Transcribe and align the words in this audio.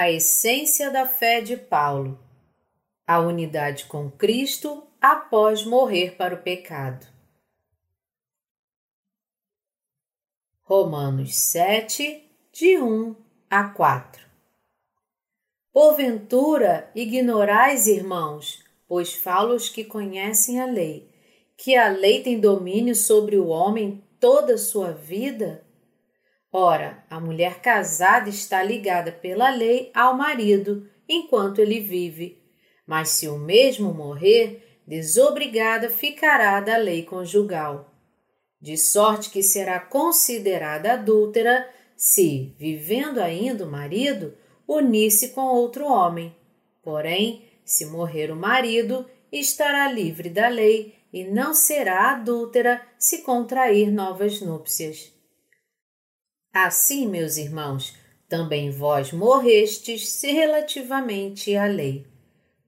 A 0.00 0.12
essência 0.12 0.92
da 0.92 1.08
fé 1.08 1.40
de 1.40 1.56
Paulo. 1.56 2.16
A 3.04 3.18
unidade 3.18 3.86
com 3.86 4.08
Cristo 4.08 4.86
após 5.00 5.64
morrer 5.64 6.14
para 6.14 6.36
o 6.36 6.40
pecado. 6.40 7.04
Romanos 10.62 11.34
7, 11.34 12.30
de 12.52 12.78
1 12.78 13.16
a 13.50 13.70
4. 13.70 14.24
Porventura 15.72 16.92
ignorais, 16.94 17.88
irmãos, 17.88 18.64
pois 18.86 19.12
falo 19.12 19.52
os 19.52 19.68
que 19.68 19.82
conhecem 19.82 20.60
a 20.60 20.66
lei, 20.66 21.12
que 21.56 21.74
a 21.74 21.88
lei 21.88 22.22
tem 22.22 22.38
domínio 22.38 22.94
sobre 22.94 23.36
o 23.36 23.48
homem 23.48 24.04
toda 24.20 24.54
a 24.54 24.58
sua 24.58 24.92
vida? 24.92 25.66
Ora, 26.52 27.04
a 27.10 27.20
mulher 27.20 27.60
casada 27.60 28.30
está 28.30 28.62
ligada 28.62 29.12
pela 29.12 29.50
lei 29.50 29.90
ao 29.94 30.16
marido 30.16 30.88
enquanto 31.06 31.58
ele 31.58 31.78
vive, 31.78 32.42
mas 32.86 33.10
se 33.10 33.28
o 33.28 33.36
mesmo 33.36 33.92
morrer, 33.92 34.80
desobrigada 34.86 35.90
ficará 35.90 36.58
da 36.60 36.78
lei 36.78 37.02
conjugal. 37.02 37.92
De 38.60 38.76
sorte 38.78 39.30
que 39.30 39.42
será 39.42 39.78
considerada 39.78 40.94
adúltera 40.94 41.68
se, 41.94 42.54
vivendo 42.58 43.18
ainda 43.20 43.64
o 43.64 43.70
marido, 43.70 44.34
unir-se 44.66 45.28
com 45.30 45.42
outro 45.42 45.86
homem. 45.86 46.34
Porém, 46.82 47.44
se 47.64 47.84
morrer 47.84 48.30
o 48.30 48.36
marido, 48.36 49.04
estará 49.30 49.92
livre 49.92 50.30
da 50.30 50.48
lei 50.48 50.94
e 51.12 51.24
não 51.24 51.52
será 51.52 52.12
adúltera 52.12 52.80
se 52.98 53.18
contrair 53.18 53.90
novas 53.90 54.40
núpcias. 54.40 55.17
Assim, 56.66 57.06
meus 57.06 57.36
irmãos, 57.36 57.96
também 58.28 58.68
vós 58.68 59.12
morrestes 59.12 60.08
se 60.08 60.32
relativamente 60.32 61.54
à 61.54 61.66
lei, 61.66 62.04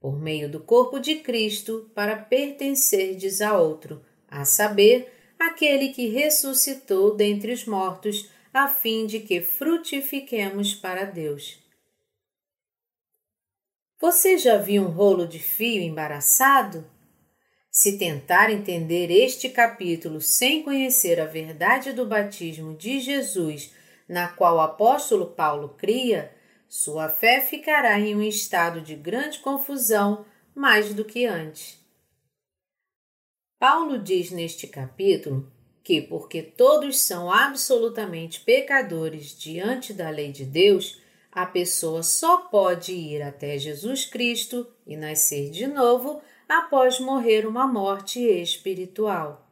por 0.00 0.16
meio 0.16 0.48
do 0.48 0.60
corpo 0.60 1.00
de 1.00 1.16
Cristo, 1.16 1.91
para 1.92 2.16
pertencerdes 2.16 3.41
a 3.41 3.58
outro, 3.58 4.00
a 4.28 4.44
saber, 4.44 5.12
aquele 5.36 5.88
que 5.88 6.06
ressuscitou 6.06 7.16
dentre 7.16 7.52
os 7.52 7.64
mortos, 7.64 8.30
a 8.55 8.69
fim 8.69 9.06
de 9.06 9.19
que 9.19 9.41
frutifiquemos 9.41 10.72
para 10.72 11.04
Deus. 11.04 11.58
Você 14.00 14.38
já 14.38 14.56
viu 14.56 14.84
um 14.84 14.91
rolo 14.91 15.27
de 15.27 15.41
fio 15.41 15.82
embaraçado? 15.82 16.88
Se 17.72 17.98
tentar 17.98 18.50
entender 18.50 19.10
este 19.10 19.48
capítulo 19.48 20.20
sem 20.20 20.62
conhecer 20.62 21.20
a 21.20 21.27
verdade 21.27 21.92
do 21.92 22.06
batismo 22.06 22.77
de 22.77 23.00
Jesus, 23.00 23.79
na 24.11 24.27
qual 24.27 24.56
o 24.56 24.61
apóstolo 24.61 25.25
Paulo 25.25 25.77
cria, 25.78 26.34
sua 26.69 27.08
fé 27.08 27.41
ficará 27.41 27.97
em 28.00 28.16
um 28.16 28.22
estado 28.22 28.80
de 28.80 28.97
grande 28.97 29.39
confusão 29.39 30.27
mais 30.53 30.92
do 30.92 31.05
que 31.05 31.27
antes. 31.27 31.78
Paulo 33.56 34.00
diz 34.00 34.33
neste 34.33 34.66
capítulo 34.66 35.48
que, 35.84 36.03
porque 36.03 36.42
todos 36.42 36.98
são 36.98 37.31
absolutamente 37.31 38.41
pecadores 38.41 39.38
diante 39.38 39.92
da 39.92 40.11
lei 40.11 40.33
de 40.33 40.44
Deus, 40.44 41.00
a 41.31 41.47
pessoa 41.47 42.03
só 42.03 42.38
pode 42.48 42.92
ir 42.92 43.22
até 43.22 43.56
Jesus 43.58 44.06
Cristo 44.06 44.66
e 44.84 44.97
nascer 44.97 45.50
de 45.50 45.69
novo 45.69 46.20
após 46.48 46.98
morrer 46.98 47.47
uma 47.47 47.64
morte 47.64 48.19
espiritual. 48.19 49.48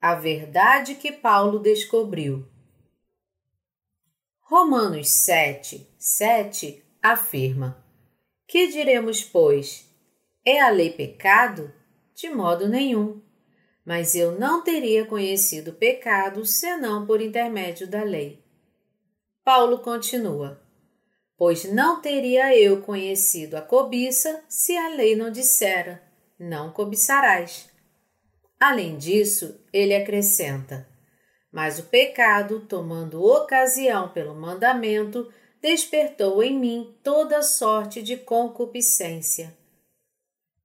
A 0.00 0.14
verdade 0.14 0.94
que 0.94 1.10
Paulo 1.10 1.58
descobriu. 1.58 2.51
Romanos 4.54 5.08
7, 5.08 5.88
7 5.98 6.84
afirma: 7.02 7.82
Que 8.46 8.66
diremos, 8.66 9.24
pois? 9.24 9.88
É 10.44 10.60
a 10.60 10.68
lei 10.68 10.90
pecado? 10.90 11.72
De 12.14 12.28
modo 12.28 12.68
nenhum. 12.68 13.22
Mas 13.82 14.14
eu 14.14 14.38
não 14.38 14.62
teria 14.62 15.06
conhecido 15.06 15.72
pecado 15.72 16.44
senão 16.44 17.06
por 17.06 17.22
intermédio 17.22 17.88
da 17.88 18.02
lei. 18.02 18.44
Paulo 19.42 19.78
continua: 19.78 20.60
Pois 21.34 21.64
não 21.72 22.02
teria 22.02 22.54
eu 22.54 22.82
conhecido 22.82 23.56
a 23.56 23.62
cobiça 23.62 24.44
se 24.50 24.76
a 24.76 24.90
lei 24.90 25.16
não 25.16 25.30
dissera: 25.30 26.02
Não 26.38 26.70
cobiçarás. 26.70 27.70
Além 28.60 28.98
disso, 28.98 29.58
ele 29.72 29.94
acrescenta: 29.94 30.91
Mas 31.52 31.78
o 31.78 31.82
pecado, 31.84 32.60
tomando 32.60 33.22
ocasião 33.22 34.08
pelo 34.08 34.34
mandamento, 34.34 35.30
despertou 35.60 36.42
em 36.42 36.58
mim 36.58 36.96
toda 37.04 37.42
sorte 37.42 38.02
de 38.02 38.16
concupiscência. 38.16 39.54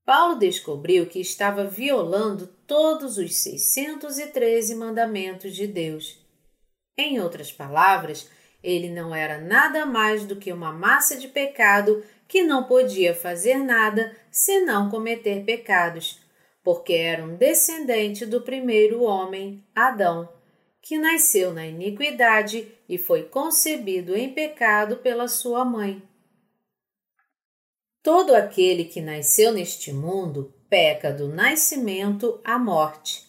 Paulo 0.05 0.39
descobriu 0.39 1.05
que 1.05 1.19
estava 1.19 1.65
violando 1.65 2.47
todos 2.65 3.17
os 3.17 3.35
613 3.35 4.73
mandamentos 4.73 5.53
de 5.53 5.67
Deus. 5.67 6.25
Em 6.97 7.19
outras 7.19 7.51
palavras, 7.51 8.29
ele 8.63 8.89
não 8.89 9.13
era 9.13 9.37
nada 9.37 9.85
mais 9.85 10.25
do 10.25 10.37
que 10.37 10.53
uma 10.53 10.71
massa 10.71 11.17
de 11.17 11.27
pecado 11.27 12.03
que 12.27 12.41
não 12.41 12.63
podia 12.63 13.13
fazer 13.13 13.57
nada 13.57 14.15
senão 14.31 14.89
cometer 14.89 15.43
pecados, 15.43 16.19
porque 16.63 16.93
era 16.93 17.23
um 17.23 17.35
descendente 17.35 18.25
do 18.25 18.41
primeiro 18.41 19.03
homem, 19.03 19.63
Adão, 19.75 20.36
que 20.87 20.97
nasceu 20.97 21.53
na 21.53 21.67
iniquidade 21.67 22.71
e 22.87 22.97
foi 22.97 23.23
concebido 23.23 24.15
em 24.15 24.33
pecado 24.33 24.95
pela 24.95 25.27
sua 25.27 25.65
mãe. 25.65 26.01
Todo 28.01 28.33
aquele 28.33 28.85
que 28.85 29.01
nasceu 29.01 29.51
neste 29.51 29.91
mundo 29.91 30.55
peca 30.69 31.11
do 31.11 31.27
nascimento 31.27 32.39
à 32.41 32.57
morte. 32.57 33.27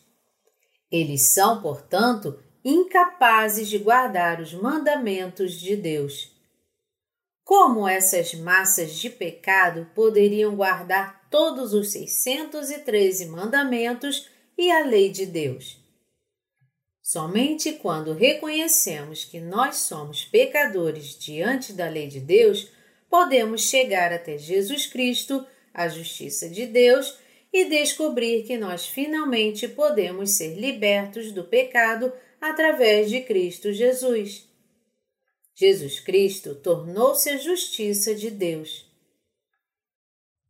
Eles 0.89 1.31
são, 1.31 1.61
portanto, 1.61 2.39
incapazes 2.65 3.69
de 3.69 3.79
guardar 3.79 4.41
os 4.41 4.55
mandamentos 4.55 5.55
de 5.55 5.75
Deus. 5.75 6.31
Como 7.43 7.89
essas 7.89 8.35
massas 8.35 8.93
de 8.93 9.11
pecado 9.11 9.91
poderiam 9.97 10.55
guardar 10.55 11.29
todos 11.29 11.75
os 11.75 11.91
613 11.91 13.27
mandamentos 13.27 14.29
e 14.57 14.71
a 14.71 14.85
lei 14.87 15.11
de 15.11 15.27
Deus? 15.27 15.78
Somente 17.09 17.73
quando 17.73 18.13
reconhecemos 18.13 19.25
que 19.25 19.41
nós 19.41 19.77
somos 19.77 20.27
pecadores 20.27 21.19
diante 21.19 21.73
da 21.73 21.89
lei 21.89 22.07
de 22.07 22.21
Deus, 22.21 22.69
podemos 23.09 23.63
chegar 23.63 24.13
até 24.13 24.37
Jesus 24.37 24.85
Cristo, 24.85 25.43
a 25.73 25.89
justiça 25.89 26.51
de 26.51 26.67
Deus, 26.67 27.17
e 27.51 27.65
descobrir 27.65 28.43
que 28.43 28.59
nós 28.59 28.87
finalmente 28.87 29.67
podemos 29.67 30.33
ser 30.33 30.57
libertos 30.57 31.33
do 31.33 31.45
pecado 31.45 32.13
através 32.39 33.09
de 33.09 33.23
Cristo 33.23 33.73
Jesus. 33.73 34.47
Jesus 35.55 36.01
Cristo 36.01 36.57
tornou-se 36.57 37.31
a 37.31 37.39
justiça 37.39 38.15
de 38.15 38.31
Deus. 38.31 38.85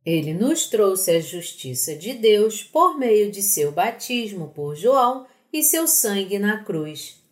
Ele 0.05 0.35
nos 0.35 0.67
trouxe 0.67 1.13
a 1.13 1.21
justiça 1.21 1.95
de 1.95 2.15
Deus 2.15 2.65
por 2.65 2.99
meio 2.99 3.31
de 3.31 3.43
seu 3.43 3.71
batismo 3.71 4.49
por 4.49 4.75
João 4.75 5.25
e 5.53 5.63
seu 5.63 5.87
sangue 5.87 6.39
na 6.39 6.63
cruz. 6.65 7.23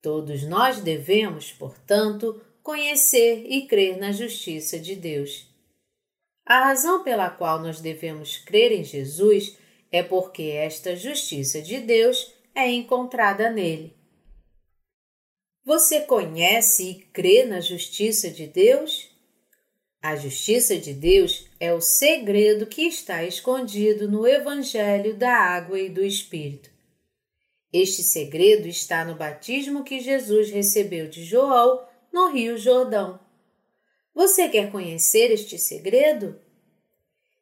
Todos 0.00 0.42
nós 0.44 0.80
devemos, 0.80 1.52
portanto, 1.52 2.40
conhecer 2.62 3.44
e 3.48 3.66
crer 3.66 3.98
na 3.98 4.12
justiça 4.12 4.78
de 4.78 4.94
Deus. 4.94 5.46
A 6.44 6.64
razão 6.64 7.02
pela 7.02 7.28
qual 7.28 7.60
nós 7.60 7.80
devemos 7.80 8.38
crer 8.38 8.72
em 8.72 8.84
Jesus 8.84 9.56
é 9.90 10.02
porque 10.02 10.44
esta 10.44 10.96
justiça 10.96 11.60
de 11.60 11.80
Deus 11.80 12.32
é 12.54 12.70
encontrada 12.70 13.50
nele. 13.50 13.94
Você 15.64 16.00
conhece 16.00 16.90
e 16.90 16.94
crê 17.12 17.44
na 17.44 17.60
justiça 17.60 18.30
de 18.30 18.46
Deus? 18.46 19.10
A 20.00 20.16
justiça 20.16 20.78
de 20.78 20.94
Deus 20.94 21.46
é 21.60 21.74
o 21.74 21.80
segredo 21.80 22.66
que 22.66 22.82
está 22.82 23.24
escondido 23.24 24.10
no 24.10 24.26
Evangelho 24.26 25.14
da 25.14 25.36
Água 25.36 25.78
e 25.78 25.90
do 25.90 26.02
Espírito. 26.04 26.70
Este 27.72 28.02
segredo 28.02 28.66
está 28.66 29.04
no 29.04 29.14
batismo 29.14 29.84
que 29.84 30.00
Jesus 30.00 30.50
recebeu 30.50 31.06
de 31.06 31.22
João 31.22 31.86
no 32.10 32.30
Rio 32.30 32.56
Jordão. 32.56 33.20
Você 34.14 34.48
quer 34.48 34.72
conhecer 34.72 35.30
este 35.30 35.58
segredo? 35.58 36.40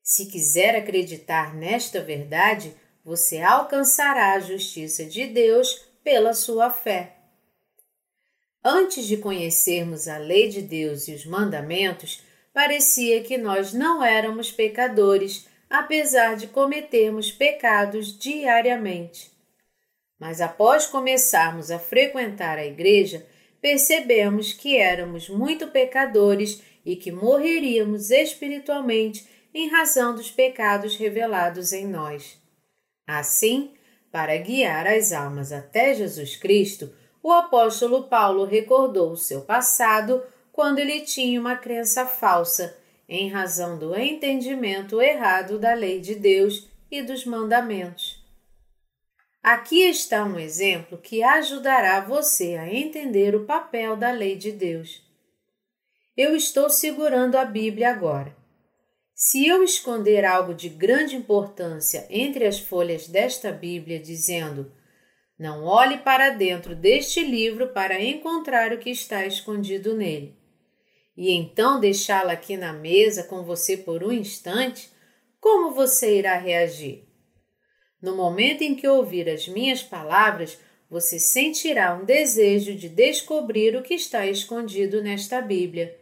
Se 0.02 0.26
quiser 0.26 0.74
acreditar 0.74 1.54
nesta 1.54 2.02
verdade, 2.02 2.74
você 3.04 3.38
alcançará 3.38 4.32
a 4.32 4.40
justiça 4.40 5.04
de 5.04 5.26
Deus 5.26 5.86
pela 6.02 6.34
sua 6.34 6.70
fé. 6.70 7.16
Antes 8.64 9.06
de 9.06 9.16
conhecermos 9.18 10.08
a 10.08 10.18
lei 10.18 10.48
de 10.48 10.60
Deus 10.60 11.06
e 11.06 11.14
os 11.14 11.24
mandamentos, 11.24 12.20
parecia 12.52 13.22
que 13.22 13.38
nós 13.38 13.72
não 13.72 14.04
éramos 14.04 14.50
pecadores, 14.50 15.46
apesar 15.70 16.34
de 16.34 16.48
cometermos 16.48 17.30
pecados 17.30 18.18
diariamente. 18.18 19.35
Mas 20.18 20.40
após 20.40 20.86
começarmos 20.86 21.70
a 21.70 21.78
frequentar 21.78 22.58
a 22.58 22.66
igreja, 22.66 23.26
percebemos 23.60 24.52
que 24.52 24.76
éramos 24.76 25.28
muito 25.28 25.68
pecadores 25.68 26.62
e 26.84 26.96
que 26.96 27.10
morreríamos 27.10 28.10
espiritualmente 28.10 29.26
em 29.52 29.68
razão 29.68 30.14
dos 30.14 30.30
pecados 30.30 30.96
revelados 30.96 31.72
em 31.72 31.86
nós. 31.86 32.38
Assim, 33.06 33.72
para 34.12 34.36
guiar 34.36 34.86
as 34.86 35.12
almas 35.12 35.52
até 35.52 35.94
Jesus 35.94 36.36
Cristo, 36.36 36.92
o 37.22 37.32
apóstolo 37.32 38.04
Paulo 38.04 38.44
recordou 38.44 39.10
o 39.10 39.16
seu 39.16 39.40
passado 39.40 40.22
quando 40.52 40.78
ele 40.78 41.00
tinha 41.00 41.40
uma 41.40 41.56
crença 41.56 42.06
falsa, 42.06 42.78
em 43.08 43.28
razão 43.28 43.78
do 43.78 43.98
entendimento 43.98 45.02
errado 45.02 45.58
da 45.58 45.74
lei 45.74 46.00
de 46.00 46.14
Deus 46.14 46.68
e 46.90 47.02
dos 47.02 47.24
mandamentos. 47.24 48.05
Aqui 49.46 49.82
está 49.82 50.24
um 50.24 50.40
exemplo 50.40 50.98
que 50.98 51.22
ajudará 51.22 52.00
você 52.00 52.56
a 52.56 52.68
entender 52.68 53.32
o 53.36 53.44
papel 53.44 53.96
da 53.96 54.10
lei 54.10 54.34
de 54.34 54.50
Deus. 54.50 55.00
Eu 56.16 56.34
estou 56.34 56.68
segurando 56.68 57.36
a 57.36 57.44
Bíblia 57.44 57.90
agora. 57.90 58.36
Se 59.14 59.46
eu 59.46 59.62
esconder 59.62 60.24
algo 60.24 60.52
de 60.52 60.68
grande 60.68 61.14
importância 61.14 62.08
entre 62.10 62.44
as 62.44 62.58
folhas 62.58 63.06
desta 63.06 63.52
Bíblia, 63.52 64.00
dizendo: 64.00 64.72
Não 65.38 65.62
olhe 65.62 65.98
para 65.98 66.30
dentro 66.30 66.74
deste 66.74 67.22
livro 67.22 67.68
para 67.68 68.02
encontrar 68.02 68.72
o 68.72 68.78
que 68.78 68.90
está 68.90 69.24
escondido 69.26 69.94
nele, 69.94 70.36
e 71.16 71.30
então 71.30 71.78
deixá-la 71.78 72.32
aqui 72.32 72.56
na 72.56 72.72
mesa 72.72 73.22
com 73.22 73.44
você 73.44 73.76
por 73.76 74.02
um 74.02 74.10
instante, 74.10 74.90
como 75.40 75.72
você 75.72 76.18
irá 76.18 76.36
reagir? 76.36 77.05
No 78.00 78.14
momento 78.14 78.62
em 78.62 78.74
que 78.74 78.86
ouvir 78.86 79.28
as 79.28 79.48
minhas 79.48 79.82
palavras, 79.82 80.58
você 80.88 81.18
sentirá 81.18 81.94
um 81.94 82.04
desejo 82.04 82.74
de 82.74 82.88
descobrir 82.88 83.74
o 83.76 83.82
que 83.82 83.94
está 83.94 84.26
escondido 84.26 85.02
nesta 85.02 85.40
Bíblia. 85.40 85.98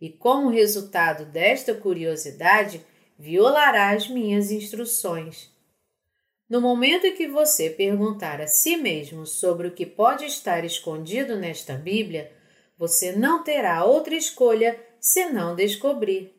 E 0.00 0.10
como 0.10 0.50
resultado 0.50 1.24
desta 1.24 1.74
curiosidade, 1.74 2.84
violará 3.18 3.90
as 3.90 4.08
minhas 4.08 4.50
instruções. 4.50 5.50
No 6.48 6.60
momento 6.60 7.06
em 7.06 7.14
que 7.14 7.26
você 7.26 7.70
perguntar 7.70 8.40
a 8.40 8.46
si 8.46 8.76
mesmo 8.76 9.26
sobre 9.26 9.68
o 9.68 9.72
que 9.72 9.84
pode 9.84 10.24
estar 10.24 10.64
escondido 10.64 11.36
nesta 11.36 11.74
Bíblia, 11.74 12.30
você 12.78 13.12
não 13.12 13.42
terá 13.42 13.84
outra 13.84 14.14
escolha 14.14 14.78
senão 15.00 15.56
descobrir. 15.56 16.35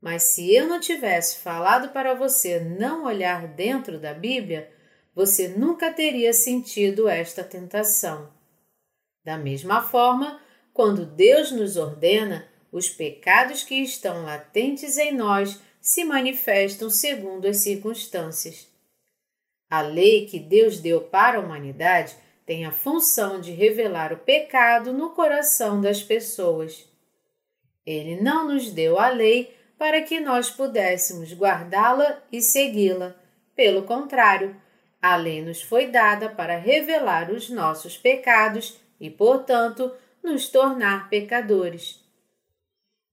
Mas 0.00 0.22
se 0.24 0.54
eu 0.54 0.66
não 0.66 0.78
tivesse 0.78 1.38
falado 1.38 1.90
para 1.90 2.14
você 2.14 2.60
não 2.60 3.04
olhar 3.04 3.48
dentro 3.48 3.98
da 3.98 4.14
Bíblia, 4.14 4.70
você 5.14 5.48
nunca 5.48 5.92
teria 5.92 6.32
sentido 6.32 7.08
esta 7.08 7.42
tentação. 7.42 8.32
Da 9.24 9.36
mesma 9.36 9.82
forma, 9.82 10.40
quando 10.72 11.04
Deus 11.04 11.50
nos 11.50 11.76
ordena, 11.76 12.48
os 12.70 12.88
pecados 12.88 13.64
que 13.64 13.74
estão 13.74 14.24
latentes 14.24 14.96
em 14.96 15.12
nós 15.12 15.60
se 15.80 16.04
manifestam 16.04 16.88
segundo 16.88 17.46
as 17.46 17.58
circunstâncias. 17.58 18.68
A 19.68 19.80
lei 19.82 20.26
que 20.26 20.38
Deus 20.38 20.78
deu 20.78 21.00
para 21.00 21.38
a 21.38 21.40
humanidade 21.40 22.16
tem 22.46 22.64
a 22.64 22.72
função 22.72 23.40
de 23.40 23.52
revelar 23.52 24.12
o 24.12 24.18
pecado 24.18 24.92
no 24.92 25.10
coração 25.10 25.80
das 25.80 26.02
pessoas. 26.02 26.88
Ele 27.84 28.20
não 28.20 28.46
nos 28.46 28.70
deu 28.70 28.98
a 28.98 29.08
lei 29.10 29.57
para 29.78 30.02
que 30.02 30.18
nós 30.18 30.50
pudéssemos 30.50 31.32
guardá-la 31.32 32.20
e 32.32 32.42
segui-la. 32.42 33.14
Pelo 33.54 33.84
contrário, 33.84 34.56
a 35.00 35.16
lei 35.16 35.40
nos 35.40 35.62
foi 35.62 35.86
dada 35.86 36.28
para 36.28 36.58
revelar 36.58 37.30
os 37.30 37.48
nossos 37.48 37.96
pecados 37.96 38.78
e, 39.00 39.08
portanto, 39.08 39.92
nos 40.22 40.48
tornar 40.48 41.08
pecadores. 41.08 42.04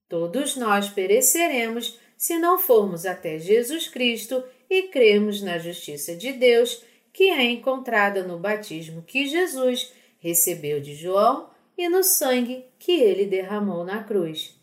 Todos 0.08 0.56
nós 0.56 0.88
pereceremos 0.88 1.98
se 2.16 2.38
não 2.38 2.58
formos 2.58 3.06
até 3.06 3.38
Jesus 3.38 3.88
Cristo 3.88 4.42
e 4.68 4.84
cremos 4.84 5.42
na 5.42 5.58
justiça 5.58 6.16
de 6.16 6.32
Deus 6.32 6.82
que 7.12 7.30
é 7.30 7.44
encontrada 7.44 8.22
no 8.22 8.38
batismo 8.38 9.02
que 9.02 9.26
Jesus 9.26 9.92
recebeu 10.18 10.80
de 10.80 10.94
João 10.94 11.48
e 11.78 11.88
no 11.88 12.02
sangue 12.02 12.64
que 12.78 12.92
ele 12.92 13.26
derramou 13.26 13.84
na 13.84 14.02
cruz. 14.02 14.55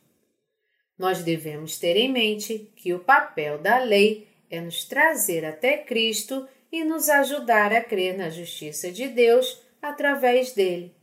Nós 0.98 1.24
devemos 1.24 1.78
ter 1.80 1.98
em 1.98 2.12
mente 2.12 2.72
que 2.76 2.94
o 2.94 3.00
papel 3.00 3.58
da 3.58 3.80
lei 3.80 4.28
é 4.50 4.62
nos 4.62 4.86
trazer 4.86 5.44
até 5.44 5.78
Cristo 5.78 6.48
e 6.72 6.84
nos 6.84 7.10
ajudar 7.10 7.74
a 7.74 7.84
crer 7.84 8.18
na 8.18 8.30
justiça 8.30 8.92
de 8.92 9.08
Deus 9.08 9.62
através 9.82 10.54
dele. 10.54 10.96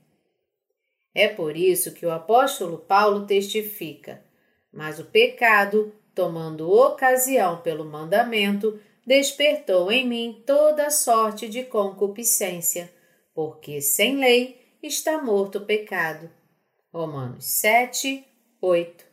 É 1.12 1.26
por 1.26 1.56
isso 1.56 1.92
que 1.92 2.06
o 2.06 2.10
apóstolo 2.10 2.78
Paulo 2.78 3.26
testifica: 3.26 4.24
Mas 4.72 5.00
o 5.00 5.06
pecado, 5.06 5.92
tomando 6.14 6.70
ocasião 6.70 7.60
pelo 7.60 7.84
mandamento, 7.84 8.80
despertou 9.04 9.90
em 9.90 10.06
mim 10.06 10.42
toda 10.46 10.90
sorte 10.90 11.48
de 11.48 11.64
concupiscência, 11.64 12.92
porque 13.34 13.80
sem 13.80 14.18
lei 14.18 14.76
está 14.80 15.20
morto 15.20 15.58
o 15.58 15.66
pecado. 15.66 16.30
Romanos 16.92 17.44
7, 17.44 18.24
8 18.60 19.09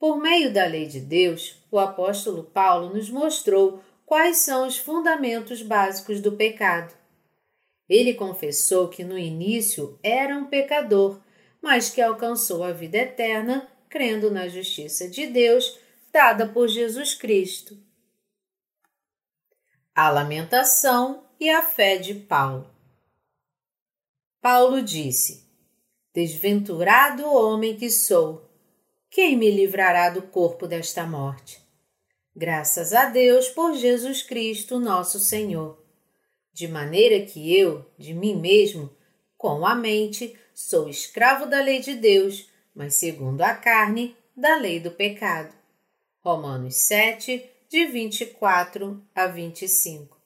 por 0.00 0.16
meio 0.16 0.50
da 0.50 0.64
lei 0.64 0.86
de 0.86 0.98
Deus, 0.98 1.62
o 1.70 1.78
apóstolo 1.78 2.42
Paulo 2.42 2.94
nos 2.94 3.10
mostrou 3.10 3.84
quais 4.06 4.38
são 4.38 4.66
os 4.66 4.78
fundamentos 4.78 5.60
básicos 5.60 6.22
do 6.22 6.32
pecado. 6.32 6.94
Ele 7.86 8.14
confessou 8.14 8.88
que 8.88 9.04
no 9.04 9.18
início 9.18 9.98
era 10.02 10.34
um 10.34 10.46
pecador, 10.46 11.20
mas 11.60 11.90
que 11.90 12.00
alcançou 12.00 12.64
a 12.64 12.72
vida 12.72 12.96
eterna 12.96 13.68
crendo 13.90 14.30
na 14.30 14.48
justiça 14.48 15.06
de 15.06 15.26
Deus 15.26 15.78
dada 16.10 16.48
por 16.48 16.66
Jesus 16.66 17.14
Cristo. 17.14 17.76
A 19.94 20.08
lamentação 20.08 21.26
e 21.38 21.50
a 21.50 21.62
fé 21.62 21.98
de 21.98 22.14
Paulo. 22.14 22.70
Paulo 24.40 24.80
disse: 24.80 25.44
Desventurado 26.14 27.30
homem 27.30 27.76
que 27.76 27.90
sou, 27.90 28.49
quem 29.10 29.36
me 29.36 29.50
livrará 29.50 30.08
do 30.08 30.22
corpo 30.22 30.68
desta 30.68 31.04
morte? 31.04 31.60
Graças 32.34 32.92
a 32.92 33.06
Deus 33.06 33.48
por 33.48 33.74
Jesus 33.74 34.22
Cristo, 34.22 34.78
nosso 34.78 35.18
Senhor. 35.18 35.84
De 36.52 36.68
maneira 36.68 37.26
que 37.26 37.58
eu, 37.58 37.84
de 37.98 38.14
mim 38.14 38.36
mesmo, 38.36 38.88
com 39.36 39.66
a 39.66 39.74
mente, 39.74 40.38
sou 40.54 40.88
escravo 40.88 41.46
da 41.46 41.60
lei 41.60 41.80
de 41.80 41.94
Deus, 41.94 42.48
mas 42.72 42.94
segundo 42.94 43.42
a 43.42 43.52
carne, 43.52 44.16
da 44.36 44.56
lei 44.56 44.78
do 44.78 44.92
pecado. 44.92 45.52
Romanos 46.20 46.76
7, 46.76 47.44
de 47.68 47.86
24 47.86 49.02
a 49.12 49.26
25. 49.26 50.16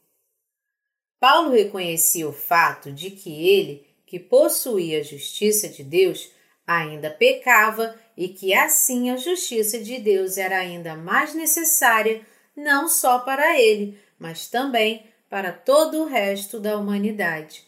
Paulo 1.18 1.52
reconhecia 1.52 2.28
o 2.28 2.32
fato 2.34 2.92
de 2.92 3.10
que 3.10 3.48
ele, 3.48 3.86
que 4.04 4.18
possuía 4.18 5.00
a 5.00 5.02
justiça 5.02 5.70
de 5.70 5.82
Deus, 5.82 6.33
ainda 6.66 7.10
pecava 7.10 7.98
e 8.16 8.28
que 8.28 8.54
assim 8.54 9.10
a 9.10 9.16
justiça 9.16 9.78
de 9.78 9.98
Deus 9.98 10.38
era 10.38 10.58
ainda 10.58 10.94
mais 10.96 11.34
necessária 11.34 12.24
não 12.56 12.88
só 12.88 13.18
para 13.18 13.60
ele, 13.60 13.98
mas 14.18 14.48
também 14.48 15.06
para 15.28 15.52
todo 15.52 16.02
o 16.02 16.06
resto 16.06 16.60
da 16.60 16.78
humanidade. 16.78 17.64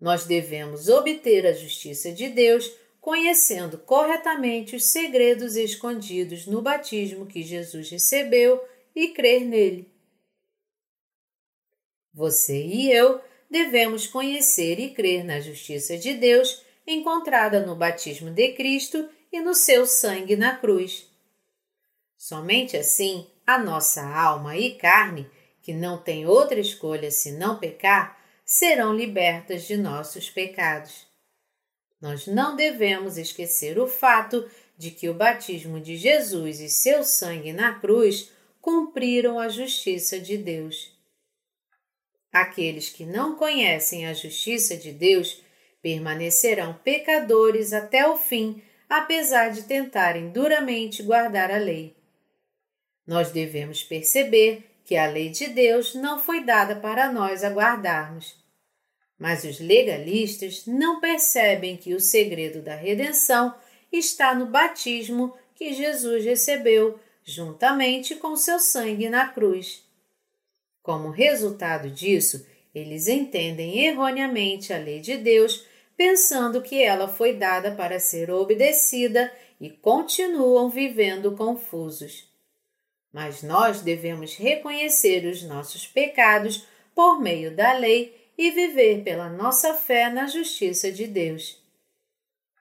Nós 0.00 0.24
devemos 0.26 0.88
obter 0.88 1.46
a 1.46 1.52
justiça 1.52 2.10
de 2.10 2.28
Deus 2.28 2.68
conhecendo 3.00 3.78
corretamente 3.78 4.76
os 4.76 4.86
segredos 4.86 5.56
escondidos 5.56 6.46
no 6.46 6.60
batismo 6.60 7.26
que 7.26 7.42
Jesus 7.42 7.90
recebeu 7.90 8.62
e 8.94 9.08
crer 9.08 9.44
nele. 9.44 9.88
Você 12.12 12.64
e 12.64 12.92
eu 12.92 13.20
devemos 13.50 14.06
conhecer 14.06 14.78
e 14.78 14.90
crer 14.90 15.24
na 15.24 15.40
justiça 15.40 15.96
de 15.96 16.14
Deus 16.14 16.62
encontrada 16.86 17.64
no 17.64 17.76
batismo 17.76 18.30
de 18.30 18.52
Cristo 18.52 19.08
e 19.32 19.40
no 19.40 19.54
seu 19.54 19.86
sangue 19.86 20.36
na 20.36 20.56
cruz. 20.56 21.08
Somente 22.16 22.76
assim 22.76 23.26
a 23.46 23.58
nossa 23.58 24.02
alma 24.02 24.56
e 24.56 24.74
carne, 24.76 25.28
que 25.62 25.72
não 25.72 25.98
tem 25.98 26.26
outra 26.26 26.60
escolha 26.60 27.10
senão 27.10 27.58
pecar, 27.58 28.20
serão 28.44 28.94
libertas 28.94 29.64
de 29.64 29.76
nossos 29.76 30.28
pecados. 30.28 31.06
Nós 32.00 32.26
não 32.26 32.56
devemos 32.56 33.16
esquecer 33.16 33.78
o 33.78 33.86
fato 33.86 34.48
de 34.76 34.90
que 34.90 35.08
o 35.08 35.14
batismo 35.14 35.80
de 35.80 35.96
Jesus 35.96 36.60
e 36.60 36.68
seu 36.68 37.04
sangue 37.04 37.52
na 37.52 37.78
cruz 37.78 38.30
cumpriram 38.60 39.38
a 39.38 39.48
justiça 39.48 40.18
de 40.18 40.36
Deus. 40.36 40.92
Aqueles 42.32 42.88
que 42.88 43.04
não 43.04 43.36
conhecem 43.36 44.06
a 44.06 44.14
justiça 44.14 44.76
de 44.76 44.90
Deus 44.90 45.42
permanecerão 45.82 46.78
pecadores 46.84 47.72
até 47.72 48.06
o 48.08 48.16
fim, 48.16 48.62
apesar 48.88 49.50
de 49.50 49.64
tentarem 49.64 50.30
duramente 50.30 51.02
guardar 51.02 51.50
a 51.50 51.58
lei. 51.58 51.94
Nós 53.06 53.30
devemos 53.30 53.82
perceber 53.82 54.70
que 54.84 54.96
a 54.96 55.06
lei 55.06 55.28
de 55.28 55.48
Deus 55.48 55.94
não 55.94 56.18
foi 56.18 56.44
dada 56.44 56.76
para 56.76 57.12
nós 57.12 57.42
aguardarmos. 57.42 58.40
Mas 59.18 59.44
os 59.44 59.60
legalistas 59.60 60.66
não 60.66 61.00
percebem 61.00 61.76
que 61.76 61.94
o 61.94 62.00
segredo 62.00 62.60
da 62.60 62.74
redenção 62.74 63.54
está 63.90 64.34
no 64.34 64.46
batismo 64.46 65.34
que 65.54 65.72
Jesus 65.72 66.24
recebeu 66.24 66.98
juntamente 67.24 68.16
com 68.16 68.36
seu 68.36 68.58
sangue 68.58 69.08
na 69.08 69.28
cruz. 69.28 69.84
Como 70.82 71.10
resultado 71.10 71.88
disso, 71.88 72.44
eles 72.74 73.06
entendem 73.06 73.84
erroneamente 73.86 74.72
a 74.72 74.78
lei 74.78 74.98
de 74.98 75.16
Deus, 75.16 75.64
pensando 76.02 76.60
que 76.60 76.82
ela 76.82 77.06
foi 77.06 77.34
dada 77.34 77.76
para 77.76 78.00
ser 78.00 78.28
obedecida 78.28 79.32
e 79.60 79.70
continuam 79.70 80.68
vivendo 80.68 81.36
confusos. 81.36 82.28
Mas 83.12 83.40
nós 83.44 83.82
devemos 83.82 84.34
reconhecer 84.34 85.24
os 85.26 85.44
nossos 85.44 85.86
pecados 85.86 86.66
por 86.92 87.20
meio 87.20 87.54
da 87.54 87.72
lei 87.74 88.20
e 88.36 88.50
viver 88.50 89.04
pela 89.04 89.28
nossa 89.28 89.74
fé 89.74 90.10
na 90.10 90.26
justiça 90.26 90.90
de 90.90 91.06
Deus. 91.06 91.62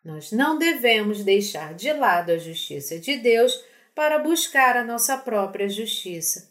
Nós 0.05 0.31
não 0.31 0.60
devemos 0.60 1.24
deixar 1.24 1.74
de 1.74 1.91
lado 1.91 2.31
a 2.31 2.38
justiça 2.38 3.00
de 3.00 3.17
Deus 3.17 3.60
para 3.95 4.19
buscar 4.19 4.77
a 4.77 4.83
nossa 4.83 5.17
própria 5.17 5.67
justiça. 5.67 6.48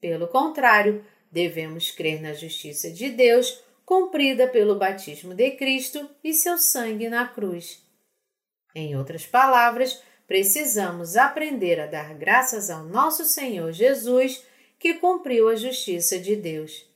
Pelo 0.00 0.28
contrário, 0.28 1.04
devemos 1.28 1.90
crer 1.90 2.22
na 2.22 2.34
justiça 2.34 2.88
de 2.88 3.08
Deus 3.08 3.60
cumprida 3.90 4.46
pelo 4.46 4.76
batismo 4.76 5.34
de 5.34 5.50
Cristo 5.50 6.08
e 6.22 6.32
seu 6.32 6.56
sangue 6.56 7.08
na 7.08 7.26
cruz. 7.26 7.84
Em 8.72 8.96
outras 8.96 9.26
palavras, 9.26 10.00
precisamos 10.28 11.16
aprender 11.16 11.80
a 11.80 11.86
dar 11.86 12.14
graças 12.14 12.70
ao 12.70 12.84
nosso 12.84 13.24
Senhor 13.24 13.72
Jesus, 13.72 14.46
que 14.78 14.94
cumpriu 14.94 15.48
a 15.48 15.56
justiça 15.56 16.20
de 16.20 16.36
Deus. 16.36 16.88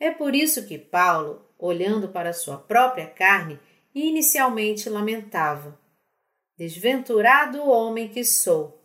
É 0.00 0.10
por 0.10 0.34
isso 0.34 0.66
que 0.66 0.76
Paulo, 0.78 1.48
olhando 1.56 2.08
para 2.08 2.32
sua 2.32 2.58
própria 2.58 3.06
carne, 3.06 3.60
inicialmente 3.94 4.90
lamentava: 4.90 5.80
Desventurado 6.56 7.62
homem 7.62 8.08
que 8.08 8.24
sou! 8.24 8.82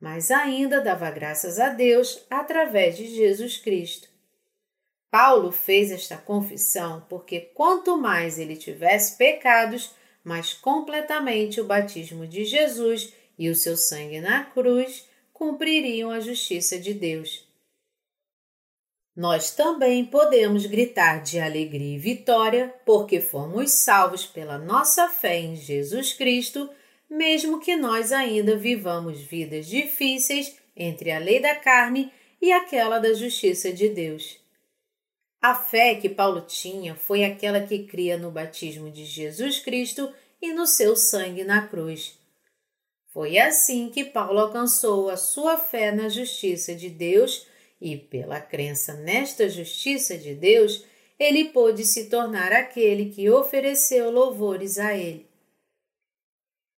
Mas 0.00 0.32
ainda 0.32 0.80
dava 0.80 1.12
graças 1.12 1.60
a 1.60 1.68
Deus 1.68 2.26
através 2.28 2.96
de 2.96 3.06
Jesus 3.06 3.56
Cristo. 3.56 4.07
Paulo 5.10 5.50
fez 5.50 5.90
esta 5.90 6.16
confissão 6.16 7.04
porque 7.08 7.40
quanto 7.54 7.96
mais 7.96 8.38
ele 8.38 8.56
tivesse 8.56 9.16
pecados, 9.16 9.92
mais 10.22 10.52
completamente 10.52 11.60
o 11.60 11.64
batismo 11.64 12.26
de 12.26 12.44
Jesus 12.44 13.12
e 13.38 13.48
o 13.48 13.54
seu 13.54 13.76
sangue 13.76 14.20
na 14.20 14.44
cruz 14.44 15.06
cumpririam 15.32 16.10
a 16.10 16.20
justiça 16.20 16.78
de 16.78 16.92
Deus 16.92 17.48
nós 19.18 19.50
também 19.50 20.04
podemos 20.04 20.64
gritar 20.64 21.24
de 21.24 21.40
alegria 21.40 21.96
e 21.96 21.98
vitória 21.98 22.72
porque 22.86 23.20
fomos 23.20 23.72
salvos 23.72 24.24
pela 24.24 24.56
nossa 24.56 25.08
fé 25.08 25.40
em 25.40 25.56
Jesus 25.56 26.12
Cristo, 26.12 26.70
mesmo 27.10 27.58
que 27.58 27.74
nós 27.74 28.12
ainda 28.12 28.56
vivamos 28.56 29.20
vidas 29.20 29.66
difíceis 29.66 30.56
entre 30.76 31.10
a 31.10 31.18
lei 31.18 31.40
da 31.40 31.56
carne 31.56 32.12
e 32.40 32.52
aquela 32.52 33.00
da 33.00 33.12
justiça 33.12 33.72
de 33.72 33.88
Deus. 33.88 34.37
A 35.40 35.54
fé 35.54 35.94
que 35.94 36.08
Paulo 36.08 36.40
tinha 36.40 36.94
foi 36.94 37.24
aquela 37.24 37.60
que 37.60 37.84
cria 37.84 38.18
no 38.18 38.30
batismo 38.30 38.90
de 38.90 39.04
Jesus 39.04 39.60
Cristo 39.60 40.12
e 40.42 40.52
no 40.52 40.66
seu 40.66 40.96
sangue 40.96 41.44
na 41.44 41.66
cruz. 41.66 42.18
Foi 43.12 43.38
assim 43.38 43.88
que 43.88 44.04
Paulo 44.04 44.38
alcançou 44.38 45.08
a 45.08 45.16
sua 45.16 45.56
fé 45.56 45.92
na 45.92 46.08
justiça 46.08 46.74
de 46.74 46.90
Deus 46.90 47.46
e 47.80 47.96
pela 47.96 48.40
crença 48.40 48.94
nesta 48.94 49.48
justiça 49.48 50.16
de 50.18 50.34
Deus, 50.34 50.84
ele 51.18 51.46
pôde 51.46 51.84
se 51.84 52.08
tornar 52.08 52.52
aquele 52.52 53.10
que 53.10 53.30
ofereceu 53.30 54.10
louvores 54.10 54.78
a 54.78 54.96
ele. 54.96 55.28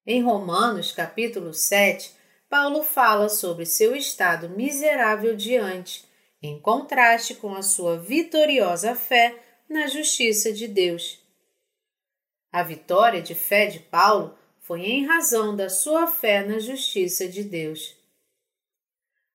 Em 0.06 0.22
Romanos, 0.22 0.92
capítulo 0.92 1.52
7, 1.52 2.12
Paulo 2.48 2.82
fala 2.82 3.28
sobre 3.28 3.64
seu 3.64 3.94
estado 3.94 4.48
miserável 4.48 5.36
diante, 5.36 6.04
em 6.42 6.58
contraste 6.58 7.34
com 7.34 7.54
a 7.54 7.62
sua 7.62 7.98
vitoriosa 7.98 8.94
fé 8.94 9.38
na 9.68 9.86
justiça 9.86 10.52
de 10.52 10.66
Deus. 10.66 11.18
A 12.50 12.62
vitória 12.62 13.20
de 13.20 13.34
fé 13.34 13.66
de 13.66 13.78
Paulo 13.78 14.36
foi 14.58 14.82
em 14.82 15.06
razão 15.06 15.54
da 15.54 15.68
sua 15.68 16.06
fé 16.06 16.44
na 16.44 16.58
justiça 16.58 17.28
de 17.28 17.44
Deus. 17.44 17.96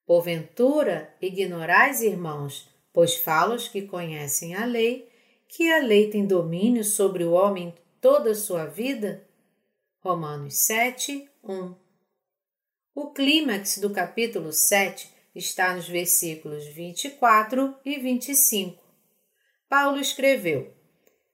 Porventura, 0.06 1.14
ignorais, 1.22 2.02
irmãos, 2.02 2.70
pois 2.92 3.16
falo 3.16 3.56
os 3.56 3.68
que 3.68 3.84
conhecem 3.84 4.56
a 4.56 4.66
lei, 4.66 5.10
que 5.48 5.72
a 5.72 5.80
lei 5.80 6.10
tem 6.10 6.26
domínio 6.26 6.84
sobre 6.84 7.24
o 7.24 7.32
homem 7.32 7.74
toda 8.02 8.32
a 8.32 8.36
sua 8.36 8.66
vida? 8.66 9.28
Romanos 10.00 10.56
7, 10.58 11.28
1 11.44 11.76
O 12.94 13.12
clímax 13.12 13.78
do 13.78 13.90
capítulo 13.90 14.52
7 14.52 15.15
está 15.36 15.76
nos 15.76 15.88
versículos 15.88 16.66
24 16.68 17.76
e 17.84 18.00
25. 18.00 18.82
Paulo 19.68 20.00
escreveu: 20.00 20.74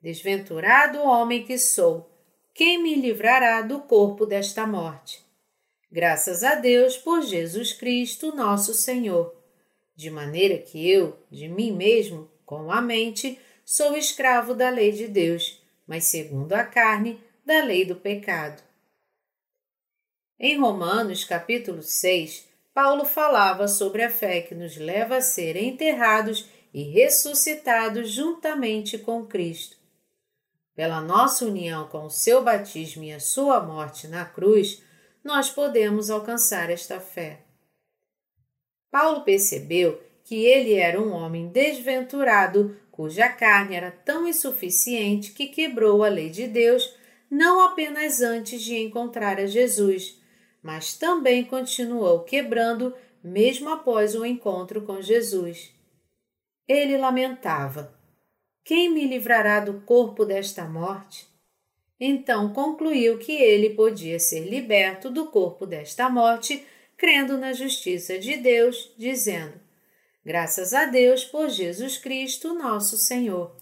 Desventurado 0.01 1.03
homem 1.03 1.45
que 1.45 1.57
sou, 1.57 2.09
quem 2.53 2.81
me 2.81 2.95
livrará 2.95 3.61
do 3.61 3.81
corpo 3.81 4.25
desta 4.25 4.65
morte? 4.65 5.23
Graças 5.91 6.43
a 6.43 6.55
Deus 6.55 6.97
por 6.97 7.21
Jesus 7.21 7.73
Cristo, 7.73 8.35
nosso 8.35 8.73
Senhor. 8.73 9.35
De 9.95 10.09
maneira 10.09 10.57
que 10.57 10.89
eu, 10.89 11.19
de 11.29 11.47
mim 11.47 11.71
mesmo, 11.71 12.29
com 12.45 12.71
a 12.71 12.81
mente, 12.81 13.37
sou 13.63 13.95
escravo 13.95 14.55
da 14.55 14.69
lei 14.69 14.91
de 14.91 15.07
Deus, 15.07 15.61
mas 15.85 16.05
segundo 16.05 16.53
a 16.53 16.63
carne, 16.63 17.21
da 17.45 17.63
lei 17.63 17.85
do 17.85 17.95
pecado. 17.95 18.63
Em 20.39 20.57
Romanos, 20.57 21.23
capítulo 21.23 21.83
6, 21.83 22.50
Paulo 22.73 23.05
falava 23.05 23.67
sobre 23.67 24.03
a 24.03 24.09
fé 24.09 24.41
que 24.41 24.55
nos 24.55 24.77
leva 24.77 25.17
a 25.17 25.21
ser 25.21 25.55
enterrados 25.57 26.49
e 26.73 26.83
ressuscitados 26.83 28.09
juntamente 28.09 28.97
com 28.97 29.25
Cristo. 29.25 29.75
Pela 30.73 31.01
nossa 31.01 31.45
união 31.45 31.87
com 31.87 32.05
o 32.05 32.09
seu 32.09 32.41
batismo 32.41 33.03
e 33.03 33.11
a 33.11 33.19
sua 33.19 33.59
morte 33.59 34.07
na 34.07 34.23
cruz, 34.23 34.81
nós 35.23 35.49
podemos 35.49 36.09
alcançar 36.09 36.69
esta 36.69 36.99
fé. 36.99 37.41
Paulo 38.89 39.21
percebeu 39.21 40.01
que 40.23 40.45
ele 40.45 40.73
era 40.73 40.99
um 40.99 41.11
homem 41.11 41.49
desventurado, 41.49 42.77
cuja 42.89 43.27
carne 43.27 43.75
era 43.75 43.91
tão 43.91 44.27
insuficiente 44.27 45.31
que 45.31 45.47
quebrou 45.47 46.03
a 46.03 46.09
lei 46.09 46.29
de 46.29 46.47
Deus 46.47 46.95
não 47.29 47.61
apenas 47.61 48.21
antes 48.21 48.61
de 48.61 48.77
encontrar 48.77 49.39
a 49.39 49.45
Jesus, 49.45 50.20
mas 50.61 50.93
também 50.93 51.43
continuou 51.43 52.21
quebrando 52.21 52.93
mesmo 53.23 53.69
após 53.69 54.15
o 54.15 54.25
encontro 54.25 54.81
com 54.81 55.01
Jesus. 55.01 55.73
Ele 56.67 56.97
lamentava: 56.97 57.93
Quem 58.63 58.89
me 58.89 59.05
livrará 59.05 59.59
do 59.59 59.81
corpo 59.81 60.25
desta 60.25 60.65
morte? 60.65 61.27
Então 61.99 62.51
concluiu 62.53 63.17
que 63.19 63.31
ele 63.31 63.71
podia 63.71 64.19
ser 64.19 64.47
liberto 64.47 65.09
do 65.09 65.27
corpo 65.27 65.65
desta 65.65 66.09
morte, 66.09 66.65
crendo 66.97 67.37
na 67.37 67.53
justiça 67.53 68.17
de 68.17 68.37
Deus, 68.37 68.91
dizendo: 68.97 69.53
Graças 70.25 70.73
a 70.73 70.85
Deus 70.85 71.23
por 71.23 71.49
Jesus 71.49 71.97
Cristo, 71.97 72.53
nosso 72.53 72.97
Senhor. 72.97 73.55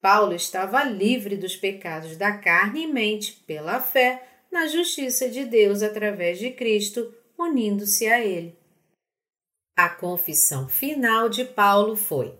Paulo 0.00 0.32
estava 0.32 0.84
livre 0.84 1.36
dos 1.36 1.56
pecados 1.56 2.16
da 2.16 2.38
carne 2.38 2.84
e 2.84 2.86
mente 2.86 3.32
pela 3.46 3.80
fé 3.80 4.22
na 4.50 4.66
justiça 4.66 5.28
de 5.28 5.44
Deus 5.44 5.82
através 5.82 6.38
de 6.38 6.50
Cristo, 6.50 7.14
unindo-se 7.38 8.06
a 8.06 8.24
Ele. 8.24 8.56
A 9.76 9.88
confissão 9.88 10.68
final 10.68 11.28
de 11.28 11.44
Paulo 11.44 11.94
foi: 11.94 12.34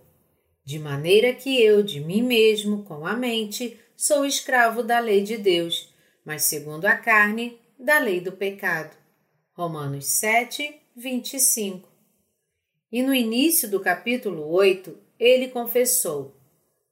De 0.65 0.77
maneira 0.77 1.33
que 1.33 1.61
eu, 1.61 1.81
de 1.81 1.99
mim 1.99 2.21
mesmo, 2.21 2.83
com 2.83 3.05
a 3.05 3.13
mente, 3.13 3.79
sou 3.95 4.25
escravo 4.25 4.83
da 4.83 4.99
lei 4.99 5.23
de 5.23 5.37
Deus, 5.37 5.93
mas 6.25 6.43
segundo 6.43 6.85
a 6.85 6.95
carne, 6.95 7.59
da 7.79 7.97
lei 7.99 8.19
do 8.19 8.33
pecado. 8.33 8.97
Romanos 9.53 10.05
7, 10.05 10.75
25. 10.95 11.87
E 12.91 13.01
no 13.01 13.13
início 13.13 13.69
do 13.69 13.79
capítulo 13.79 14.49
8, 14.51 14.97
ele 15.19 15.47
confessou: 15.47 16.35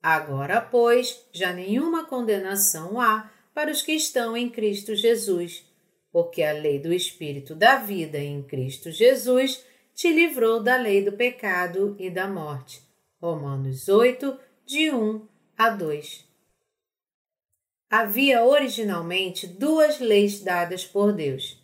Agora, 0.01 0.61
pois, 0.61 1.25
já 1.31 1.51
nenhuma 1.51 2.05
condenação 2.05 3.01
há 3.01 3.31
para 3.57 3.71
os 3.71 3.81
que 3.81 3.93
estão 3.93 4.37
em 4.37 4.51
Cristo 4.51 4.95
Jesus, 4.95 5.65
porque 6.11 6.43
a 6.43 6.51
lei 6.51 6.77
do 6.77 6.93
Espírito 6.93 7.55
da 7.55 7.77
vida 7.77 8.19
em 8.19 8.43
Cristo 8.43 8.91
Jesus 8.91 9.65
te 9.95 10.13
livrou 10.13 10.61
da 10.61 10.77
lei 10.77 11.03
do 11.03 11.13
pecado 11.13 11.95
e 11.97 12.07
da 12.11 12.27
morte. 12.27 12.83
Romanos 13.19 13.89
8, 13.89 14.39
de 14.63 14.91
1 14.91 15.27
a 15.57 15.71
2. 15.71 16.23
Havia 17.89 18.45
originalmente 18.45 19.47
duas 19.47 19.99
leis 19.99 20.39
dadas 20.39 20.85
por 20.85 21.11
Deus: 21.11 21.59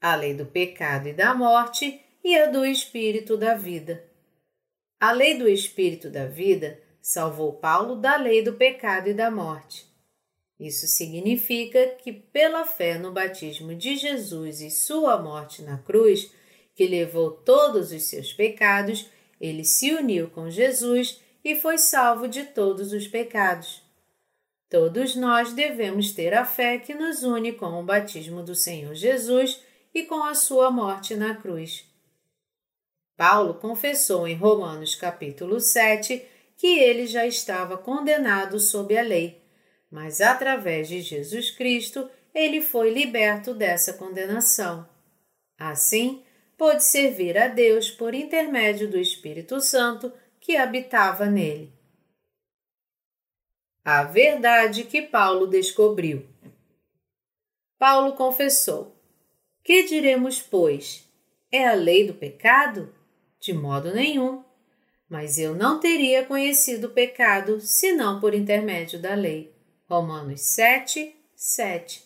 a 0.00 0.16
lei 0.16 0.32
do 0.32 0.46
pecado 0.46 1.10
e 1.10 1.12
da 1.12 1.34
morte 1.34 2.00
e 2.24 2.38
a 2.38 2.46
do 2.46 2.64
espírito 2.64 3.36
da 3.36 3.54
vida. 3.54 4.02
A 4.98 5.12
lei 5.12 5.36
do 5.36 5.46
espírito 5.46 6.08
da 6.08 6.24
vida 6.24 6.80
salvou 7.02 7.52
Paulo 7.52 7.96
da 7.96 8.16
lei 8.16 8.40
do 8.40 8.54
pecado 8.54 9.10
e 9.10 9.12
da 9.12 9.30
morte. 9.30 9.92
Isso 10.58 10.86
significa 10.86 11.96
que, 12.02 12.12
pela 12.12 12.64
fé 12.64 12.96
no 12.98 13.12
batismo 13.12 13.74
de 13.74 13.96
Jesus 13.96 14.60
e 14.60 14.70
sua 14.70 15.20
morte 15.20 15.62
na 15.62 15.78
cruz, 15.78 16.32
que 16.74 16.86
levou 16.86 17.30
todos 17.30 17.92
os 17.92 18.04
seus 18.04 18.32
pecados, 18.32 19.08
ele 19.40 19.64
se 19.64 19.92
uniu 19.92 20.30
com 20.30 20.50
Jesus 20.50 21.20
e 21.44 21.54
foi 21.56 21.78
salvo 21.78 22.26
de 22.28 22.44
todos 22.44 22.92
os 22.92 23.06
pecados. 23.06 23.82
Todos 24.70 25.14
nós 25.14 25.52
devemos 25.52 26.12
ter 26.12 26.34
a 26.34 26.44
fé 26.44 26.78
que 26.78 26.94
nos 26.94 27.22
une 27.22 27.52
com 27.52 27.80
o 27.80 27.84
batismo 27.84 28.42
do 28.42 28.54
Senhor 28.54 28.94
Jesus 28.94 29.60
e 29.94 30.04
com 30.04 30.22
a 30.22 30.34
sua 30.34 30.70
morte 30.70 31.14
na 31.14 31.34
cruz. 31.34 31.84
Paulo 33.16 33.54
confessou 33.54 34.26
em 34.26 34.34
Romanos 34.34 34.94
capítulo 34.94 35.60
7 35.60 36.24
que 36.56 36.78
ele 36.78 37.06
já 37.06 37.26
estava 37.26 37.76
condenado 37.76 38.58
sob 38.58 38.96
a 38.96 39.02
lei, 39.02 39.43
mas 39.94 40.20
através 40.20 40.88
de 40.88 41.00
Jesus 41.00 41.52
Cristo 41.52 42.10
ele 42.34 42.60
foi 42.60 42.90
liberto 42.90 43.54
dessa 43.54 43.92
condenação. 43.92 44.88
Assim, 45.56 46.24
pôde 46.58 46.82
servir 46.82 47.38
a 47.38 47.46
Deus 47.46 47.92
por 47.92 48.12
intermédio 48.12 48.90
do 48.90 48.98
Espírito 48.98 49.60
Santo 49.60 50.12
que 50.40 50.56
habitava 50.56 51.26
nele. 51.26 51.72
A 53.84 54.02
verdade 54.02 54.82
que 54.82 55.00
Paulo 55.00 55.46
descobriu. 55.46 56.26
Paulo 57.78 58.14
confessou: 58.14 58.96
Que 59.62 59.84
diremos, 59.84 60.42
pois? 60.42 61.08
É 61.52 61.68
a 61.68 61.74
lei 61.74 62.04
do 62.04 62.14
pecado? 62.14 62.92
De 63.38 63.52
modo 63.52 63.94
nenhum. 63.94 64.42
Mas 65.08 65.38
eu 65.38 65.54
não 65.54 65.78
teria 65.78 66.24
conhecido 66.24 66.88
o 66.88 66.92
pecado 66.92 67.60
senão 67.60 68.18
por 68.18 68.34
intermédio 68.34 68.98
da 68.98 69.14
lei. 69.14 69.53
Romanos 69.94 70.40
7, 70.40 71.14
7. 71.36 72.02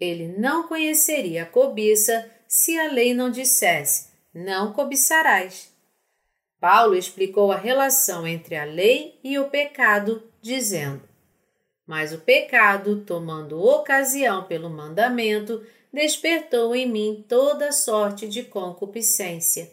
Ele 0.00 0.26
não 0.36 0.66
conheceria 0.66 1.44
a 1.44 1.46
cobiça 1.46 2.28
se 2.48 2.76
a 2.76 2.90
lei 2.90 3.14
não 3.14 3.30
dissesse: 3.30 4.08
não 4.34 4.72
cobiçarás. 4.72 5.72
Paulo 6.58 6.96
explicou 6.96 7.52
a 7.52 7.56
relação 7.56 8.26
entre 8.26 8.56
a 8.56 8.64
lei 8.64 9.20
e 9.22 9.38
o 9.38 9.48
pecado, 9.50 10.20
dizendo: 10.42 11.08
Mas 11.86 12.12
o 12.12 12.18
pecado, 12.18 13.04
tomando 13.06 13.62
ocasião 13.62 14.42
pelo 14.42 14.68
mandamento, 14.68 15.64
despertou 15.92 16.74
em 16.74 16.90
mim 16.90 17.24
toda 17.28 17.70
sorte 17.70 18.26
de 18.26 18.42
concupiscência. 18.42 19.70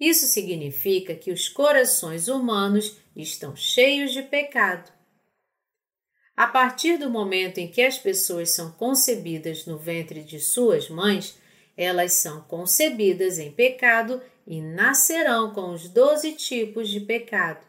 Isso 0.00 0.26
significa 0.26 1.14
que 1.14 1.30
os 1.30 1.48
corações 1.48 2.26
humanos 2.26 2.96
estão 3.14 3.54
cheios 3.54 4.12
de 4.12 4.22
pecado. 4.24 4.97
A 6.38 6.46
partir 6.46 6.98
do 6.98 7.10
momento 7.10 7.58
em 7.58 7.66
que 7.66 7.82
as 7.82 7.98
pessoas 7.98 8.50
são 8.50 8.70
concebidas 8.70 9.66
no 9.66 9.76
ventre 9.76 10.22
de 10.22 10.38
suas 10.38 10.88
mães, 10.88 11.36
elas 11.76 12.12
são 12.12 12.42
concebidas 12.42 13.40
em 13.40 13.50
pecado 13.50 14.22
e 14.46 14.60
nascerão 14.60 15.52
com 15.52 15.72
os 15.72 15.88
doze 15.88 16.30
tipos 16.34 16.90
de 16.90 17.00
pecado. 17.00 17.66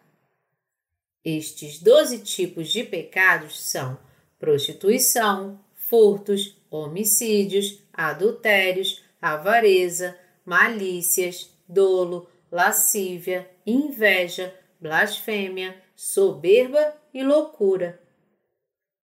Estes 1.26 1.80
doze 1.80 2.20
tipos 2.20 2.70
de 2.70 2.84
pecados 2.84 3.60
são 3.60 3.98
prostituição, 4.38 5.60
furtos, 5.74 6.56
homicídios, 6.70 7.80
adultérios, 7.92 9.04
avareza, 9.20 10.16
malícias, 10.46 11.50
dolo, 11.68 12.30
lascívia, 12.52 13.50
inveja, 13.66 14.54
blasfêmia, 14.80 15.76
soberba 15.96 16.96
e 17.12 17.24
loucura. 17.24 18.08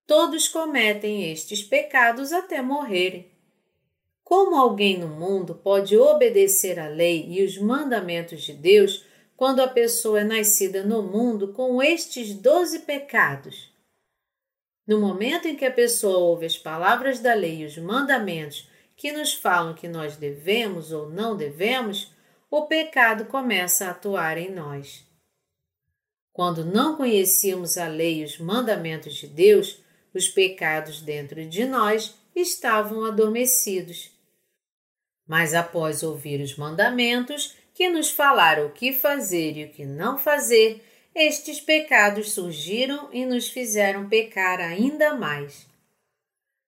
Todos 0.06 0.46
cometem 0.46 1.32
estes 1.32 1.64
pecados 1.64 2.32
até 2.32 2.62
morrerem. 2.62 3.28
Como 4.22 4.54
alguém 4.54 4.98
no 4.98 5.08
mundo 5.08 5.54
pode 5.54 5.96
obedecer 5.96 6.78
à 6.78 6.86
lei 6.86 7.26
e 7.28 7.44
os 7.44 7.58
mandamentos 7.58 8.42
de 8.42 8.52
Deus 8.52 9.04
quando 9.36 9.60
a 9.60 9.68
pessoa 9.68 10.20
é 10.20 10.24
nascida 10.24 10.84
no 10.84 11.02
mundo 11.02 11.52
com 11.52 11.82
estes 11.82 12.34
doze 12.34 12.80
pecados? 12.80 13.72
No 14.86 15.00
momento 15.00 15.48
em 15.48 15.56
que 15.56 15.64
a 15.64 15.72
pessoa 15.72 16.18
ouve 16.18 16.46
as 16.46 16.56
palavras 16.56 17.18
da 17.18 17.34
lei 17.34 17.62
e 17.62 17.66
os 17.66 17.76
mandamentos 17.76 18.68
que 18.96 19.10
nos 19.10 19.34
falam 19.34 19.74
que 19.74 19.88
nós 19.88 20.16
devemos 20.16 20.92
ou 20.92 21.10
não 21.10 21.36
devemos, 21.36 22.12
o 22.48 22.62
pecado 22.62 23.24
começa 23.24 23.86
a 23.86 23.90
atuar 23.90 24.38
em 24.38 24.52
nós. 24.52 25.04
Quando 26.32 26.64
não 26.64 26.96
conhecíamos 26.96 27.76
a 27.76 27.88
lei 27.88 28.20
e 28.20 28.24
os 28.24 28.38
mandamentos 28.38 29.14
de 29.14 29.26
Deus, 29.26 29.84
os 30.16 30.28
pecados 30.28 31.00
dentro 31.00 31.44
de 31.46 31.64
nós 31.64 32.14
estavam 32.34 33.04
adormecidos 33.04 34.16
mas 35.26 35.54
após 35.54 36.02
ouvir 36.02 36.40
os 36.40 36.56
mandamentos, 36.56 37.56
que 37.74 37.88
nos 37.88 38.10
falaram 38.10 38.66
o 38.66 38.72
que 38.72 38.92
fazer 38.92 39.56
e 39.56 39.64
o 39.64 39.68
que 39.68 39.84
não 39.84 40.18
fazer, 40.18 40.82
estes 41.14 41.60
pecados 41.60 42.32
surgiram 42.32 43.08
e 43.12 43.26
nos 43.26 43.48
fizeram 43.48 44.08
pecar 44.08 44.60
ainda 44.60 45.14
mais. 45.14 45.66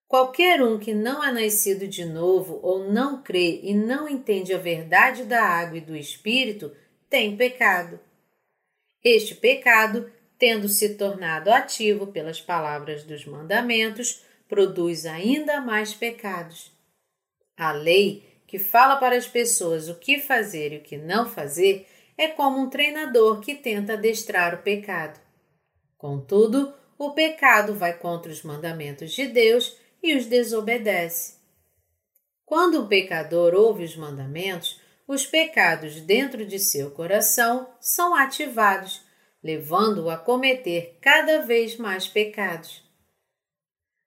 Qualquer 0.07 0.63
um 0.63 0.79
que 0.79 0.95
não 0.95 1.23
é 1.23 1.31
nascido 1.31 1.87
de 1.87 2.05
novo 2.05 2.59
ou 2.63 2.91
não 2.91 3.23
crê 3.23 3.61
e 3.63 3.75
não 3.75 4.09
entende 4.09 4.55
a 4.55 4.59
verdade 4.59 5.25
da 5.25 5.43
água 5.43 5.79
e 5.79 5.83
do 5.83 5.95
Espírito 5.95 6.75
tem 7.11 7.37
pecado. 7.37 8.01
Este 9.05 9.35
pecado, 9.35 10.11
tendo 10.38 10.68
se 10.68 10.94
tornado 10.94 11.51
ativo 11.51 12.07
pelas 12.07 12.40
palavras 12.40 13.03
dos 13.05 13.24
mandamentos, 13.27 14.22
produz 14.48 15.05
ainda 15.05 15.61
mais 15.61 15.92
pecados. 15.92 16.72
A 17.57 17.72
lei 17.72 18.29
que 18.48 18.59
fala 18.59 18.96
para 18.96 19.14
as 19.14 19.29
pessoas 19.29 19.90
o 19.90 19.94
que 19.94 20.18
fazer 20.18 20.72
e 20.72 20.79
o 20.79 20.81
que 20.81 20.96
não 20.96 21.29
fazer, 21.29 21.87
é 22.16 22.29
como 22.29 22.59
um 22.59 22.70
treinador 22.70 23.40
que 23.40 23.55
tenta 23.55 23.92
adestrar 23.92 24.55
o 24.55 24.62
pecado. 24.62 25.20
Contudo, 25.98 26.74
o 26.98 27.11
pecado 27.11 27.74
vai 27.74 27.96
contra 27.96 28.33
os 28.33 28.42
mandamentos 28.42 29.12
de 29.12 29.27
Deus 29.27 29.77
e 30.03 30.16
os 30.16 30.24
desobedece. 30.24 31.37
Quando 32.46 32.83
o 32.83 32.88
pecador 32.88 33.55
ouve 33.55 33.85
os 33.85 33.94
mandamentos, 33.94 34.81
os 35.07 35.27
pecados 35.27 36.01
dentro 36.01 36.46
de 36.46 36.59
seu 36.59 36.90
coração 36.90 37.68
são 37.79 38.14
ativados, 38.14 39.03
levando-o 39.42 40.11
a 40.11 40.16
cometer 40.16 40.98
cada 41.01 41.42
vez 41.42 41.77
mais 41.77 42.07
pecados. 42.07 42.83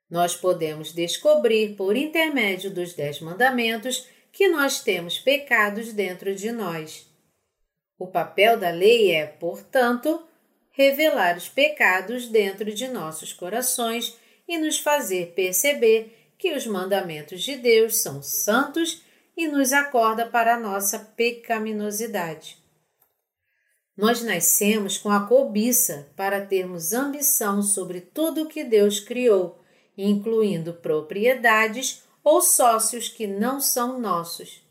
Nós 0.10 0.36
podemos 0.36 0.94
descobrir, 0.94 1.76
por 1.76 1.96
intermédio 1.96 2.70
dos 2.70 2.94
Dez 2.94 3.22
Mandamentos, 3.22 4.08
que 4.32 4.50
nós 4.50 4.82
temos 4.82 5.18
pecados 5.20 5.94
dentro 5.94 6.36
de 6.36 6.52
nós. 6.52 7.10
O 7.98 8.08
papel 8.08 8.58
da 8.58 8.72
lei 8.72 9.12
é, 9.12 9.26
portanto, 9.26 10.22
revelar 10.72 11.38
os 11.38 11.48
pecados 11.48 12.28
dentro 12.28 12.74
de 12.74 12.88
nossos 12.88 13.32
corações 13.32 14.18
e 14.48 14.58
nos 14.58 14.80
fazer 14.80 15.34
perceber 15.34 16.34
que 16.38 16.54
os 16.54 16.66
mandamentos 16.66 17.44
de 17.44 17.56
Deus 17.56 17.98
são 18.02 18.22
santos 18.22 19.04
e 19.38 19.48
nos 19.48 19.72
acorda 19.72 20.26
para 20.26 20.56
a 20.56 20.60
nossa 20.60 21.00
pecaminosidade. 21.00 22.61
Nós 23.96 24.22
nascemos 24.24 24.98
com 24.98 25.10
a 25.10 25.28
cobiça 25.28 26.12
para 26.16 26.46
termos 26.46 26.94
ambição 26.94 27.62
sobre 27.62 28.02
tudo 28.02 28.44
o 28.44 28.48
que 28.48 28.64
Deus 28.64 29.00
criou, 29.00 29.62
incluindo 29.98 30.74
propriedades 30.74 32.04
ou 32.24 32.42
sócios 32.42 33.10
que 33.10 33.28
não 33.28 33.60
são 33.60 34.00
nossos. 34.00 34.64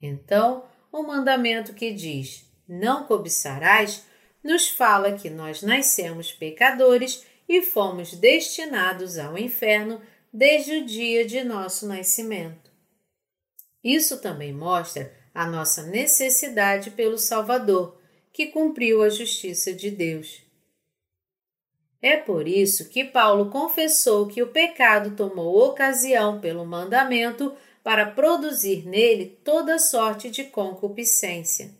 Então, 0.00 0.64
o 0.90 1.02
mandamento 1.02 1.74
que 1.74 1.92
diz: 1.92 2.46
Não 2.68 3.04
cobiçarás, 3.04 4.04
nos 4.42 4.68
fala 4.68 5.12
que 5.12 5.30
nós 5.30 5.62
nascemos 5.62 6.32
pecadores 6.32 7.24
e 7.48 7.62
fomos 7.62 8.14
destinados 8.14 9.18
ao 9.18 9.38
inferno 9.38 10.00
desde 10.32 10.78
o 10.78 10.84
dia 10.84 11.24
de 11.24 11.42
nosso 11.44 11.86
nascimento. 11.86 12.70
Isso 13.82 14.20
também 14.20 14.52
mostra 14.52 15.12
a 15.34 15.46
nossa 15.46 15.82
necessidade 15.82 16.90
pelo 16.90 17.18
Salvador, 17.18 17.98
que 18.34 18.46
cumpriu 18.46 19.00
a 19.00 19.08
justiça 19.08 19.72
de 19.72 19.92
Deus. 19.92 20.42
É 22.02 22.16
por 22.16 22.48
isso 22.48 22.88
que 22.88 23.04
Paulo 23.04 23.48
confessou 23.48 24.26
que 24.26 24.42
o 24.42 24.48
pecado 24.48 25.16
tomou 25.16 25.56
ocasião 25.64 26.40
pelo 26.40 26.66
mandamento 26.66 27.54
para 27.84 28.10
produzir 28.10 28.86
nele 28.86 29.38
toda 29.44 29.78
sorte 29.78 30.30
de 30.30 30.42
concupiscência. 30.42 31.70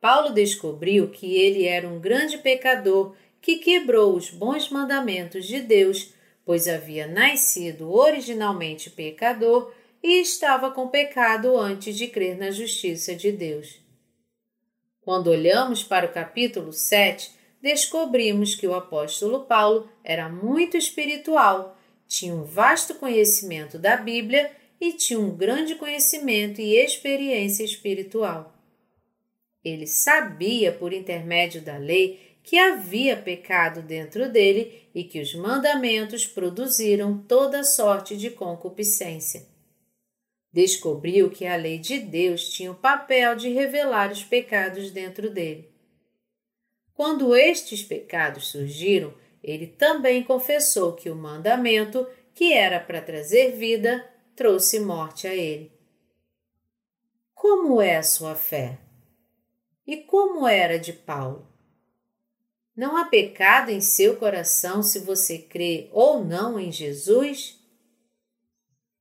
Paulo 0.00 0.34
descobriu 0.34 1.10
que 1.10 1.36
ele 1.36 1.64
era 1.64 1.88
um 1.88 2.00
grande 2.00 2.36
pecador 2.38 3.14
que 3.40 3.58
quebrou 3.58 4.16
os 4.16 4.30
bons 4.30 4.68
mandamentos 4.68 5.46
de 5.46 5.60
Deus, 5.60 6.12
pois 6.44 6.66
havia 6.66 7.06
nascido 7.06 7.92
originalmente 7.92 8.90
pecador 8.90 9.72
e 10.02 10.20
estava 10.20 10.72
com 10.72 10.88
pecado 10.88 11.56
antes 11.56 11.96
de 11.96 12.08
crer 12.08 12.36
na 12.36 12.50
justiça 12.50 13.14
de 13.14 13.30
Deus. 13.30 13.79
Quando 15.10 15.26
olhamos 15.26 15.82
para 15.82 16.06
o 16.06 16.12
capítulo 16.12 16.72
7, 16.72 17.32
descobrimos 17.60 18.54
que 18.54 18.64
o 18.64 18.76
apóstolo 18.76 19.40
Paulo 19.40 19.90
era 20.04 20.28
muito 20.28 20.76
espiritual, 20.76 21.76
tinha 22.06 22.32
um 22.32 22.44
vasto 22.44 22.94
conhecimento 22.94 23.76
da 23.76 23.96
Bíblia 23.96 24.52
e 24.80 24.92
tinha 24.92 25.18
um 25.18 25.36
grande 25.36 25.74
conhecimento 25.74 26.60
e 26.60 26.76
experiência 26.76 27.64
espiritual. 27.64 28.54
Ele 29.64 29.84
sabia, 29.84 30.70
por 30.70 30.92
intermédio 30.92 31.60
da 31.60 31.76
lei, 31.76 32.36
que 32.44 32.56
havia 32.56 33.16
pecado 33.16 33.82
dentro 33.82 34.30
dele 34.30 34.88
e 34.94 35.02
que 35.02 35.20
os 35.20 35.34
mandamentos 35.34 36.24
produziram 36.24 37.18
toda 37.26 37.64
sorte 37.64 38.16
de 38.16 38.30
concupiscência. 38.30 39.49
Descobriu 40.52 41.30
que 41.30 41.46
a 41.46 41.54
lei 41.56 41.78
de 41.78 41.98
Deus 41.98 42.48
tinha 42.48 42.72
o 42.72 42.76
papel 42.76 43.36
de 43.36 43.48
revelar 43.50 44.10
os 44.10 44.24
pecados 44.24 44.90
dentro 44.90 45.30
dele. 45.30 45.70
Quando 46.92 47.36
estes 47.36 47.82
pecados 47.82 48.48
surgiram, 48.48 49.14
ele 49.42 49.66
também 49.66 50.22
confessou 50.22 50.92
que 50.92 51.08
o 51.08 51.14
mandamento, 51.14 52.06
que 52.34 52.52
era 52.52 52.80
para 52.80 53.00
trazer 53.00 53.52
vida, 53.52 54.04
trouxe 54.34 54.80
morte 54.80 55.26
a 55.26 55.34
ele. 55.34 55.72
Como 57.34 57.80
é 57.80 57.96
a 57.96 58.02
sua 58.02 58.34
fé? 58.34 58.78
E 59.86 59.98
como 59.98 60.46
era 60.46 60.78
de 60.78 60.92
Paulo? 60.92 61.48
Não 62.76 62.96
há 62.96 63.04
pecado 63.04 63.70
em 63.70 63.80
seu 63.80 64.16
coração 64.16 64.82
se 64.82 64.98
você 64.98 65.38
crê 65.38 65.88
ou 65.92 66.24
não 66.24 66.58
em 66.58 66.70
Jesus? 66.72 67.59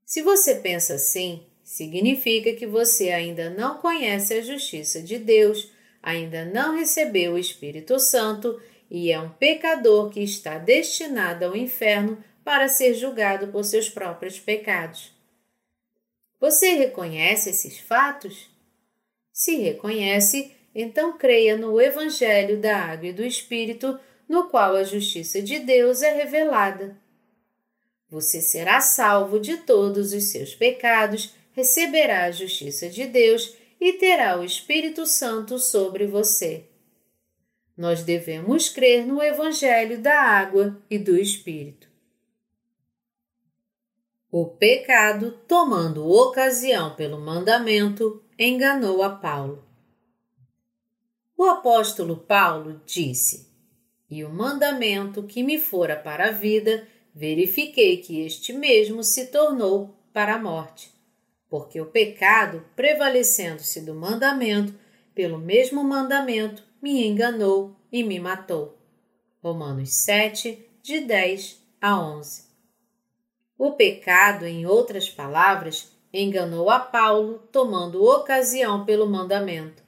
Se 0.10 0.24
você 0.24 0.56
pensa 0.56 0.96
assim, 0.96 1.46
significa 1.64 2.52
que 2.54 2.66
você 2.66 3.12
ainda 3.12 3.48
não 3.52 3.78
conhece 3.78 4.34
a 4.34 4.42
justiça 4.42 5.04
de 5.04 5.20
Deus, 5.20 5.72
ainda 6.02 6.46
não 6.46 6.76
recebeu 6.76 7.34
o 7.34 7.38
Espírito 7.38 8.00
Santo 8.00 8.60
e 8.90 9.12
é 9.12 9.20
um 9.20 9.30
pecador 9.30 10.10
que 10.10 10.20
está 10.20 10.58
destinado 10.58 11.46
ao 11.46 11.56
inferno 11.56 12.24
para 12.44 12.68
ser 12.68 12.96
julgado 12.96 13.50
por 13.50 13.64
seus 13.64 13.88
próprios 13.88 14.40
pecados. 14.40 15.14
Você 16.40 16.74
reconhece 16.74 17.52
esses 17.52 17.78
fatos? 17.78 18.50
Se 19.32 19.58
reconhece, 19.58 20.52
então 20.74 21.20
creia 21.20 21.56
no 21.56 21.80
Evangelho 21.80 22.60
da 22.60 22.76
Água 22.76 23.10
e 23.10 23.14
do 23.14 23.24
Espírito, 23.24 24.00
no 24.28 24.50
qual 24.50 24.76
a 24.76 24.84
justiça 24.84 25.40
de 25.40 25.60
Deus 25.60 26.02
é 26.02 26.12
revelada. 26.16 26.98
Você 28.10 28.42
será 28.42 28.82
salvo 28.82 29.40
de 29.40 29.58
todos 29.58 30.14
os 30.14 30.24
seus 30.26 30.56
pecados, 30.56 31.34
receberá 31.52 32.26
a 32.26 32.32
justiça 32.32 32.90
de 32.90 33.06
Deus 33.06 33.56
e 33.80 33.94
terá 33.94 34.40
o 34.40 34.44
Espírito 34.44 35.06
Santo 35.06 35.60
sobre 35.60 36.08
você. 36.08 36.66
Nós 37.78 38.04
devemos 38.04 38.68
crer 38.68 39.06
no 39.06 39.22
Evangelho 39.22 40.02
da 40.02 40.20
Água 40.20 40.82
e 40.90 40.98
do 40.98 41.18
Espírito. 41.18 41.88
O 44.32 44.46
pecado, 44.46 45.40
tomando 45.48 46.08
ocasião 46.08 46.96
pelo 46.96 47.20
mandamento, 47.20 48.22
enganou 48.38 49.02
a 49.02 49.10
Paulo. 49.10 49.64
O 51.38 51.46
apóstolo 51.46 52.18
Paulo 52.18 52.82
disse: 52.86 53.50
E 54.10 54.24
o 54.24 54.30
mandamento 54.30 55.24
que 55.24 55.42
me 55.42 55.58
fora 55.58 55.96
para 55.96 56.28
a 56.28 56.32
vida, 56.32 56.86
verifiquei 57.20 57.98
que 57.98 58.22
este 58.22 58.54
mesmo 58.54 59.04
se 59.04 59.26
tornou 59.26 59.94
para 60.14 60.36
a 60.36 60.40
morte. 60.40 60.90
Porque 61.50 61.82
o 61.82 61.86
pecado, 61.86 62.66
prevalecendo-se 62.78 63.82
do 63.82 63.94
mandamento, 63.94 64.74
pelo 65.14 65.38
mesmo 65.38 65.84
mandamento, 65.84 66.64
me 66.82 67.06
enganou 67.06 67.76
e 67.92 68.04
me 68.06 68.22
matou. 68.22 68.78
Romanos 69.44 69.90
7, 69.90 70.66
de 70.82 71.02
10 71.02 71.62
a 71.82 72.00
11. 72.00 72.44
O 73.58 73.74
pecado, 73.74 74.46
em 74.46 74.66
outras 74.66 75.10
palavras, 75.10 75.92
enganou 76.14 76.70
a 76.70 76.80
Paulo, 76.80 77.40
tomando 77.52 78.02
ocasião 78.02 78.86
pelo 78.86 79.06
mandamento. 79.06 79.84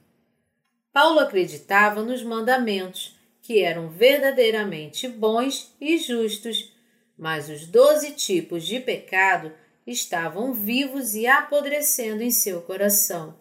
Paulo 0.92 1.20
acreditava 1.20 2.02
nos 2.02 2.22
mandamentos, 2.22 3.16
que 3.40 3.62
eram 3.62 3.88
verdadeiramente 3.88 5.08
bons 5.08 5.74
e 5.80 5.96
justos, 5.96 6.70
mas 7.16 7.48
os 7.48 7.66
doze 7.66 8.12
tipos 8.12 8.64
de 8.64 8.80
pecado 8.80 9.52
estavam 9.86 10.52
vivos 10.52 11.14
e 11.14 11.26
apodrecendo 11.26 12.22
em 12.22 12.30
seu 12.30 12.62
coração. 12.62 13.36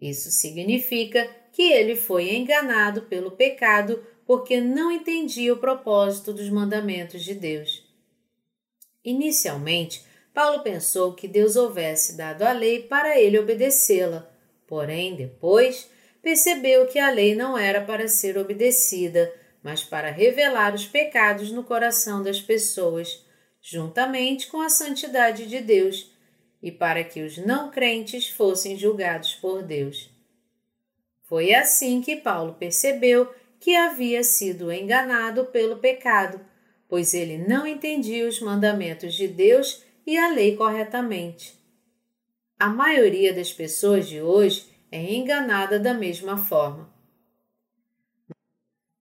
Isso 0.00 0.30
significa 0.30 1.28
que 1.52 1.62
ele 1.72 1.96
foi 1.96 2.34
enganado 2.34 3.02
pelo 3.02 3.30
pecado 3.30 4.04
porque 4.26 4.60
não 4.60 4.90
entendia 4.90 5.54
o 5.54 5.58
propósito 5.58 6.32
dos 6.32 6.50
mandamentos 6.50 7.24
de 7.24 7.34
Deus. 7.34 7.82
Inicialmente, 9.04 10.04
Paulo 10.34 10.62
pensou 10.62 11.14
que 11.14 11.28
Deus 11.28 11.56
houvesse 11.56 12.16
dado 12.16 12.42
a 12.42 12.52
lei 12.52 12.82
para 12.82 13.18
ele 13.18 13.38
obedecê-la, 13.38 14.30
porém, 14.66 15.14
depois, 15.14 15.88
percebeu 16.20 16.86
que 16.86 16.98
a 16.98 17.10
lei 17.10 17.34
não 17.34 17.56
era 17.56 17.80
para 17.80 18.08
ser 18.08 18.36
obedecida, 18.36 19.32
mas 19.66 19.82
para 19.82 20.12
revelar 20.12 20.76
os 20.76 20.86
pecados 20.86 21.50
no 21.50 21.64
coração 21.64 22.22
das 22.22 22.40
pessoas, 22.40 23.26
juntamente 23.60 24.46
com 24.46 24.60
a 24.60 24.68
santidade 24.68 25.44
de 25.48 25.58
Deus, 25.58 26.14
e 26.62 26.70
para 26.70 27.02
que 27.02 27.20
os 27.20 27.36
não 27.36 27.68
crentes 27.68 28.28
fossem 28.28 28.78
julgados 28.78 29.34
por 29.34 29.64
Deus. 29.64 30.08
Foi 31.24 31.52
assim 31.52 32.00
que 32.00 32.14
Paulo 32.14 32.54
percebeu 32.54 33.28
que 33.58 33.74
havia 33.74 34.22
sido 34.22 34.70
enganado 34.70 35.46
pelo 35.46 35.78
pecado, 35.78 36.40
pois 36.88 37.12
ele 37.12 37.36
não 37.36 37.66
entendia 37.66 38.28
os 38.28 38.38
mandamentos 38.38 39.14
de 39.14 39.26
Deus 39.26 39.82
e 40.06 40.16
a 40.16 40.28
lei 40.28 40.54
corretamente. 40.54 41.58
A 42.56 42.68
maioria 42.68 43.34
das 43.34 43.52
pessoas 43.52 44.08
de 44.08 44.22
hoje 44.22 44.64
é 44.92 45.12
enganada 45.12 45.76
da 45.76 45.92
mesma 45.92 46.36
forma. 46.36 46.95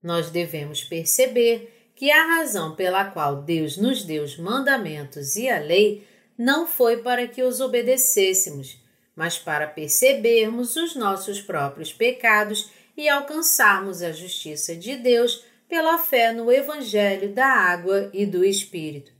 Nós 0.05 0.29
devemos 0.29 0.83
perceber 0.83 1.89
que 1.95 2.11
a 2.11 2.37
razão 2.37 2.75
pela 2.75 3.05
qual 3.05 3.41
Deus 3.41 3.75
nos 3.75 4.03
deu 4.03 4.23
os 4.23 4.37
mandamentos 4.37 5.35
e 5.35 5.49
a 5.49 5.57
lei 5.57 6.07
não 6.37 6.67
foi 6.67 6.97
para 6.97 7.27
que 7.27 7.41
os 7.41 7.59
obedecêssemos, 7.59 8.79
mas 9.15 9.39
para 9.39 9.65
percebermos 9.65 10.75
os 10.75 10.95
nossos 10.95 11.41
próprios 11.41 11.91
pecados 11.91 12.69
e 12.95 13.09
alcançarmos 13.09 14.03
a 14.03 14.11
justiça 14.11 14.75
de 14.75 14.95
Deus 14.95 15.43
pela 15.67 15.97
fé 15.97 16.31
no 16.31 16.51
Evangelho 16.51 17.33
da 17.33 17.47
Água 17.47 18.11
e 18.13 18.27
do 18.27 18.45
Espírito. 18.45 19.11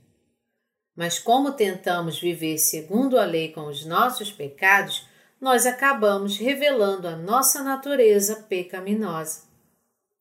Mas 0.94 1.18
como 1.18 1.50
tentamos 1.50 2.20
viver 2.20 2.58
segundo 2.58 3.18
a 3.18 3.24
lei 3.24 3.50
com 3.50 3.62
os 3.62 3.84
nossos 3.84 4.30
pecados, 4.30 5.04
nós 5.40 5.66
acabamos 5.66 6.38
revelando 6.38 7.08
a 7.08 7.16
nossa 7.16 7.64
natureza 7.64 8.46
pecaminosa. 8.48 9.45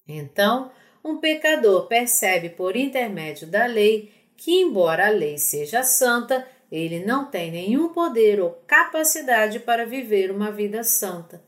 Então, 0.07 0.71
um 1.03 1.17
pecador 1.17 1.87
percebe 1.87 2.49
por 2.49 2.75
intermédio 2.75 3.47
da 3.47 3.65
lei 3.65 4.11
que, 4.37 4.61
embora 4.61 5.07
a 5.07 5.09
lei 5.09 5.37
seja 5.37 5.83
santa, 5.83 6.47
ele 6.71 7.05
não 7.05 7.25
tem 7.25 7.51
nenhum 7.51 7.89
poder 7.89 8.39
ou 8.39 8.51
capacidade 8.67 9.59
para 9.59 9.85
viver 9.85 10.31
uma 10.31 10.51
vida 10.51 10.83
santa. 10.83 11.43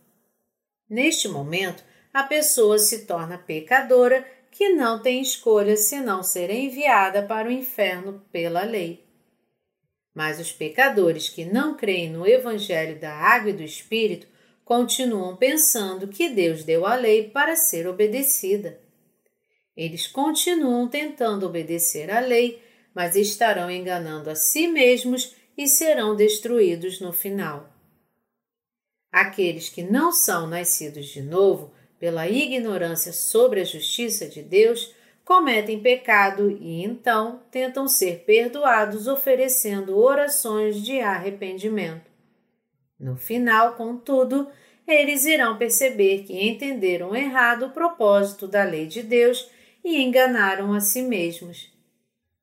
Neste 0.89 1.27
momento, 1.27 1.83
a 2.13 2.23
pessoa 2.23 2.79
se 2.79 3.05
torna 3.05 3.37
pecadora 3.37 4.25
que 4.51 4.69
não 4.69 5.01
tem 5.01 5.21
escolha 5.21 5.75
senão 5.75 6.23
ser 6.23 6.49
enviada 6.49 7.21
para 7.21 7.47
o 7.47 7.51
inferno 7.51 8.23
pela 8.31 8.63
lei. 8.63 9.05
Mas 10.15 10.39
os 10.39 10.51
pecadores 10.51 11.29
que 11.29 11.45
não 11.45 11.75
creem 11.75 12.09
no 12.09 12.25
Evangelho 12.25 12.99
da 12.99 13.13
Água 13.13 13.51
e 13.51 13.53
do 13.53 13.61
Espírito 13.61 14.27
continuam 14.67 15.33
pensando 15.37 16.09
que 16.09 16.27
Deus 16.27 16.61
deu 16.61 16.85
a 16.85 16.93
lei 16.93 17.29
para 17.29 17.55
ser 17.55 17.87
obedecida. 17.87 18.77
Eles 19.77 20.07
continuam 20.07 20.89
tentando 20.89 21.45
obedecer 21.45 22.11
à 22.11 22.19
lei, 22.19 22.61
mas 22.93 23.15
estarão 23.15 23.71
enganando 23.71 24.29
a 24.29 24.35
si 24.35 24.67
mesmos 24.67 25.33
e 25.57 25.67
serão 25.69 26.17
destruídos 26.17 26.99
no 26.99 27.13
final. 27.13 27.73
Aqueles 29.09 29.69
que 29.69 29.83
não 29.83 30.11
são 30.11 30.45
nascidos 30.45 31.05
de 31.05 31.21
novo, 31.21 31.71
pela 31.97 32.27
ignorância 32.27 33.13
sobre 33.13 33.61
a 33.61 33.63
justiça 33.63 34.27
de 34.27 34.41
Deus, 34.41 34.93
cometem 35.23 35.79
pecado 35.79 36.51
e 36.51 36.83
então 36.83 37.41
tentam 37.49 37.87
ser 37.87 38.25
perdoados 38.25 39.07
oferecendo 39.07 39.97
orações 39.97 40.83
de 40.83 40.99
arrependimento. 40.99 42.16
No 42.99 43.15
final, 43.15 43.75
contudo, 43.75 44.49
eles 44.87 45.25
irão 45.25 45.57
perceber 45.57 46.23
que 46.23 46.47
entenderam 46.47 47.15
errado 47.15 47.67
o 47.67 47.71
propósito 47.71 48.47
da 48.47 48.63
lei 48.63 48.87
de 48.87 49.03
Deus 49.03 49.49
e 49.83 50.01
enganaram 50.01 50.73
a 50.73 50.79
si 50.79 51.01
mesmos. 51.01 51.71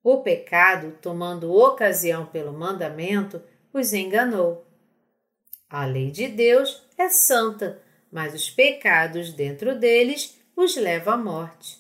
O 0.03 0.19
pecado, 0.19 0.99
tomando 1.01 1.53
ocasião 1.53 2.27
pelo 2.27 2.53
mandamento, 2.53 3.43
os 3.73 3.93
enganou. 3.93 4.67
A 5.69 5.87
lei 5.87 6.11
de 6.11 6.29
Deus 6.29 6.87
é 6.97 7.09
santa, 7.09 7.83
mas 8.13 8.35
os 8.35 8.49
pecados 8.49 9.33
dentro 9.33 9.77
deles 9.77 10.39
os 10.55 10.77
leva 10.77 11.15
à 11.15 11.17
morte. 11.17 11.79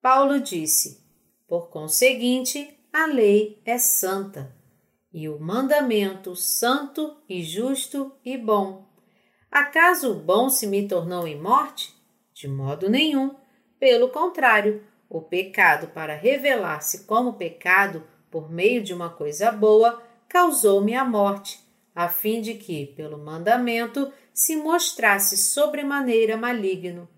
Paulo 0.00 0.38
disse: 0.38 1.04
Por 1.48 1.68
conseguinte, 1.68 2.78
a 2.92 3.06
lei 3.06 3.60
é 3.64 3.78
santa, 3.78 4.55
e 5.16 5.30
o 5.30 5.40
mandamento 5.40 6.36
santo 6.36 7.16
e 7.26 7.42
justo 7.42 8.12
e 8.22 8.36
bom. 8.36 8.86
Acaso 9.50 10.12
o 10.12 10.14
bom 10.14 10.50
se 10.50 10.66
me 10.66 10.86
tornou 10.86 11.26
em 11.26 11.40
morte? 11.40 11.94
De 12.34 12.46
modo 12.46 12.90
nenhum. 12.90 13.34
Pelo 13.80 14.10
contrário, 14.10 14.84
o 15.08 15.22
pecado, 15.22 15.88
para 15.88 16.14
revelar-se 16.14 17.04
como 17.06 17.32
pecado 17.32 18.06
por 18.30 18.52
meio 18.52 18.82
de 18.82 18.92
uma 18.92 19.08
coisa 19.08 19.50
boa, 19.50 20.02
causou-me 20.28 20.94
a 20.94 21.02
morte, 21.02 21.60
a 21.94 22.10
fim 22.10 22.42
de 22.42 22.52
que, 22.52 22.88
pelo 22.88 23.16
mandamento, 23.16 24.12
se 24.34 24.54
mostrasse 24.54 25.38
sobremaneira 25.38 26.36
maligno. 26.36 27.08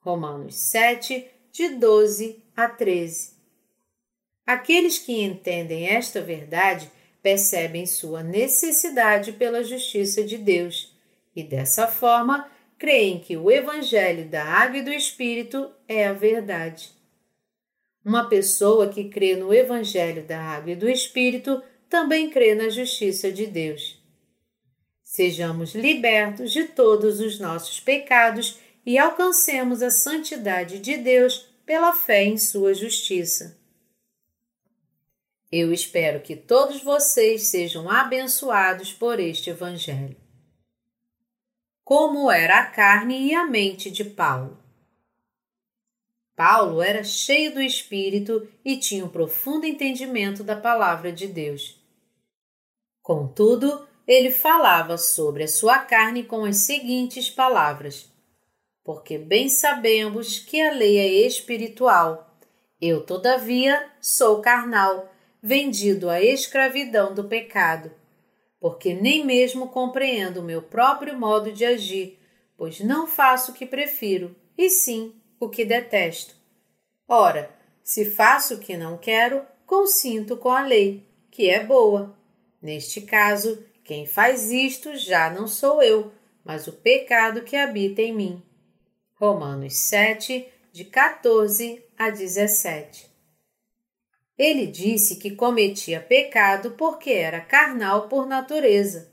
Romanos 0.00 0.54
7, 0.54 1.30
de 1.52 1.68
12 1.76 2.42
a 2.56 2.70
13. 2.70 3.36
Aqueles 4.46 4.98
que 4.98 5.22
entendem 5.22 5.88
esta 5.88 6.22
verdade 6.22 6.90
percebem 7.22 7.86
sua 7.86 8.22
necessidade 8.22 9.32
pela 9.32 9.64
justiça 9.64 10.22
de 10.22 10.38
Deus 10.38 10.94
e, 11.34 11.42
dessa 11.42 11.86
forma, 11.86 12.48
creem 12.78 13.18
que 13.18 13.36
o 13.36 13.50
Evangelho 13.50 14.28
da 14.28 14.44
Água 14.44 14.78
e 14.78 14.82
do 14.82 14.92
Espírito 14.92 15.70
é 15.86 16.06
a 16.06 16.12
verdade. 16.12 16.90
Uma 18.04 18.28
pessoa 18.28 18.88
que 18.88 19.08
crê 19.08 19.36
no 19.36 19.52
Evangelho 19.52 20.22
da 20.22 20.40
Água 20.40 20.72
e 20.72 20.76
do 20.76 20.88
Espírito 20.88 21.62
também 21.88 22.30
crê 22.30 22.54
na 22.54 22.68
justiça 22.68 23.30
de 23.32 23.46
Deus. 23.46 24.00
Sejamos 25.02 25.74
libertos 25.74 26.52
de 26.52 26.64
todos 26.64 27.18
os 27.18 27.40
nossos 27.40 27.80
pecados 27.80 28.58
e 28.86 28.96
alcancemos 28.96 29.82
a 29.82 29.90
santidade 29.90 30.78
de 30.78 30.96
Deus 30.96 31.48
pela 31.66 31.92
fé 31.92 32.24
em 32.24 32.38
Sua 32.38 32.72
justiça. 32.72 33.57
Eu 35.50 35.72
espero 35.72 36.20
que 36.20 36.36
todos 36.36 36.82
vocês 36.82 37.48
sejam 37.48 37.90
abençoados 37.90 38.92
por 38.92 39.18
este 39.18 39.48
Evangelho. 39.48 40.16
Como 41.82 42.30
era 42.30 42.60
a 42.60 42.66
carne 42.66 43.28
e 43.28 43.34
a 43.34 43.46
mente 43.46 43.90
de 43.90 44.04
Paulo? 44.04 44.58
Paulo 46.36 46.82
era 46.82 47.02
cheio 47.02 47.54
do 47.54 47.62
Espírito 47.62 48.46
e 48.62 48.76
tinha 48.76 49.04
um 49.04 49.08
profundo 49.08 49.64
entendimento 49.64 50.44
da 50.44 50.54
palavra 50.54 51.10
de 51.10 51.26
Deus. 51.26 51.82
Contudo, 53.02 53.88
ele 54.06 54.30
falava 54.30 54.98
sobre 54.98 55.44
a 55.44 55.48
sua 55.48 55.78
carne 55.78 56.24
com 56.24 56.44
as 56.44 56.58
seguintes 56.58 57.30
palavras: 57.30 58.12
Porque 58.84 59.16
bem 59.16 59.48
sabemos 59.48 60.38
que 60.38 60.60
a 60.60 60.72
lei 60.72 60.98
é 60.98 61.26
espiritual. 61.26 62.38
Eu, 62.80 63.04
todavia, 63.04 63.90
sou 64.00 64.40
carnal, 64.40 65.10
vendido 65.42 66.10
à 66.10 66.22
escravidão 66.22 67.14
do 67.14 67.24
pecado. 67.24 67.90
Porque 68.60 68.92
nem 68.92 69.24
mesmo 69.24 69.68
compreendo 69.68 70.40
o 70.40 70.44
meu 70.44 70.62
próprio 70.62 71.18
modo 71.18 71.52
de 71.52 71.64
agir, 71.64 72.18
pois 72.56 72.80
não 72.80 73.06
faço 73.06 73.52
o 73.52 73.54
que 73.54 73.64
prefiro, 73.64 74.34
e 74.56 74.68
sim 74.68 75.14
o 75.38 75.48
que 75.48 75.64
detesto. 75.64 76.34
Ora, 77.06 77.50
se 77.82 78.04
faço 78.04 78.54
o 78.54 78.58
que 78.58 78.76
não 78.76 78.98
quero, 78.98 79.42
consinto 79.64 80.36
com 80.36 80.50
a 80.50 80.62
lei, 80.62 81.06
que 81.30 81.48
é 81.48 81.64
boa. 81.64 82.16
Neste 82.60 83.00
caso, 83.00 83.64
quem 83.84 84.04
faz 84.04 84.50
isto 84.50 84.96
já 84.96 85.30
não 85.30 85.46
sou 85.46 85.82
eu, 85.82 86.12
mas 86.44 86.66
o 86.66 86.72
pecado 86.72 87.42
que 87.42 87.56
habita 87.56 88.02
em 88.02 88.12
mim. 88.12 88.42
Romanos 89.14 89.76
7, 89.76 90.46
de 90.72 90.84
14 90.84 91.82
a 91.96 92.10
17. 92.10 93.07
Ele 94.38 94.66
disse 94.66 95.16
que 95.16 95.32
cometia 95.32 96.00
pecado 96.00 96.70
porque 96.72 97.10
era 97.10 97.40
carnal 97.40 98.08
por 98.08 98.26
natureza. 98.26 99.10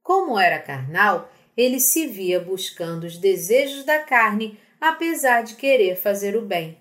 Como 0.00 0.38
era 0.38 0.60
carnal, 0.60 1.28
ele 1.56 1.80
se 1.80 2.06
via 2.06 2.38
buscando 2.38 3.04
os 3.04 3.18
desejos 3.18 3.84
da 3.84 3.98
carne 4.00 4.58
apesar 4.80 5.42
de 5.42 5.54
querer 5.54 5.96
fazer 5.96 6.36
o 6.36 6.42
bem. 6.42 6.78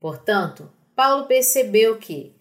Portanto, 0.00 0.70
Paulo 0.94 1.26
percebeu 1.26 1.98
que, 1.98 2.34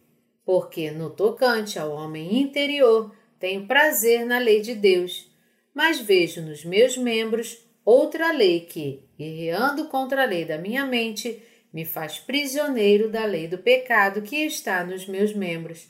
porque 0.43 0.91
no 0.91 1.09
tocante 1.09 1.79
ao 1.79 1.91
homem 1.91 2.41
interior 2.41 3.15
tenho 3.39 3.67
prazer 3.67 4.25
na 4.25 4.37
lei 4.37 4.59
de 4.59 4.73
Deus, 4.75 5.31
mas 5.73 5.99
vejo 5.99 6.41
nos 6.41 6.65
meus 6.65 6.97
membros 6.97 7.59
outra 7.85 8.31
lei 8.31 8.61
que, 8.61 9.07
guerreando 9.17 9.85
contra 9.85 10.23
a 10.23 10.25
lei 10.25 10.45
da 10.45 10.57
minha 10.57 10.85
mente, 10.85 11.41
me 11.73 11.83
faz 11.83 12.19
prisioneiro 12.19 13.09
da 13.09 13.25
lei 13.25 13.47
do 13.47 13.57
pecado 13.57 14.21
que 14.21 14.35
está 14.45 14.83
nos 14.85 15.07
meus 15.07 15.33
membros. 15.33 15.89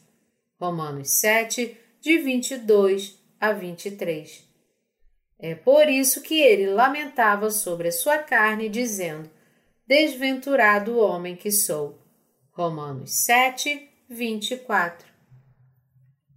Romanos 0.58 1.12
7, 1.19 1.78
de 2.00 2.17
22 2.19 3.19
a 3.39 3.52
23. 3.52 4.48
É 5.38 5.54
por 5.54 5.89
isso 5.89 6.22
que 6.22 6.39
ele 6.39 6.67
lamentava 6.67 7.52
sobre 7.52 7.89
a 7.89 7.91
sua 7.91 8.19
carne, 8.19 8.69
dizendo: 8.69 9.30
Desventurado 9.86 10.98
homem 10.98 11.36
que 11.36 11.52
sou. 11.52 12.00
Romanos 12.52 13.12
7, 13.26 13.89
24. 14.10 15.06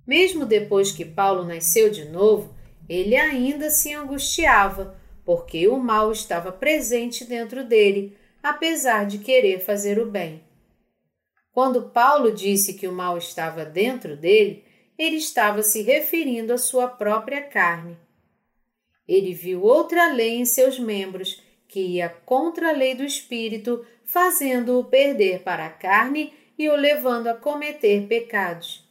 Mesmo 0.05 0.45
depois 0.45 0.91
que 0.91 1.05
Paulo 1.05 1.45
nasceu 1.45 1.89
de 1.91 2.07
novo, 2.07 2.57
ele 2.89 3.17
ainda 3.17 3.71
se 3.71 3.93
angustiava, 3.93 4.99
porque 5.25 5.69
o 5.69 5.79
mal 5.79 6.11
estava 6.11 6.51
presente 6.51 7.25
dentro 7.25 7.65
dele, 7.65 8.17
apesar 8.49 9.07
de 9.07 9.19
querer 9.19 9.59
fazer 9.59 9.99
o 9.99 10.07
bem. 10.07 10.41
Quando 11.51 11.91
Paulo 11.91 12.31
disse 12.33 12.75
que 12.75 12.87
o 12.87 12.93
mal 12.93 13.19
estava 13.19 13.65
dentro 13.65 14.17
dele, 14.17 14.65
ele 14.97 15.17
estava 15.17 15.65
se 15.65 15.83
referindo 15.83 16.53
à 16.53 16.59
sua 16.59 16.87
própria 16.87 17.43
carne. 17.43 17.97
Ele 19.09 19.35
viu 19.35 19.63
outra 19.63 20.13
lei 20.13 20.37
em 20.37 20.45
seus 20.45 20.79
membros, 20.79 21.43
que 21.67 21.81
ia 21.81 22.09
contra 22.09 22.69
a 22.69 22.73
lei 22.73 22.95
do 22.95 23.03
espírito, 23.03 23.85
fazendo-o 24.05 24.85
perder 24.85 25.43
para 25.43 25.67
a 25.67 25.71
carne 25.71 26.33
e 26.57 26.69
o 26.69 26.77
levando 26.77 27.27
a 27.27 27.35
cometer 27.35 28.07
pecados. 28.07 28.89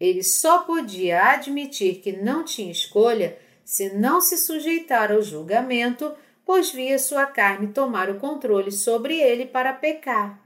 Ele 0.00 0.22
só 0.22 0.60
podia 0.60 1.32
admitir 1.32 1.96
que 1.96 2.12
não 2.12 2.44
tinha 2.44 2.72
escolha 2.72 3.38
se 3.62 3.90
não 3.90 4.22
se 4.22 4.38
sujeitar 4.38 5.12
ao 5.12 5.20
julgamento, 5.20 6.16
pois 6.48 6.72
via 6.72 6.98
sua 6.98 7.26
carne 7.26 7.74
tomar 7.74 8.08
o 8.08 8.18
controle 8.18 8.72
sobre 8.72 9.20
ele 9.20 9.44
para 9.44 9.70
pecar. 9.74 10.42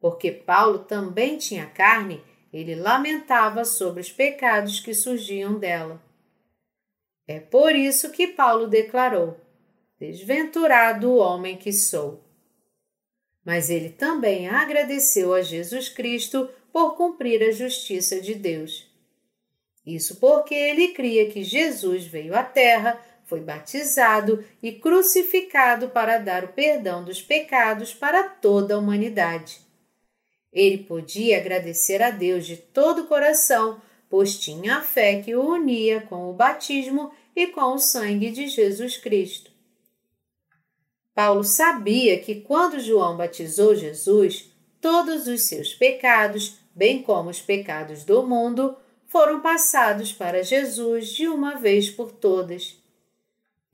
Porque 0.00 0.32
Paulo 0.32 0.78
também 0.78 1.36
tinha 1.36 1.66
carne, 1.66 2.24
ele 2.50 2.74
lamentava 2.74 3.62
sobre 3.66 4.00
os 4.00 4.10
pecados 4.10 4.80
que 4.80 4.94
surgiam 4.94 5.58
dela. 5.58 6.02
É 7.28 7.38
por 7.38 7.76
isso 7.76 8.10
que 8.10 8.28
Paulo 8.28 8.66
declarou: 8.66 9.38
Desventurado 10.00 11.10
o 11.10 11.18
homem 11.18 11.58
que 11.58 11.74
sou. 11.74 12.24
Mas 13.44 13.68
ele 13.68 13.90
também 13.90 14.48
agradeceu 14.48 15.34
a 15.34 15.42
Jesus 15.42 15.90
Cristo 15.90 16.48
por 16.72 16.96
cumprir 16.96 17.42
a 17.42 17.50
justiça 17.50 18.18
de 18.18 18.34
Deus. 18.34 18.90
Isso 19.84 20.16
porque 20.16 20.54
ele 20.54 20.94
cria 20.94 21.30
que 21.30 21.44
Jesus 21.44 22.06
veio 22.06 22.34
à 22.34 22.42
Terra, 22.42 22.98
foi 23.26 23.40
batizado 23.40 24.42
e 24.62 24.72
crucificado 24.72 25.90
para 25.90 26.18
dar 26.18 26.44
o 26.44 26.48
perdão 26.48 27.04
dos 27.04 27.20
pecados 27.20 27.92
para 27.92 28.24
toda 28.24 28.74
a 28.74 28.78
humanidade. 28.78 29.60
Ele 30.50 30.78
podia 30.78 31.36
agradecer 31.36 32.02
a 32.02 32.10
Deus 32.10 32.46
de 32.46 32.56
todo 32.56 33.02
o 33.02 33.06
coração 33.06 33.82
pois 34.08 34.38
tinha 34.38 34.78
a 34.78 34.82
fé 34.82 35.20
que 35.22 35.34
o 35.34 35.44
unia 35.44 36.00
com 36.02 36.30
o 36.30 36.32
batismo 36.32 37.12
e 37.34 37.48
com 37.48 37.74
o 37.74 37.78
sangue 37.78 38.30
de 38.30 38.48
Jesus 38.48 38.96
Cristo. 38.96 39.50
Paulo 41.14 41.44
sabia 41.44 42.18
que 42.18 42.36
quando 42.36 42.78
João 42.78 43.16
batizou 43.16 43.74
Jesus, 43.74 44.50
todos 44.80 45.26
os 45.26 45.42
seus 45.42 45.74
pecados, 45.74 46.58
bem 46.74 47.02
como 47.02 47.30
os 47.30 47.40
pecados 47.40 48.04
do 48.04 48.22
mundo, 48.22 48.76
foram 49.06 49.40
passados 49.40 50.12
para 50.12 50.42
Jesus 50.42 51.08
de 51.08 51.26
uma 51.26 51.56
vez 51.56 51.90
por 51.90 52.12
todas. 52.12 52.76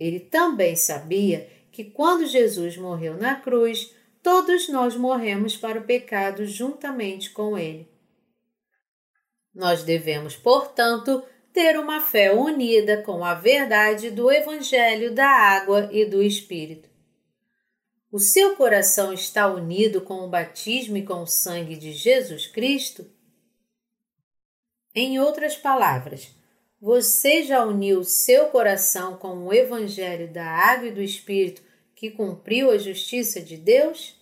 Ele 0.02 0.18
também 0.18 0.74
sabia 0.74 1.48
que 1.70 1.84
quando 1.84 2.26
Jesus 2.26 2.76
morreu 2.76 3.16
na 3.16 3.36
cruz, 3.36 3.94
todos 4.20 4.68
nós 4.68 4.96
morremos 4.96 5.56
para 5.56 5.78
o 5.78 5.84
pecado 5.84 6.44
juntamente 6.44 7.30
com 7.30 7.56
ele. 7.56 7.88
Nós 9.54 9.84
devemos, 9.84 10.34
portanto, 10.34 11.22
ter 11.52 11.78
uma 11.78 12.00
fé 12.00 12.34
unida 12.34 13.00
com 13.02 13.24
a 13.24 13.34
verdade 13.34 14.10
do 14.10 14.28
Evangelho 14.28 15.14
da 15.14 15.28
água 15.28 15.88
e 15.92 16.04
do 16.04 16.20
Espírito. 16.20 16.90
O 18.10 18.18
seu 18.18 18.56
coração 18.56 19.12
está 19.12 19.46
unido 19.46 20.00
com 20.00 20.24
o 20.24 20.28
batismo 20.28 20.96
e 20.96 21.06
com 21.06 21.22
o 21.22 21.28
sangue 21.28 21.76
de 21.76 21.92
Jesus 21.92 22.48
Cristo? 22.48 23.08
Em 24.92 25.20
outras 25.20 25.54
palavras, 25.54 26.34
Você 26.82 27.44
já 27.44 27.64
uniu 27.64 28.02
seu 28.02 28.46
coração 28.46 29.16
com 29.16 29.46
o 29.46 29.54
Evangelho 29.54 30.26
da 30.26 30.44
Água 30.44 30.88
e 30.88 30.90
do 30.90 31.00
Espírito 31.00 31.62
que 31.94 32.10
cumpriu 32.10 32.72
a 32.72 32.76
justiça 32.76 33.40
de 33.40 33.56
Deus? 33.56 34.20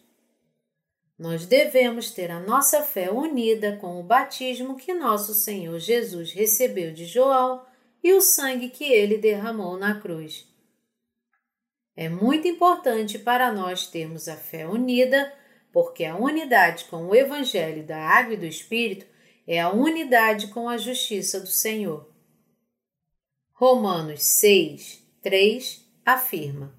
Nós 1.18 1.46
devemos 1.46 2.10
ter 2.10 2.30
a 2.30 2.38
nossa 2.38 2.82
fé 2.82 3.10
unida 3.10 3.78
com 3.78 3.98
o 3.98 4.02
batismo 4.02 4.76
que 4.76 4.92
nosso 4.92 5.32
Senhor 5.32 5.78
Jesus 5.78 6.34
recebeu 6.34 6.92
de 6.92 7.06
João 7.06 7.64
e 8.04 8.12
o 8.12 8.20
sangue 8.20 8.68
que 8.68 8.84
ele 8.84 9.16
derramou 9.16 9.78
na 9.78 9.98
cruz. 9.98 10.46
É 11.96 12.10
muito 12.10 12.46
importante 12.46 13.18
para 13.18 13.50
nós 13.50 13.86
termos 13.86 14.28
a 14.28 14.36
fé 14.36 14.68
unida, 14.68 15.32
porque 15.72 16.04
a 16.04 16.14
unidade 16.14 16.84
com 16.84 17.06
o 17.06 17.14
Evangelho 17.14 17.82
da 17.82 17.96
Água 17.96 18.34
e 18.34 18.36
do 18.36 18.44
Espírito 18.44 19.06
é 19.46 19.58
a 19.58 19.70
unidade 19.70 20.48
com 20.48 20.68
a 20.68 20.76
justiça 20.76 21.40
do 21.40 21.48
Senhor. 21.48 22.09
Romanos 23.60 24.22
6, 24.22 25.06
3 25.20 25.84
afirma: 26.06 26.74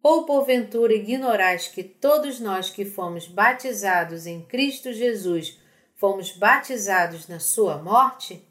Ou 0.00 0.24
porventura 0.24 0.94
ignorais 0.94 1.66
que 1.66 1.82
todos 1.82 2.38
nós 2.38 2.70
que 2.70 2.84
fomos 2.84 3.26
batizados 3.26 4.24
em 4.24 4.42
Cristo 4.42 4.92
Jesus 4.92 5.58
fomos 5.96 6.30
batizados 6.30 7.26
na 7.26 7.40
Sua 7.40 7.82
morte? 7.82 8.46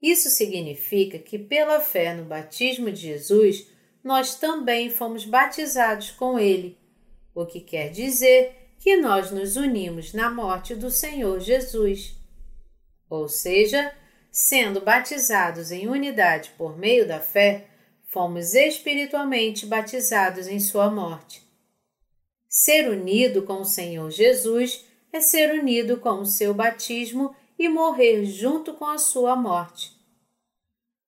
Isso 0.00 0.30
significa 0.30 1.18
que, 1.18 1.36
pela 1.36 1.80
fé 1.80 2.14
no 2.14 2.26
batismo 2.26 2.92
de 2.92 3.00
Jesus, 3.00 3.66
nós 4.04 4.36
também 4.36 4.90
fomos 4.90 5.24
batizados 5.24 6.12
com 6.12 6.38
Ele, 6.38 6.78
o 7.34 7.44
que 7.44 7.60
quer 7.60 7.90
dizer 7.90 8.54
que 8.78 8.96
nós 8.98 9.32
nos 9.32 9.56
unimos 9.56 10.14
na 10.14 10.30
morte 10.30 10.76
do 10.76 10.92
Senhor 10.92 11.40
Jesus. 11.40 12.14
Ou 13.10 13.28
seja, 13.28 13.92
sendo 14.30 14.80
batizados 14.80 15.70
em 15.70 15.88
unidade 15.88 16.52
por 16.56 16.76
meio 16.76 17.06
da 17.06 17.20
fé, 17.20 17.66
fomos 18.08 18.54
espiritualmente 18.54 19.66
batizados 19.66 20.46
em 20.46 20.60
Sua 20.60 20.90
morte. 20.90 21.42
Ser 22.48 22.88
unido 22.88 23.42
com 23.42 23.60
o 23.60 23.64
Senhor 23.64 24.10
Jesus 24.10 24.84
é 25.12 25.20
ser 25.20 25.52
unido 25.52 25.98
com 25.98 26.20
o 26.20 26.26
seu 26.26 26.54
batismo 26.54 27.34
e 27.58 27.68
morrer 27.68 28.24
junto 28.24 28.74
com 28.74 28.86
a 28.86 28.98
sua 28.98 29.34
morte. 29.34 29.92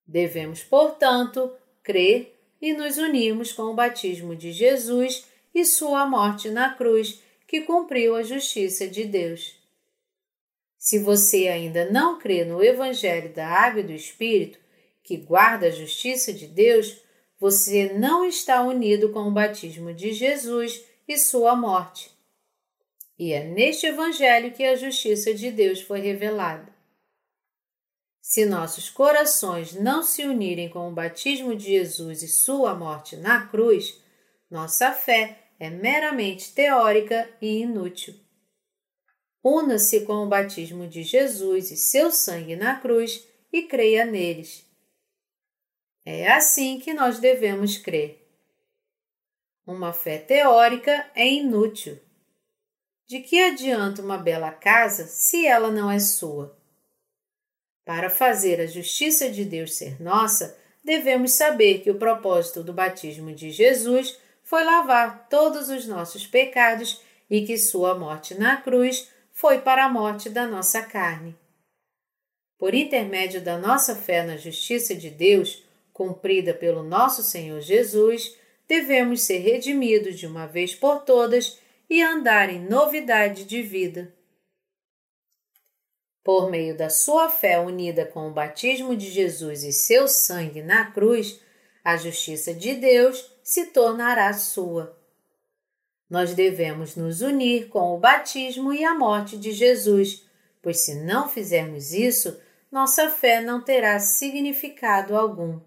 Devemos, 0.07 0.63
portanto, 0.63 1.53
crer 1.83 2.37
e 2.61 2.73
nos 2.73 2.99
unirmos 2.99 3.53
com 3.53 3.65
o 3.65 3.75
batismo 3.75 4.35
de 4.35 4.53
Jesus 4.53 5.25
e 5.55 5.65
sua 5.65 6.07
morte 6.07 6.51
na 6.51 6.75
cruz, 6.75 7.23
que 7.47 7.63
cumpriu 7.63 8.15
a 8.15 8.23
justiça 8.23 8.87
de 8.87 9.05
Deus. 9.05 9.60
Se 10.91 10.99
você 10.99 11.47
ainda 11.47 11.89
não 11.89 12.19
crê 12.19 12.45
no 12.45 12.61
Evangelho 12.61 13.33
da 13.33 13.47
Água 13.47 13.79
e 13.79 13.85
do 13.85 13.93
Espírito, 13.93 14.59
que 15.05 15.17
guarda 15.17 15.69
a 15.69 15.71
justiça 15.71 16.33
de 16.33 16.49
Deus, 16.49 17.01
você 17.39 17.93
não 17.93 18.25
está 18.25 18.61
unido 18.61 19.13
com 19.13 19.21
o 19.21 19.31
batismo 19.31 19.95
de 19.95 20.13
Jesus 20.13 20.85
e 21.07 21.17
sua 21.17 21.55
morte. 21.55 22.11
E 23.17 23.33
é 23.33 23.45
neste 23.45 23.87
Evangelho 23.87 24.51
que 24.51 24.65
a 24.65 24.75
justiça 24.75 25.33
de 25.33 25.53
Deus 25.53 25.81
foi 25.81 26.01
revelada. 26.01 26.75
Se 28.21 28.45
nossos 28.45 28.91
corações 28.91 29.73
não 29.73 30.03
se 30.03 30.25
unirem 30.25 30.69
com 30.69 30.89
o 30.89 30.93
batismo 30.93 31.55
de 31.55 31.67
Jesus 31.67 32.21
e 32.25 32.27
sua 32.27 32.75
morte 32.75 33.15
na 33.15 33.47
cruz, 33.47 33.97
nossa 34.51 34.91
fé 34.91 35.39
é 35.61 35.71
meramente 35.71 36.53
teórica 36.53 37.31
e 37.41 37.61
inútil. 37.61 38.13
Una-se 39.43 40.01
com 40.03 40.25
o 40.25 40.29
batismo 40.29 40.87
de 40.87 41.03
Jesus 41.03 41.71
e 41.71 41.77
seu 41.77 42.11
sangue 42.11 42.57
na 42.57 42.79
cruz 42.79 43.27
e 43.53 43.63
creia 43.63 44.05
neles. 44.05 44.67
É 46.05 46.31
assim 46.31 46.79
que 46.79 46.93
nós 46.93 47.19
devemos 47.19 47.79
crer. 47.79 48.27
Uma 49.67 49.93
fé 49.93 50.19
teórica 50.19 51.11
é 51.15 51.27
inútil. 51.27 51.99
De 53.07 53.21
que 53.21 53.41
adianta 53.41 54.03
uma 54.03 54.19
bela 54.19 54.51
casa 54.51 55.07
se 55.07 55.47
ela 55.47 55.71
não 55.71 55.91
é 55.91 55.99
sua? 55.99 56.57
Para 57.85 58.11
fazer 58.11 58.61
a 58.61 58.67
justiça 58.67 59.31
de 59.31 59.45
Deus 59.45 59.75
ser 59.75 60.01
nossa, 60.01 60.57
devemos 60.85 61.33
saber 61.33 61.81
que 61.81 61.91
o 61.91 61.99
propósito 61.99 62.63
do 62.63 62.73
batismo 62.73 63.35
de 63.35 63.51
Jesus 63.51 64.19
foi 64.43 64.65
lavar 64.65 65.29
todos 65.29 65.69
os 65.69 65.87
nossos 65.87 66.27
pecados 66.27 67.01
e 67.29 67.45
que 67.45 67.57
sua 67.57 67.95
morte 67.99 68.35
na 68.35 68.57
cruz 68.57 69.09
foi 69.41 69.59
para 69.59 69.87
a 69.87 69.89
morte 69.89 70.29
da 70.29 70.47
nossa 70.47 70.83
carne. 70.83 71.35
Por 72.59 72.75
intermédio 72.75 73.41
da 73.41 73.57
nossa 73.57 73.97
fé 73.97 74.23
na 74.23 74.37
justiça 74.37 74.95
de 74.95 75.09
Deus, 75.09 75.65
cumprida 75.95 76.53
pelo 76.53 76.83
nosso 76.83 77.23
Senhor 77.23 77.59
Jesus, 77.63 78.37
devemos 78.69 79.23
ser 79.23 79.39
redimidos 79.39 80.19
de 80.19 80.27
uma 80.27 80.47
vez 80.47 80.75
por 80.75 81.07
todas 81.07 81.59
e 81.89 82.03
andar 82.03 82.51
em 82.51 82.61
novidade 82.61 83.47
de 83.47 83.63
vida. 83.63 84.15
Por 86.23 86.51
meio 86.51 86.77
da 86.77 86.91
sua 86.91 87.31
fé 87.31 87.59
unida 87.59 88.05
com 88.05 88.29
o 88.29 88.35
batismo 88.35 88.95
de 88.95 89.11
Jesus 89.11 89.65
e 89.65 89.73
seu 89.73 90.07
sangue 90.07 90.61
na 90.61 90.91
cruz, 90.91 91.41
a 91.83 91.97
justiça 91.97 92.53
de 92.53 92.75
Deus 92.75 93.35
se 93.43 93.69
tornará 93.69 94.35
sua. 94.35 95.00
Nós 96.11 96.35
devemos 96.35 96.97
nos 96.97 97.23
unir 97.23 97.69
com 97.69 97.95
o 97.95 97.99
batismo 97.99 98.73
e 98.73 98.85
a 98.85 98.93
morte 98.93 99.39
de 99.39 99.53
Jesus, 99.53 100.29
pois 100.61 100.81
se 100.81 101.05
não 101.05 101.29
fizermos 101.29 101.95
isso, 101.95 102.37
nossa 102.71 103.09
fé 103.09 103.41
não 103.41 103.63
terá 103.63 103.99
significado 104.01 105.17
algum. 105.17 105.61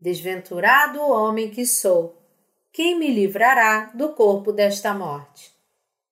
Desventurado 0.00 1.00
homem 1.00 1.48
que 1.48 1.64
sou, 1.64 2.20
quem 2.72 2.98
me 2.98 3.08
livrará 3.08 3.92
do 3.94 4.14
corpo 4.14 4.52
desta 4.52 4.92
morte? 4.92 5.54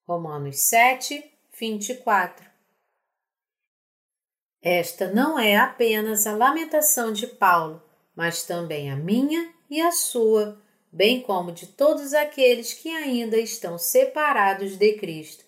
Romanos 0.07 0.61
7, 0.61 1.25
24. 1.59 2.47
Esta 4.62 5.12
não 5.12 5.38
é 5.38 5.57
apenas 5.57 6.25
a 6.25 6.37
lamentação 6.37 7.12
de 7.12 7.27
Paulo, 7.27 7.83
mas 8.15 8.45
também 8.45 8.93
a 8.93 8.97
minha 8.97 9.53
e 9.69 9.81
a 9.81 9.91
sua, 9.91 10.62
bem 10.93 11.23
como 11.23 11.51
de 11.51 11.67
todos 11.67 12.13
aqueles 12.13 12.75
que 12.75 12.91
ainda 12.91 13.39
estão 13.39 13.79
separados 13.79 14.77
de 14.77 14.93
Cristo. 14.99 15.45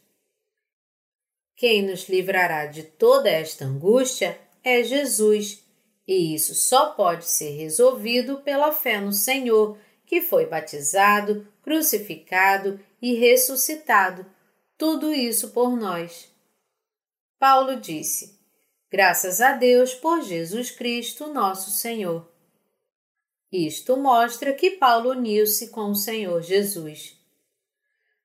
Quem 1.55 1.83
nos 1.83 2.09
livrará 2.09 2.67
de 2.67 2.83
toda 2.83 3.29
esta 3.29 3.65
angústia 3.65 4.41
é 4.63 4.83
Jesus, 4.83 5.63
e 6.09 6.35
isso 6.35 6.55
só 6.55 6.91
pode 6.91 7.27
ser 7.27 7.51
resolvido 7.51 8.41
pela 8.41 8.73
fé 8.73 9.01
no 9.01 9.13
Senhor 9.13 9.79
que 10.07 10.23
foi 10.23 10.47
batizado, 10.47 11.47
crucificado 11.63 12.81
e 13.01 13.15
ressuscitado, 13.15 14.27
tudo 14.77 15.13
isso 15.13 15.51
por 15.51 15.77
nós. 15.77 16.31
Paulo 17.39 17.77
disse: 17.77 18.39
Graças 18.91 19.41
a 19.41 19.53
Deus 19.53 19.95
por 19.95 20.23
Jesus 20.23 20.71
Cristo, 20.71 21.33
nosso 21.33 21.71
Senhor. 21.71 22.34
Isto 23.57 23.97
mostra 23.97 24.53
que 24.53 24.73
Paulo 24.73 25.11
uniu-se 25.11 25.69
com 25.69 25.93
o 25.93 25.95
Senhor 25.95 26.43
Jesus. 26.43 27.17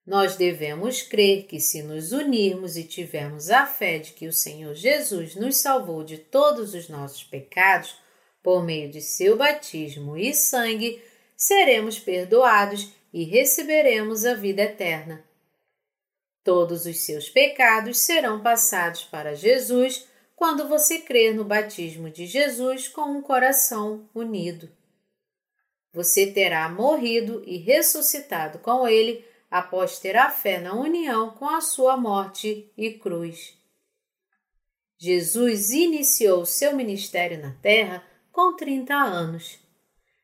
Nós 0.04 0.36
devemos 0.36 1.04
crer 1.04 1.44
que, 1.44 1.60
se 1.60 1.84
nos 1.84 2.12
unirmos 2.12 2.76
e 2.76 2.84
tivermos 2.84 3.52
a 3.52 3.68
fé 3.68 4.00
de 4.00 4.14
que 4.14 4.26
o 4.26 4.34
Senhor 4.34 4.74
Jesus 4.74 5.36
nos 5.36 5.58
salvou 5.58 6.04
de 6.04 6.18
todos 6.18 6.74
os 6.74 6.90
nossos 6.90 7.24
pecados, 7.24 7.96
por 8.42 8.64
meio 8.64 8.90
de 8.90 9.02
seu 9.04 9.38
batismo 9.38 10.18
e 10.18 10.34
sangue, 10.34 11.00
seremos 11.38 12.00
perdoados 12.00 12.90
e 13.14 13.24
receberemos 13.24 14.26
a 14.26 14.34
vida 14.34 14.64
eterna. 14.64 15.24
Todos 16.44 16.88
os 16.88 17.02
seus 17.02 17.30
pecados 17.30 18.00
serão 18.00 18.42
passados 18.42 19.04
para 19.04 19.36
Jesus 19.36 20.08
quando 20.36 20.68
você 20.68 20.98
crer 20.98 21.36
no 21.36 21.44
batismo 21.44 22.10
de 22.10 22.26
Jesus 22.26 22.88
com 22.88 23.12
um 23.12 23.22
coração 23.22 24.10
unido. 24.16 24.79
Você 25.92 26.28
terá 26.28 26.70
morrido 26.70 27.44
e 27.46 27.58
ressuscitado 27.58 28.60
com 28.60 28.88
ele 28.88 29.26
após 29.50 30.00
ter 30.00 30.16
a 30.16 30.30
fé 30.30 30.60
na 30.60 30.74
união 30.74 31.32
com 31.32 31.50
a 31.50 31.62
sua 31.62 31.98
morte 31.98 32.72
e 32.78 32.92
cruz. 32.92 33.58
Jesus 34.98 35.72
iniciou 35.72 36.46
seu 36.46 36.76
ministério 36.76 37.42
na 37.42 37.52
terra 37.62 38.04
com 38.32 38.56
30 38.56 38.94
anos. 38.94 39.60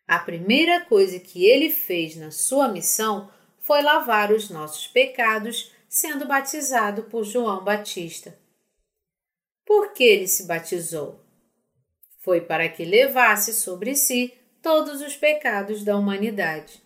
A 0.07 0.19
primeira 0.19 0.81
coisa 0.85 1.19
que 1.19 1.45
ele 1.45 1.71
fez 1.71 2.15
na 2.15 2.29
sua 2.29 2.67
missão 2.67 3.31
foi 3.59 3.81
lavar 3.81 4.31
os 4.31 4.49
nossos 4.49 4.85
pecados, 4.85 5.71
sendo 5.89 6.27
batizado 6.27 7.03
por 7.03 7.23
João 7.23 7.63
Batista. 7.63 8.37
Por 9.65 9.93
que 9.93 10.03
ele 10.03 10.27
se 10.27 10.43
batizou? 10.43 11.19
Foi 12.19 12.41
para 12.41 12.69
que 12.69 12.85
levasse 12.85 13.53
sobre 13.53 13.95
si 13.95 14.31
todos 14.65 14.99
os 14.99 15.15
pecados 15.15 15.83
da 15.83 15.95
humanidade. 15.95 16.81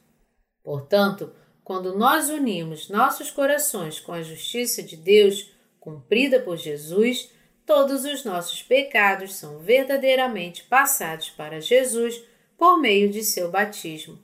Portanto, 0.62 1.34
quando 1.64 1.98
nós 1.98 2.30
unimos 2.30 2.90
nossos 2.90 3.32
corações 3.32 4.02
com 4.02 4.12
a 4.12 4.22
justiça 4.22 4.84
de 4.84 4.98
Deus, 4.98 5.50
cumprida 5.80 6.42
por 6.42 6.58
Jesus, 6.58 7.32
todos 7.66 8.04
os 8.04 8.26
nossos 8.26 8.62
pecados 8.62 9.36
são 9.36 9.60
verdadeiramente 9.60 10.66
passados 10.66 11.30
para 11.30 11.62
Jesus 11.62 12.22
por 12.58 12.78
meio 12.82 13.10
de 13.10 13.24
seu 13.24 13.50
batismo. 13.50 14.20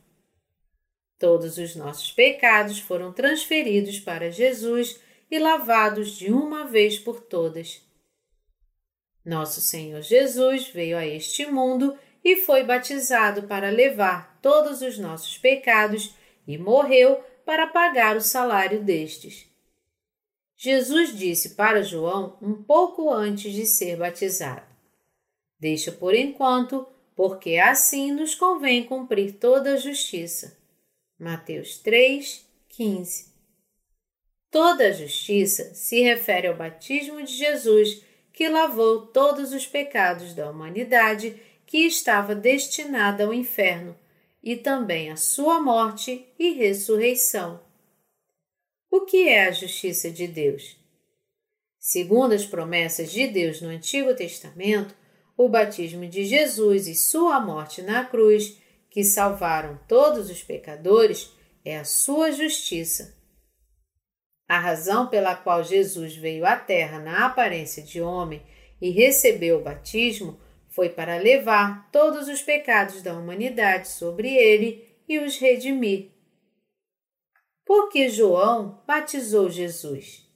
Todos 1.17 1.57
os 1.57 1.77
nossos 1.77 2.11
pecados 2.11 2.77
foram 2.79 3.13
transferidos 3.13 4.01
para 4.01 4.29
Jesus 4.29 4.99
e 5.31 5.39
lavados 5.39 6.17
de 6.17 6.29
uma 6.29 6.65
vez 6.65 6.99
por 6.99 7.21
todas. 7.21 7.81
Nosso 9.23 9.61
Senhor 9.61 10.01
Jesus 10.01 10.67
veio 10.67 10.97
a 10.97 11.07
este 11.07 11.45
mundo 11.45 11.97
e 12.25 12.35
foi 12.37 12.63
batizado 12.63 13.43
para 13.43 13.69
levar 13.69 14.39
todos 14.41 14.81
os 14.81 14.97
nossos 14.97 15.37
pecados 15.37 16.15
e 16.47 16.57
morreu 16.57 17.23
para 17.45 17.67
pagar 17.67 18.17
o 18.17 18.21
salário 18.21 18.83
destes. 18.83 19.45
Jesus 20.57 21.15
disse 21.15 21.51
para 21.51 21.83
João 21.83 22.35
um 22.41 22.63
pouco 22.63 23.11
antes 23.13 23.53
de 23.53 23.67
ser 23.67 23.97
batizado: 23.97 24.65
Deixa 25.59 25.91
por 25.91 26.15
enquanto, 26.15 26.87
porque 27.15 27.57
assim 27.57 28.11
nos 28.11 28.33
convém 28.33 28.83
cumprir 28.83 29.33
toda 29.33 29.73
a 29.73 29.77
justiça. 29.77 30.57
Mateus 31.19 31.77
3, 31.77 32.43
15. 32.69 33.35
Toda 34.49 34.87
a 34.87 34.91
justiça 34.91 35.75
se 35.75 36.01
refere 36.01 36.47
ao 36.47 36.55
batismo 36.55 37.21
de 37.21 37.33
Jesus, 37.33 38.01
que 38.33 38.49
lavou 38.49 39.05
todos 39.07 39.53
os 39.53 39.67
pecados 39.67 40.33
da 40.33 40.49
humanidade 40.49 41.39
que 41.65 41.79
estava 41.79 42.35
destinada 42.35 43.25
ao 43.25 43.33
inferno, 43.33 43.97
e 44.43 44.55
também 44.55 45.11
a 45.11 45.15
sua 45.15 45.59
morte 45.59 46.27
e 46.37 46.51
ressurreição. 46.51 47.59
O 48.91 49.01
que 49.01 49.27
é 49.27 49.47
a 49.47 49.51
justiça 49.51 50.11
de 50.11 50.27
Deus? 50.27 50.77
Segundo 51.79 52.33
as 52.33 52.45
promessas 52.45 53.11
de 53.11 53.27
Deus 53.27 53.59
no 53.59 53.69
Antigo 53.69 54.15
Testamento, 54.15 54.95
o 55.35 55.49
batismo 55.49 56.07
de 56.07 56.25
Jesus 56.25 56.87
e 56.87 56.95
sua 56.95 57.39
morte 57.39 57.81
na 57.81 58.05
cruz 58.05 58.57
que 58.89 59.03
salvaram 59.03 59.79
todos 59.87 60.29
os 60.29 60.41
pecadores 60.41 61.29
é 61.65 61.77
a 61.77 61.83
sua 61.83 62.31
justiça. 62.31 63.13
A 64.47 64.59
razão 64.59 65.07
pela 65.07 65.35
qual 65.35 65.63
Jesus 65.63 66.15
veio 66.15 66.45
à 66.45 66.55
Terra 66.55 66.99
na 66.99 67.25
aparência 67.25 67.83
de 67.83 67.99
homem 67.99 68.41
e 68.79 68.91
recebeu 68.91 69.57
o 69.57 69.63
batismo 69.63 70.39
foi 70.75 70.89
para 70.89 71.17
levar 71.17 71.89
todos 71.89 72.27
os 72.27 72.41
pecados 72.41 73.01
da 73.01 73.17
humanidade 73.17 73.87
sobre 73.87 74.35
ele 74.35 74.85
e 75.07 75.17
os 75.19 75.37
redimir. 75.37 76.11
Porque 77.65 78.09
João 78.09 78.83
batizou 78.85 79.49
Jesus? 79.49 80.29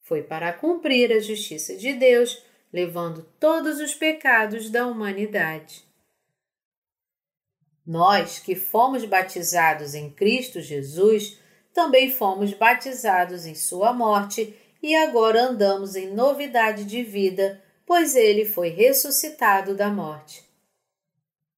Foi 0.00 0.22
para 0.22 0.54
cumprir 0.54 1.12
a 1.12 1.20
justiça 1.20 1.76
de 1.76 1.92
Deus, 1.92 2.42
levando 2.72 3.28
todos 3.38 3.78
os 3.78 3.94
pecados 3.94 4.70
da 4.70 4.86
humanidade. 4.86 5.84
Nós 7.86 8.38
que 8.38 8.54
fomos 8.56 9.04
batizados 9.04 9.94
em 9.94 10.08
Cristo 10.08 10.62
Jesus, 10.62 11.38
também 11.74 12.10
fomos 12.10 12.54
batizados 12.54 13.44
em 13.44 13.54
Sua 13.54 13.92
morte 13.92 14.56
e 14.82 14.96
agora 14.96 15.42
andamos 15.42 15.94
em 15.94 16.10
novidade 16.10 16.84
de 16.84 17.02
vida, 17.02 17.61
pois 17.86 18.14
Ele 18.14 18.44
foi 18.44 18.68
ressuscitado 18.68 19.74
da 19.74 19.88
morte. 19.88 20.44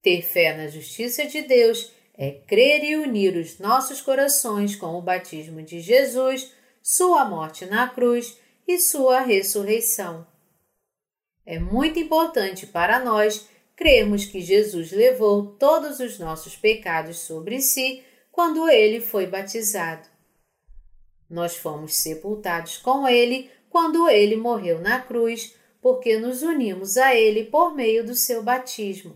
Ter 0.02 0.22
fé 0.22 0.56
na 0.56 0.68
justiça 0.68 1.26
de 1.26 1.42
Deus 1.42 1.92
é 2.16 2.30
crer 2.30 2.84
e 2.84 2.96
unir 2.96 3.36
os 3.36 3.58
nossos 3.58 4.00
corações 4.00 4.76
com 4.76 4.96
o 4.96 5.02
batismo 5.02 5.62
de 5.62 5.80
Jesus, 5.80 6.52
Sua 6.82 7.24
morte 7.24 7.66
na 7.66 7.88
cruz 7.88 8.38
e 8.66 8.78
Sua 8.78 9.20
ressurreição. 9.20 10.26
É 11.46 11.58
muito 11.58 11.98
importante 11.98 12.66
para 12.66 12.98
nós 12.98 13.48
cremos 13.76 14.24
que 14.24 14.40
Jesus 14.40 14.92
levou 14.92 15.46
todos 15.46 16.00
os 16.00 16.18
nossos 16.18 16.56
pecados 16.56 17.18
sobre 17.18 17.60
si 17.60 18.02
quando 18.30 18.68
ele 18.68 19.00
foi 19.00 19.26
batizado. 19.26 20.08
Nós 21.28 21.56
fomos 21.56 21.94
sepultados 21.96 22.76
com 22.78 23.08
ele 23.08 23.50
quando 23.68 24.08
ele 24.08 24.36
morreu 24.36 24.80
na 24.80 25.00
cruz, 25.00 25.54
porque 25.84 26.16
nos 26.16 26.40
unimos 26.40 26.96
a 26.96 27.14
ele 27.14 27.44
por 27.44 27.74
meio 27.74 28.06
do 28.06 28.14
seu 28.14 28.42
batismo. 28.42 29.14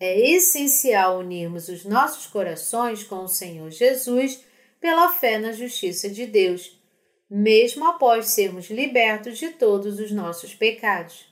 É 0.00 0.18
essencial 0.18 1.18
unirmos 1.18 1.68
os 1.68 1.84
nossos 1.84 2.26
corações 2.26 3.04
com 3.04 3.16
o 3.16 3.28
Senhor 3.28 3.70
Jesus 3.70 4.42
pela 4.80 5.12
fé 5.12 5.38
na 5.38 5.52
justiça 5.52 6.08
de 6.08 6.24
Deus, 6.24 6.80
mesmo 7.28 7.86
após 7.86 8.28
sermos 8.28 8.70
libertos 8.70 9.36
de 9.36 9.50
todos 9.50 10.00
os 10.00 10.10
nossos 10.10 10.54
pecados. 10.54 11.26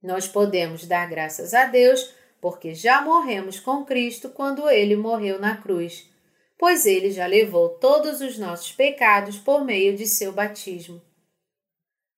Nós 0.00 0.28
podemos 0.28 0.86
dar 0.86 1.10
graças 1.10 1.54
a 1.54 1.64
Deus 1.64 2.14
porque 2.40 2.72
já 2.72 3.02
morremos 3.02 3.58
com 3.58 3.84
Cristo 3.84 4.28
quando 4.28 4.70
ele 4.70 4.94
morreu 4.94 5.40
na 5.40 5.56
cruz, 5.56 6.08
pois 6.56 6.86
ele 6.86 7.10
já 7.10 7.26
levou 7.26 7.70
todos 7.70 8.20
os 8.20 8.38
nossos 8.38 8.70
pecados 8.70 9.38
por 9.38 9.64
meio 9.64 9.96
de 9.96 10.06
seu 10.06 10.30
batismo. 10.30 11.02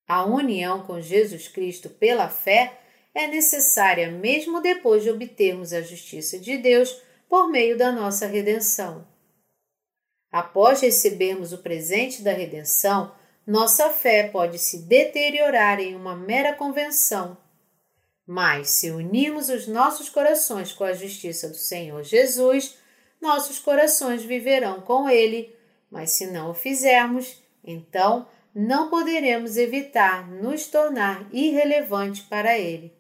A 0.07 0.25
união 0.25 0.83
com 0.83 1.01
Jesus 1.01 1.49
Cristo 1.49 1.89
pela 1.89 2.29
fé 2.29 2.81
é 3.15 3.27
necessária 3.27 4.11
mesmo 4.11 4.61
depois 4.61 5.03
de 5.03 5.11
obtermos 5.11 5.73
a 5.73 5.81
justiça 5.81 6.39
de 6.39 6.59
Deus 6.59 7.03
por 7.29 7.49
meio 7.49 7.79
da 7.79 7.91
nossa 7.91 8.27
redenção. 8.27 9.07
Após 10.31 10.81
recebermos 10.81 11.53
o 11.53 11.59
presente 11.59 12.23
da 12.23 12.33
redenção, 12.33 13.15
nossa 13.47 13.91
fé 13.91 14.29
pode 14.29 14.59
se 14.59 14.79
deteriorar 14.83 15.81
em 15.81 15.95
uma 15.95 16.17
mera 16.17 16.53
convenção 16.53 17.37
mas, 18.27 18.71
se 18.71 18.91
unirmos 18.91 19.49
os 19.49 19.67
nossos 19.67 20.09
corações 20.09 20.73
com 20.73 20.85
a 20.85 20.95
justiça 20.95 21.49
do 21.49 21.57
Senhor 21.57 22.03
Jesus, 22.03 22.77
nossos 23.21 23.59
corações 23.59 24.23
viverão 24.23 24.81
com 24.81 25.09
Ele, 25.09 25.55
mas 25.91 26.11
se 26.11 26.27
não 26.27 26.51
o 26.51 26.55
fizermos, 26.55 27.43
então 27.63 28.27
não 28.55 28.89
poderemos 28.89 29.57
evitar 29.57 30.31
nos 30.31 30.69
tornar 30.69 31.29
irrelevante 31.33 32.23
para 32.23 32.57
Ele. 32.57 32.93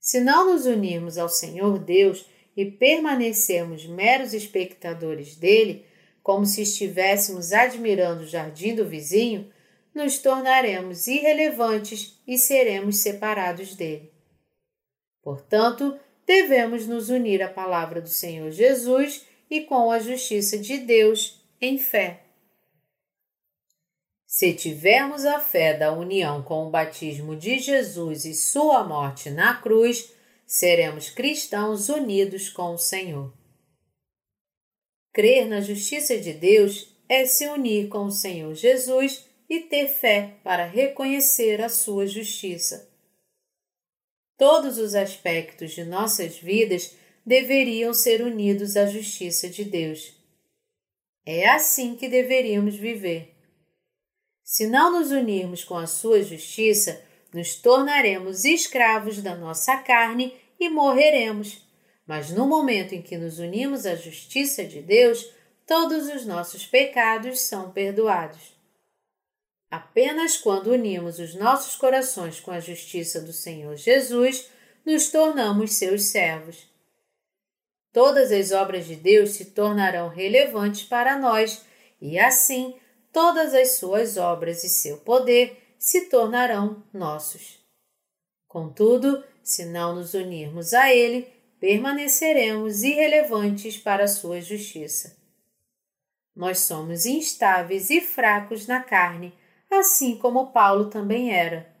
Se 0.00 0.20
não 0.20 0.52
nos 0.52 0.66
unirmos 0.66 1.16
ao 1.16 1.28
Senhor 1.28 1.78
Deus 1.78 2.26
e 2.56 2.64
permanecermos 2.64 3.86
meros 3.86 4.34
espectadores 4.34 5.36
dele, 5.36 5.86
como 6.22 6.44
se 6.44 6.62
estivéssemos 6.62 7.52
admirando 7.52 8.22
o 8.22 8.26
jardim 8.26 8.74
do 8.74 8.84
vizinho, 8.84 9.52
nos 9.94 10.18
tornaremos 10.18 11.06
irrelevantes 11.06 12.20
e 12.26 12.36
seremos 12.36 12.98
separados 12.98 13.76
dele. 13.76 14.12
Portanto, 15.22 15.98
devemos 16.26 16.86
nos 16.86 17.08
unir 17.08 17.42
à 17.42 17.48
palavra 17.48 18.00
do 18.00 18.08
Senhor 18.08 18.50
Jesus 18.50 19.24
e 19.48 19.60
com 19.60 19.90
a 19.90 19.98
justiça 20.00 20.58
de 20.58 20.78
Deus 20.78 21.40
em 21.60 21.78
fé. 21.78 22.23
Se 24.36 24.52
tivermos 24.52 25.24
a 25.24 25.38
fé 25.38 25.74
da 25.74 25.92
união 25.92 26.42
com 26.42 26.66
o 26.66 26.68
batismo 26.68 27.36
de 27.36 27.60
Jesus 27.60 28.24
e 28.24 28.34
sua 28.34 28.82
morte 28.82 29.30
na 29.30 29.54
cruz, 29.54 30.12
seremos 30.44 31.08
cristãos 31.08 31.88
unidos 31.88 32.48
com 32.48 32.74
o 32.74 32.76
Senhor. 32.76 33.32
Crer 35.12 35.46
na 35.46 35.60
justiça 35.60 36.18
de 36.18 36.32
Deus 36.32 36.92
é 37.08 37.24
se 37.26 37.46
unir 37.46 37.86
com 37.86 38.06
o 38.06 38.10
Senhor 38.10 38.52
Jesus 38.56 39.24
e 39.48 39.60
ter 39.60 39.86
fé 39.86 40.34
para 40.42 40.64
reconhecer 40.64 41.62
a 41.62 41.68
sua 41.68 42.04
justiça. 42.04 42.90
Todos 44.36 44.78
os 44.78 44.96
aspectos 44.96 45.70
de 45.70 45.84
nossas 45.84 46.38
vidas 46.38 46.96
deveriam 47.24 47.94
ser 47.94 48.20
unidos 48.20 48.76
à 48.76 48.86
justiça 48.86 49.48
de 49.48 49.62
Deus. 49.64 50.12
É 51.24 51.48
assim 51.48 51.94
que 51.94 52.08
deveríamos 52.08 52.74
viver. 52.74 53.33
Se 54.44 54.66
não 54.66 54.92
nos 54.92 55.10
unirmos 55.10 55.64
com 55.64 55.74
a 55.74 55.86
sua 55.86 56.22
justiça, 56.22 57.02
nos 57.32 57.56
tornaremos 57.56 58.44
escravos 58.44 59.22
da 59.22 59.34
nossa 59.34 59.78
carne 59.78 60.36
e 60.60 60.68
morreremos. 60.68 61.66
Mas 62.06 62.30
no 62.30 62.46
momento 62.46 62.94
em 62.94 63.00
que 63.00 63.16
nos 63.16 63.38
unimos 63.38 63.86
à 63.86 63.96
justiça 63.96 64.62
de 64.62 64.82
Deus, 64.82 65.26
todos 65.66 66.08
os 66.08 66.26
nossos 66.26 66.66
pecados 66.66 67.40
são 67.40 67.72
perdoados. 67.72 68.54
Apenas 69.70 70.36
quando 70.36 70.68
unimos 70.68 71.18
os 71.18 71.34
nossos 71.34 71.74
corações 71.74 72.38
com 72.38 72.50
a 72.50 72.60
justiça 72.60 73.22
do 73.22 73.32
Senhor 73.32 73.74
Jesus, 73.76 74.48
nos 74.84 75.08
tornamos 75.08 75.72
seus 75.72 76.04
servos. 76.04 76.68
Todas 77.92 78.30
as 78.30 78.52
obras 78.52 78.86
de 78.86 78.94
Deus 78.94 79.30
se 79.30 79.46
tornarão 79.46 80.08
relevantes 80.08 80.82
para 80.82 81.18
nós 81.18 81.64
e 82.00 82.18
assim 82.18 82.74
todas 83.14 83.54
as 83.54 83.76
suas 83.76 84.18
obras 84.18 84.62
e 84.62 84.68
seu 84.68 84.98
poder 84.98 85.74
se 85.78 86.10
tornarão 86.10 86.82
nossos. 86.92 87.58
Contudo, 88.46 89.24
se 89.42 89.64
não 89.64 89.94
nos 89.94 90.12
unirmos 90.12 90.74
a 90.74 90.92
Ele, 90.92 91.26
permaneceremos 91.58 92.82
irrelevantes 92.82 93.78
para 93.78 94.04
a 94.04 94.08
sua 94.08 94.42
justiça. 94.42 95.16
Nós 96.36 96.58
somos 96.58 97.06
instáveis 97.06 97.88
e 97.88 98.02
fracos 98.02 98.66
na 98.66 98.82
carne 98.82 99.32
assim 99.78 100.16
como 100.16 100.52
Paulo 100.52 100.90
também 100.90 101.32
era. 101.32 101.72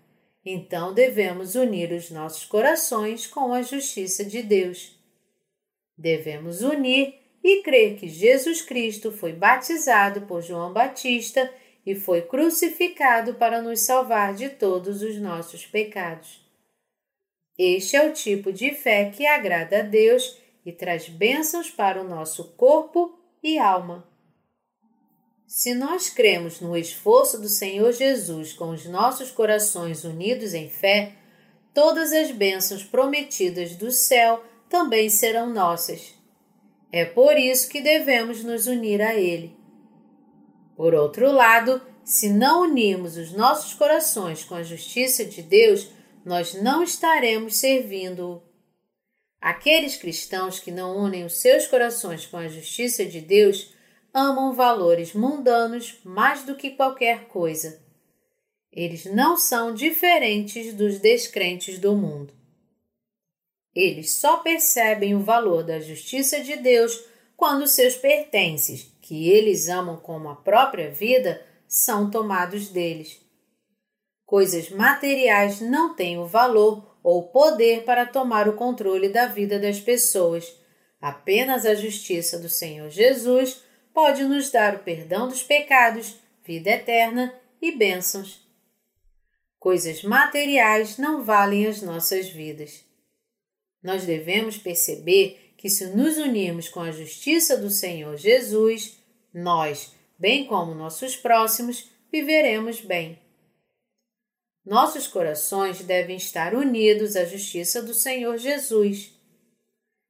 Então 0.44 0.92
devemos 0.92 1.54
unir 1.54 1.92
os 1.92 2.10
nossos 2.10 2.44
corações 2.44 3.26
com 3.26 3.52
a 3.52 3.62
justiça 3.62 4.24
de 4.24 4.42
Deus. 4.42 4.98
Devemos 5.96 6.60
unir 6.60 7.14
e 7.44 7.62
crer 7.62 7.96
que 7.96 8.08
Jesus 8.08 8.62
Cristo 8.62 9.12
foi 9.12 9.34
batizado 9.34 10.22
por 10.22 10.40
João 10.40 10.72
Batista 10.72 11.52
e 11.84 11.94
foi 11.94 12.22
crucificado 12.22 13.34
para 13.34 13.60
nos 13.60 13.80
salvar 13.80 14.34
de 14.34 14.48
todos 14.48 15.02
os 15.02 15.20
nossos 15.20 15.66
pecados. 15.66 16.42
Este 17.58 17.96
é 17.96 18.08
o 18.08 18.14
tipo 18.14 18.50
de 18.50 18.72
fé 18.72 19.10
que 19.10 19.26
agrada 19.26 19.80
a 19.80 19.82
Deus 19.82 20.38
e 20.64 20.72
traz 20.72 21.06
bênçãos 21.10 21.70
para 21.70 22.00
o 22.00 22.08
nosso 22.08 22.52
corpo 22.56 23.18
e 23.42 23.58
alma. 23.58 24.08
Se 25.46 25.74
nós 25.74 26.08
cremos 26.08 26.62
no 26.62 26.74
esforço 26.74 27.38
do 27.38 27.48
Senhor 27.48 27.92
Jesus 27.92 28.54
com 28.54 28.70
os 28.70 28.86
nossos 28.86 29.30
corações 29.30 30.02
unidos 30.02 30.54
em 30.54 30.70
fé, 30.70 31.12
todas 31.74 32.10
as 32.10 32.30
bênçãos 32.30 32.82
prometidas 32.82 33.76
do 33.76 33.92
céu 33.92 34.42
também 34.70 35.10
serão 35.10 35.52
nossas. 35.52 36.13
É 36.96 37.04
por 37.04 37.36
isso 37.36 37.68
que 37.68 37.80
devemos 37.80 38.44
nos 38.44 38.68
unir 38.68 39.02
a 39.02 39.16
Ele. 39.16 39.52
Por 40.76 40.94
outro 40.94 41.32
lado, 41.32 41.82
se 42.04 42.28
não 42.28 42.62
unirmos 42.62 43.16
os 43.16 43.32
nossos 43.32 43.74
corações 43.74 44.44
com 44.44 44.54
a 44.54 44.62
justiça 44.62 45.24
de 45.24 45.42
Deus, 45.42 45.90
nós 46.24 46.54
não 46.54 46.84
estaremos 46.84 47.56
servindo-o. 47.56 48.40
Aqueles 49.40 49.96
cristãos 49.96 50.60
que 50.60 50.70
não 50.70 50.96
unem 50.96 51.24
os 51.24 51.40
seus 51.40 51.66
corações 51.66 52.26
com 52.26 52.36
a 52.36 52.46
justiça 52.46 53.04
de 53.04 53.20
Deus 53.20 53.74
amam 54.14 54.52
valores 54.52 55.14
mundanos 55.14 55.98
mais 56.04 56.44
do 56.44 56.54
que 56.54 56.70
qualquer 56.70 57.26
coisa. 57.26 57.82
Eles 58.70 59.04
não 59.04 59.36
são 59.36 59.74
diferentes 59.74 60.72
dos 60.72 61.00
descrentes 61.00 61.76
do 61.76 61.96
mundo. 61.96 62.32
Eles 63.74 64.12
só 64.12 64.36
percebem 64.38 65.14
o 65.14 65.20
valor 65.20 65.64
da 65.64 65.80
justiça 65.80 66.40
de 66.40 66.56
Deus 66.56 67.04
quando 67.36 67.66
seus 67.66 67.96
pertences, 67.96 68.92
que 69.02 69.28
eles 69.28 69.68
amam 69.68 69.96
como 69.96 70.28
a 70.28 70.36
própria 70.36 70.90
vida, 70.90 71.44
são 71.66 72.08
tomados 72.08 72.68
deles. 72.68 73.20
Coisas 74.24 74.70
materiais 74.70 75.60
não 75.60 75.94
têm 75.94 76.18
o 76.18 76.26
valor 76.26 76.96
ou 77.02 77.24
poder 77.24 77.84
para 77.84 78.06
tomar 78.06 78.48
o 78.48 78.54
controle 78.54 79.08
da 79.08 79.26
vida 79.26 79.58
das 79.58 79.80
pessoas. 79.80 80.56
Apenas 81.00 81.66
a 81.66 81.74
justiça 81.74 82.38
do 82.38 82.48
Senhor 82.48 82.88
Jesus 82.88 83.62
pode 83.92 84.24
nos 84.24 84.50
dar 84.50 84.76
o 84.76 84.78
perdão 84.78 85.28
dos 85.28 85.42
pecados, 85.42 86.16
vida 86.44 86.70
eterna 86.70 87.34
e 87.60 87.72
bênçãos. 87.72 88.42
Coisas 89.58 90.02
materiais 90.02 90.96
não 90.96 91.22
valem 91.22 91.66
as 91.66 91.82
nossas 91.82 92.28
vidas. 92.28 92.83
Nós 93.84 94.06
devemos 94.06 94.56
perceber 94.56 95.52
que, 95.58 95.68
se 95.68 95.88
nos 95.88 96.16
unirmos 96.16 96.70
com 96.70 96.80
a 96.80 96.90
justiça 96.90 97.54
do 97.58 97.68
Senhor 97.68 98.16
Jesus, 98.16 98.96
nós, 99.32 99.92
bem 100.18 100.46
como 100.46 100.74
nossos 100.74 101.14
próximos, 101.14 101.90
viveremos 102.10 102.80
bem. 102.80 103.18
Nossos 104.64 105.06
corações 105.06 105.82
devem 105.84 106.16
estar 106.16 106.54
unidos 106.54 107.14
à 107.14 107.26
justiça 107.26 107.82
do 107.82 107.92
Senhor 107.92 108.38
Jesus. 108.38 109.12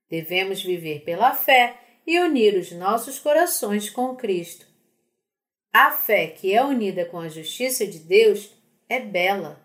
Devemos 0.09 0.63
viver 0.63 1.01
pela 1.01 1.35
fé 1.35 1.77
e 2.07 2.21
unir 2.21 2.57
os 2.57 2.71
nossos 2.71 3.19
corações 3.19 3.91
com 3.91 4.15
Cristo. 4.15 4.67
A 5.73 5.91
fé 5.91 6.29
que 6.29 6.55
é 6.55 6.63
unida 6.63 7.05
com 7.07 7.19
a 7.19 7.29
justiça 7.29 7.85
de 7.85 7.99
Deus 7.99 8.51
é 8.89 9.01
bela. 9.01 9.64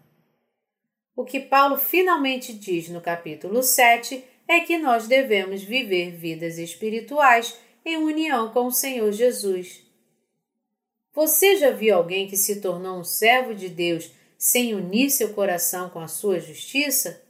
O 1.20 1.26
que 1.26 1.42
Paulo 1.42 1.76
finalmente 1.76 2.54
diz 2.54 2.88
no 2.88 3.02
capítulo 3.02 3.62
7 3.62 4.24
é 4.48 4.62
que 4.62 4.78
nós 4.78 5.06
devemos 5.06 5.62
viver 5.62 6.12
vidas 6.12 6.58
espirituais 6.58 7.60
em 7.84 7.98
união 7.98 8.54
com 8.54 8.68
o 8.68 8.72
Senhor 8.72 9.12
Jesus. 9.12 9.84
Você 11.14 11.58
já 11.58 11.72
viu 11.72 11.98
alguém 11.98 12.26
que 12.26 12.38
se 12.38 12.62
tornou 12.62 12.98
um 12.98 13.04
servo 13.04 13.54
de 13.54 13.68
Deus 13.68 14.10
sem 14.38 14.74
unir 14.74 15.10
seu 15.10 15.34
coração 15.34 15.90
com 15.90 16.00
a 16.00 16.08
sua 16.08 16.40
justiça? 16.40 17.22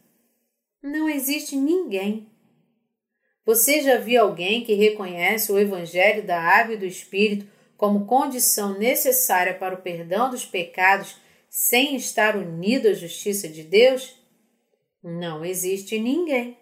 Não 0.84 1.10
existe 1.10 1.56
ninguém. 1.56 2.30
Você 3.44 3.82
já 3.82 3.98
viu 3.98 4.22
alguém 4.22 4.64
que 4.64 4.76
reconhece 4.76 5.52
o 5.52 5.58
Evangelho 5.58 6.28
da 6.28 6.40
Água 6.40 6.76
e 6.76 6.78
do 6.78 6.86
Espírito 6.86 7.48
como 7.76 8.06
condição 8.06 8.78
necessária 8.78 9.56
para 9.56 9.74
o 9.74 9.82
perdão 9.82 10.30
dos 10.30 10.46
pecados 10.46 11.18
sem 11.62 11.98
estar 11.98 12.38
unido 12.38 12.88
à 12.88 12.94
justiça 12.94 13.50
de 13.50 13.64
Deus? 13.64 14.16
Não 15.04 15.44
existe 15.44 16.00
ninguém. 16.00 16.58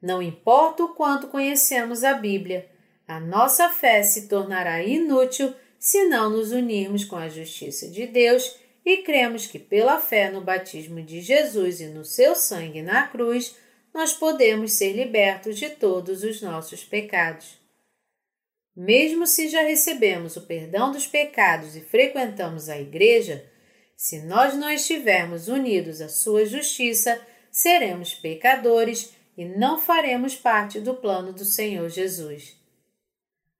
Não 0.00 0.20
importa 0.20 0.84
o 0.84 0.94
quanto 0.94 1.28
conhecemos 1.28 2.04
a 2.04 2.12
Bíblia, 2.12 2.68
a 3.08 3.18
nossa 3.18 3.70
fé 3.70 4.02
se 4.02 4.28
tornará 4.28 4.84
inútil 4.84 5.54
se 5.78 6.04
não 6.04 6.28
nos 6.28 6.52
unirmos 6.52 7.02
com 7.02 7.16
a 7.16 7.30
justiça 7.30 7.88
de 7.88 8.06
Deus 8.06 8.56
e 8.84 8.98
cremos 8.98 9.46
que, 9.46 9.58
pela 9.58 9.98
fé 9.98 10.30
no 10.30 10.42
batismo 10.42 11.02
de 11.02 11.22
Jesus 11.22 11.80
e 11.80 11.86
no 11.86 12.04
seu 12.04 12.34
sangue 12.34 12.82
na 12.82 13.08
cruz, 13.08 13.56
nós 13.92 14.12
podemos 14.12 14.72
ser 14.72 14.92
libertos 14.92 15.58
de 15.58 15.70
todos 15.70 16.22
os 16.22 16.42
nossos 16.42 16.84
pecados. 16.84 17.58
Mesmo 18.76 19.26
se 19.26 19.48
já 19.48 19.62
recebemos 19.62 20.36
o 20.36 20.42
perdão 20.42 20.92
dos 20.92 21.06
pecados 21.06 21.74
e 21.74 21.80
frequentamos 21.80 22.68
a 22.68 22.78
Igreja, 22.78 23.49
se 24.00 24.18
nós 24.22 24.56
não 24.56 24.70
estivermos 24.70 25.46
unidos 25.46 26.00
à 26.00 26.08
Sua 26.08 26.46
justiça, 26.46 27.20
seremos 27.50 28.14
pecadores 28.14 29.12
e 29.36 29.44
não 29.44 29.78
faremos 29.78 30.34
parte 30.34 30.80
do 30.80 30.94
plano 30.94 31.34
do 31.34 31.44
Senhor 31.44 31.86
Jesus. 31.90 32.56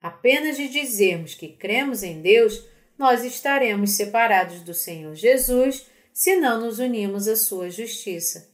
Apenas 0.00 0.56
de 0.56 0.66
dizermos 0.70 1.34
que 1.34 1.48
cremos 1.48 2.02
em 2.02 2.22
Deus, 2.22 2.64
nós 2.96 3.22
estaremos 3.22 3.90
separados 3.90 4.62
do 4.62 4.72
Senhor 4.72 5.14
Jesus 5.14 5.84
se 6.10 6.36
não 6.36 6.58
nos 6.58 6.78
unirmos 6.78 7.28
à 7.28 7.36
Sua 7.36 7.68
justiça. 7.68 8.48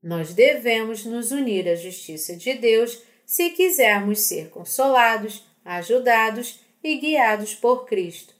Nós 0.00 0.32
devemos 0.32 1.04
nos 1.04 1.32
unir 1.32 1.68
à 1.68 1.74
justiça 1.74 2.36
de 2.36 2.54
Deus 2.54 3.02
se 3.26 3.50
quisermos 3.50 4.20
ser 4.20 4.48
consolados, 4.48 5.44
ajudados 5.64 6.60
e 6.84 6.94
guiados 7.00 7.52
por 7.52 7.84
Cristo. 7.84 8.37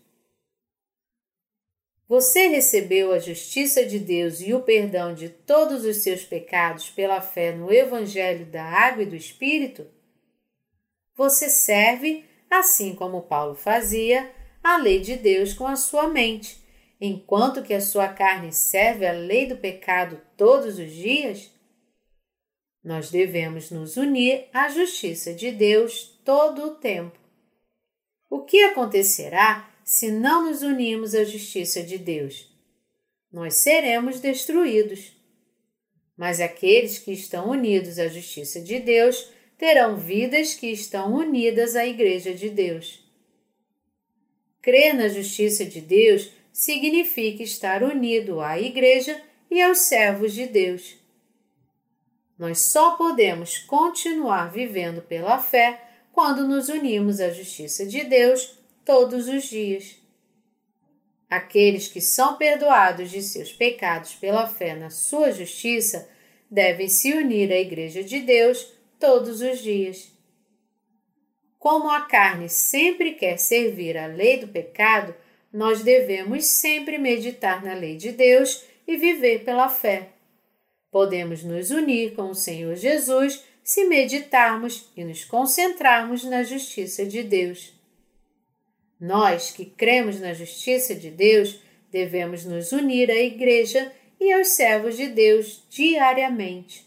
Você 2.08 2.46
recebeu 2.46 3.12
a 3.12 3.18
justiça 3.18 3.84
de 3.84 3.98
Deus 3.98 4.40
e 4.40 4.54
o 4.54 4.62
perdão 4.62 5.12
de 5.12 5.28
todos 5.28 5.84
os 5.84 5.98
seus 5.98 6.24
pecados 6.24 6.88
pela 6.88 7.20
fé 7.20 7.52
no 7.52 7.70
Evangelho 7.70 8.46
da 8.46 8.64
Água 8.64 9.02
e 9.02 9.06
do 9.06 9.14
Espírito? 9.14 9.86
Você 11.14 11.50
serve, 11.50 12.24
assim 12.50 12.94
como 12.94 13.22
Paulo 13.22 13.54
fazia, 13.54 14.32
a 14.64 14.78
lei 14.78 15.00
de 15.00 15.16
Deus 15.16 15.52
com 15.52 15.66
a 15.66 15.76
sua 15.76 16.08
mente 16.08 16.66
enquanto 17.00 17.62
que 17.62 17.74
a 17.74 17.80
sua 17.80 18.08
carne 18.08 18.52
serve 18.52 19.06
à 19.06 19.12
lei 19.12 19.46
do 19.46 19.56
pecado 19.56 20.20
todos 20.36 20.78
os 20.78 20.90
dias? 20.90 21.50
Nós 22.82 23.10
devemos 23.10 23.70
nos 23.70 23.96
unir 23.96 24.48
à 24.52 24.68
justiça 24.68 25.32
de 25.32 25.50
Deus 25.50 26.20
todo 26.24 26.64
o 26.64 26.74
tempo. 26.76 27.18
O 28.30 28.44
que 28.44 28.62
acontecerá 28.64 29.68
se 29.88 30.10
não 30.10 30.44
nos 30.44 30.60
unirmos 30.60 31.14
à 31.14 31.24
justiça 31.24 31.82
de 31.82 31.96
Deus? 31.96 32.46
Nós 33.32 33.54
seremos 33.54 34.20
destruídos. 34.20 35.16
Mas 36.14 36.42
aqueles 36.42 36.98
que 36.98 37.10
estão 37.10 37.48
unidos 37.48 37.98
à 37.98 38.06
justiça 38.06 38.60
de 38.60 38.80
Deus 38.80 39.30
terão 39.56 39.96
vidas 39.96 40.52
que 40.52 40.66
estão 40.66 41.14
unidas 41.14 41.74
à 41.74 41.86
Igreja 41.86 42.34
de 42.34 42.50
Deus. 42.50 43.02
Crer 44.60 44.92
na 44.92 45.08
justiça 45.08 45.64
de 45.64 45.80
Deus 45.80 46.32
significa 46.52 47.42
estar 47.42 47.82
unido 47.82 48.42
à 48.42 48.60
Igreja 48.60 49.18
e 49.50 49.62
aos 49.62 49.78
servos 49.78 50.34
de 50.34 50.44
Deus. 50.44 50.98
Nós 52.38 52.60
só 52.60 52.90
podemos 52.90 53.56
continuar 53.56 54.52
vivendo 54.52 55.00
pela 55.00 55.38
fé 55.38 55.80
quando 56.12 56.46
nos 56.46 56.68
unimos 56.68 57.20
à 57.20 57.30
justiça 57.30 57.86
de 57.86 58.04
Deus 58.04 58.57
todos 58.88 59.28
os 59.28 59.44
dias. 59.44 59.96
Aqueles 61.28 61.88
que 61.88 62.00
são 62.00 62.38
perdoados 62.38 63.10
de 63.10 63.20
seus 63.20 63.52
pecados 63.52 64.14
pela 64.14 64.46
fé 64.46 64.74
na 64.74 64.88
sua 64.88 65.30
justiça 65.30 66.08
devem 66.50 66.88
se 66.88 67.12
unir 67.12 67.52
à 67.52 67.60
Igreja 67.60 68.02
de 68.02 68.20
Deus 68.20 68.72
todos 68.98 69.42
os 69.42 69.58
dias. 69.58 70.10
Como 71.58 71.90
a 71.90 72.00
carne 72.06 72.48
sempre 72.48 73.12
quer 73.12 73.36
servir 73.36 73.98
à 73.98 74.06
lei 74.06 74.38
do 74.38 74.48
pecado, 74.48 75.14
nós 75.52 75.82
devemos 75.82 76.46
sempre 76.46 76.96
meditar 76.96 77.62
na 77.62 77.74
lei 77.74 77.94
de 77.94 78.10
Deus 78.10 78.64
e 78.86 78.96
viver 78.96 79.44
pela 79.44 79.68
fé. 79.68 80.12
Podemos 80.90 81.44
nos 81.44 81.70
unir 81.70 82.14
com 82.14 82.30
o 82.30 82.34
Senhor 82.34 82.74
Jesus 82.74 83.44
se 83.62 83.84
meditarmos 83.84 84.90
e 84.96 85.04
nos 85.04 85.26
concentrarmos 85.26 86.24
na 86.24 86.42
justiça 86.42 87.04
de 87.04 87.22
Deus. 87.22 87.77
Nós 89.00 89.50
que 89.50 89.64
cremos 89.64 90.20
na 90.20 90.32
justiça 90.34 90.94
de 90.94 91.10
Deus 91.10 91.60
devemos 91.90 92.44
nos 92.44 92.72
unir 92.72 93.10
à 93.10 93.16
Igreja 93.16 93.92
e 94.20 94.32
aos 94.32 94.48
servos 94.48 94.96
de 94.96 95.08
Deus 95.08 95.64
diariamente. 95.70 96.84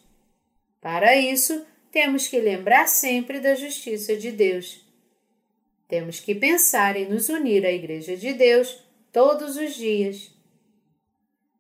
Para 0.82 1.16
isso, 1.16 1.66
temos 1.92 2.28
que 2.28 2.40
lembrar 2.40 2.88
sempre 2.88 3.40
da 3.40 3.56
justiça 3.56 4.16
de 4.16 4.32
Deus. 4.32 4.86
Temos 5.88 6.20
que 6.20 6.34
pensar 6.36 6.96
em 6.96 7.08
nos 7.08 7.30
unir 7.30 7.66
à 7.66 7.72
Igreja 7.72 8.16
de 8.16 8.34
Deus 8.34 8.84
todos 9.12 9.58
os 9.58 9.76
dias. 9.76 10.32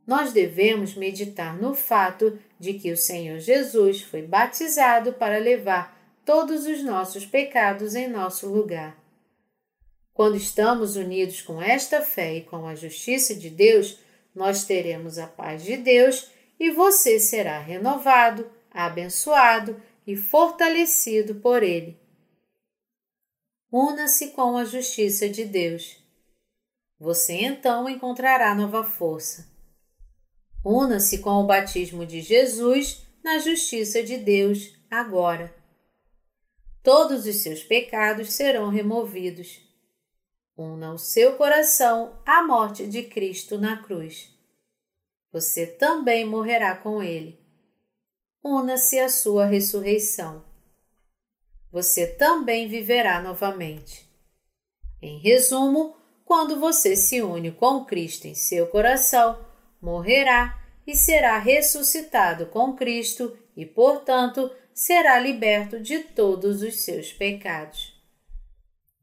Nós 0.05 0.33
devemos 0.33 0.95
meditar 0.95 1.55
no 1.55 1.73
fato 1.73 2.39
de 2.59 2.73
que 2.73 2.91
o 2.91 2.97
Senhor 2.97 3.39
Jesus 3.39 4.01
foi 4.01 4.21
batizado 4.21 5.13
para 5.13 5.37
levar 5.37 5.97
todos 6.25 6.65
os 6.65 6.83
nossos 6.83 7.25
pecados 7.25 7.95
em 7.95 8.07
nosso 8.07 8.47
lugar. 8.47 9.00
Quando 10.13 10.35
estamos 10.35 10.95
unidos 10.95 11.41
com 11.41 11.61
esta 11.61 12.01
fé 12.01 12.35
e 12.35 12.41
com 12.41 12.67
a 12.67 12.75
justiça 12.75 13.33
de 13.33 13.49
Deus, 13.49 13.97
nós 14.35 14.65
teremos 14.65 15.17
a 15.17 15.27
paz 15.27 15.63
de 15.63 15.77
Deus 15.77 16.29
e 16.59 16.69
você 16.69 17.19
será 17.19 17.59
renovado, 17.59 18.49
abençoado 18.69 19.81
e 20.05 20.15
fortalecido 20.15 21.35
por 21.35 21.63
Ele. 21.63 21.97
Una-se 23.71 24.31
com 24.31 24.57
a 24.57 24.65
justiça 24.65 25.29
de 25.29 25.45
Deus. 25.45 25.97
Você 26.99 27.33
então 27.33 27.89
encontrará 27.89 28.53
nova 28.53 28.83
força. 28.83 29.49
Una-se 30.63 31.19
com 31.19 31.31
o 31.41 31.47
batismo 31.47 32.05
de 32.05 32.21
Jesus 32.21 33.01
na 33.23 33.39
justiça 33.39 34.03
de 34.03 34.17
Deus 34.17 34.73
agora. 34.89 35.55
Todos 36.83 37.25
os 37.25 37.37
seus 37.37 37.63
pecados 37.63 38.33
serão 38.33 38.69
removidos 38.69 39.70
una 40.57 40.93
o 40.93 40.97
seu 40.97 41.35
coração 41.37 42.19
à 42.25 42.43
morte 42.43 42.85
de 42.87 43.03
Cristo 43.03 43.57
na 43.57 43.81
cruz. 43.81 44.29
Você 45.31 45.65
também 45.65 46.25
morrerá 46.25 46.75
com 46.75 47.01
ele. 47.01 47.39
Una-se 48.43 48.99
à 48.99 49.07
sua 49.07 49.45
ressurreição. 49.45 50.43
Você 51.71 52.05
também 52.05 52.67
viverá 52.67 53.21
novamente. 53.21 54.09
Em 55.01 55.19
resumo, 55.19 55.95
quando 56.25 56.59
você 56.59 56.95
se 56.95 57.21
une 57.21 57.51
com 57.51 57.85
Cristo 57.85 58.25
em 58.27 58.35
seu 58.35 58.67
coração, 58.67 59.43
morrerá 59.81 60.61
e 60.85 60.95
será 60.95 61.37
ressuscitado 61.37 62.47
com 62.47 62.73
Cristo 62.75 63.37
e, 63.55 63.65
portanto, 63.65 64.51
será 64.73 65.19
liberto 65.19 65.79
de 65.79 65.99
todos 65.99 66.61
os 66.61 66.81
seus 66.81 67.13
pecados. 67.13 67.90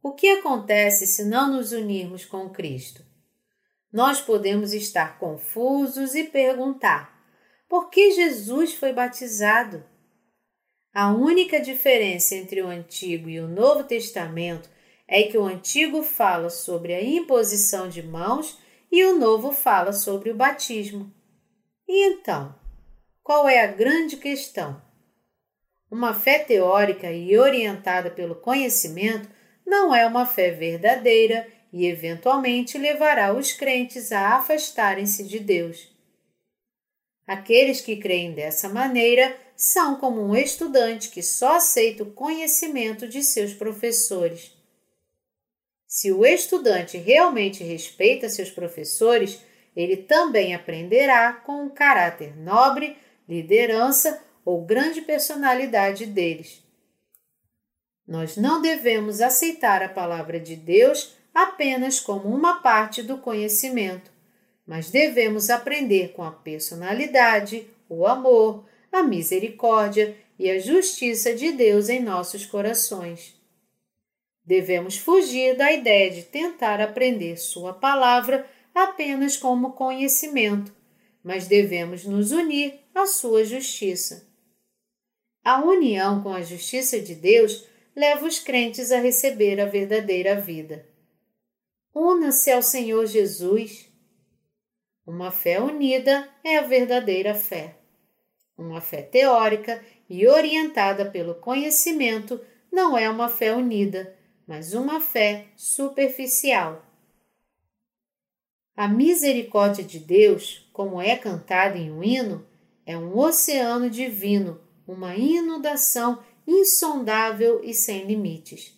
O 0.09 0.13
que 0.13 0.27
acontece 0.31 1.07
se 1.07 1.23
não 1.23 1.53
nos 1.53 1.73
unirmos 1.73 2.25
com 2.25 2.49
Cristo? 2.49 3.05
Nós 3.93 4.23
podemos 4.23 4.73
estar 4.73 5.19
confusos 5.19 6.15
e 6.15 6.25
perguntar: 6.25 7.15
por 7.69 7.91
que 7.91 8.13
Jesus 8.13 8.73
foi 8.73 8.91
batizado? 8.91 9.85
A 10.95 11.13
única 11.13 11.61
diferença 11.61 12.35
entre 12.35 12.63
o 12.63 12.69
Antigo 12.69 13.29
e 13.29 13.39
o 13.39 13.47
Novo 13.47 13.85
Testamento 13.85 14.71
é 15.07 15.25
que 15.25 15.37
o 15.37 15.45
Antigo 15.45 16.03
fala 16.03 16.49
sobre 16.49 16.95
a 16.95 17.05
imposição 17.05 17.87
de 17.87 18.03
mãos 18.03 18.59
e 18.91 19.05
o 19.05 19.19
Novo 19.19 19.53
fala 19.53 19.93
sobre 19.93 20.31
o 20.31 20.35
batismo. 20.35 21.13
E 21.87 22.07
então, 22.07 22.55
qual 23.23 23.47
é 23.47 23.63
a 23.63 23.67
grande 23.67 24.17
questão? 24.17 24.81
Uma 25.91 26.15
fé 26.15 26.39
teórica 26.39 27.13
e 27.13 27.37
orientada 27.37 28.11
pelo 28.11 28.37
conhecimento 28.37 29.37
não 29.69 29.95
é 29.95 30.07
uma 30.07 30.25
fé 30.25 30.51
verdadeira 30.51 31.47
e 31.71 31.87
eventualmente 31.87 32.79
levará 32.79 33.35
os 33.35 33.53
crentes 33.53 34.11
a 34.11 34.37
afastarem-se 34.37 35.25
de 35.25 35.39
Deus. 35.39 35.89
Aqueles 37.27 37.83
que 37.83 37.97
creem 37.97 38.33
dessa 38.33 38.71
maneira 38.71 39.37
são 39.55 39.97
como 39.97 40.23
um 40.23 40.35
estudante 40.35 41.11
que 41.11 41.23
só 41.23 41.57
aceita 41.57 42.03
o 42.03 42.13
conhecimento 42.13 43.07
de 43.07 43.23
seus 43.23 43.53
professores. 43.53 44.57
Se 45.87 46.11
o 46.11 46.25
estudante 46.25 46.97
realmente 46.97 47.63
respeita 47.63 48.29
seus 48.31 48.51
professores, 48.51 49.43
ele 49.77 49.97
também 49.97 50.55
aprenderá 50.55 51.33
com 51.35 51.67
o 51.67 51.71
caráter 51.71 52.35
nobre, 52.37 52.97
liderança 53.29 54.23
ou 54.45 54.65
grande 54.65 55.03
personalidade 55.03 56.07
deles. 56.07 56.63
Nós 58.09 58.39
não 58.39 58.63
devemos 58.63 59.21
aceitar 59.21 59.83
a 59.83 59.89
palavra 59.89 60.41
de 60.41 60.57
Deus 60.57 61.15
apenas 61.35 62.01
como 62.01 62.35
uma 62.35 62.63
parte 62.63 63.03
do 63.03 63.19
conhecimento, 63.19 64.11
mas 64.67 64.89
devemos 64.89 65.51
aprender 65.51 66.13
com 66.13 66.25
a 66.25 66.33
personalidade, 66.33 67.69
o 67.87 68.07
amor, 68.07 68.65
a 68.91 69.03
misericórdia 69.03 70.17
e 70.39 70.51
a 70.51 70.59
justiça 70.59 71.35
de 71.35 71.53
Deus 71.53 71.91
em 71.91 72.01
nossos 72.01 72.47
corações. 72.47 73.37
Devemos 74.43 74.97
fugir 74.97 75.55
da 75.55 75.71
ideia 75.71 76.11
de 76.11 76.23
tentar 76.23 76.81
aprender 76.81 77.37
Sua 77.37 77.75
palavra 77.75 78.49
apenas 78.75 79.37
como 79.37 79.73
conhecimento, 79.73 80.75
mas 81.23 81.47
devemos 81.47 82.07
nos 82.07 82.33
unir 82.33 82.81
à 82.95 83.05
Sua 83.05 83.45
justiça. 83.45 84.27
A 85.45 85.63
união 85.63 86.23
com 86.23 86.33
a 86.33 86.41
justiça 86.41 86.99
de 86.99 87.15
Deus 87.15 87.69
leva 87.99 88.25
os 88.25 88.39
crentes 88.39 88.93
a 88.93 89.01
receber 89.01 89.61
a 89.61 89.67
verdadeira 89.67 90.41
vida. 90.41 90.87
Una-se 91.93 92.49
ao 92.53 92.63
Senhor 92.63 93.05
Jesus. 93.07 93.93
Uma 95.05 95.33
fé 95.33 95.61
unida 95.61 96.29
é 96.45 96.59
a 96.59 96.63
verdadeira 96.63 97.35
fé. 97.35 97.75
Uma 98.57 98.81
fé 98.81 99.03
teórica 99.03 99.85
e 100.09 100.29
orientada 100.29 101.11
pelo 101.11 101.35
conhecimento 101.35 102.41
não 102.71 102.97
é 102.97 103.11
uma 103.11 103.29
fé 103.29 103.53
unida, 103.53 104.17
mas 104.47 104.75
uma 104.75 105.01
fé 105.01 105.47
superficial. 105.57 106.87
A 108.77 108.87
misericórdia 108.87 109.83
de 109.83 109.99
Deus, 109.99 110.71
como 110.73 111.03
é 111.03 111.17
cantada 111.17 111.77
em 111.77 111.91
um 111.91 112.05
hino, 112.05 112.47
é 112.87 112.97
um 112.97 113.19
oceano 113.19 113.91
divino, 113.91 114.61
uma 114.87 115.17
inundação 115.17 116.23
insondável 116.49 117.61
e 117.63 117.75
sem 117.75 118.07
limites. 118.07 118.75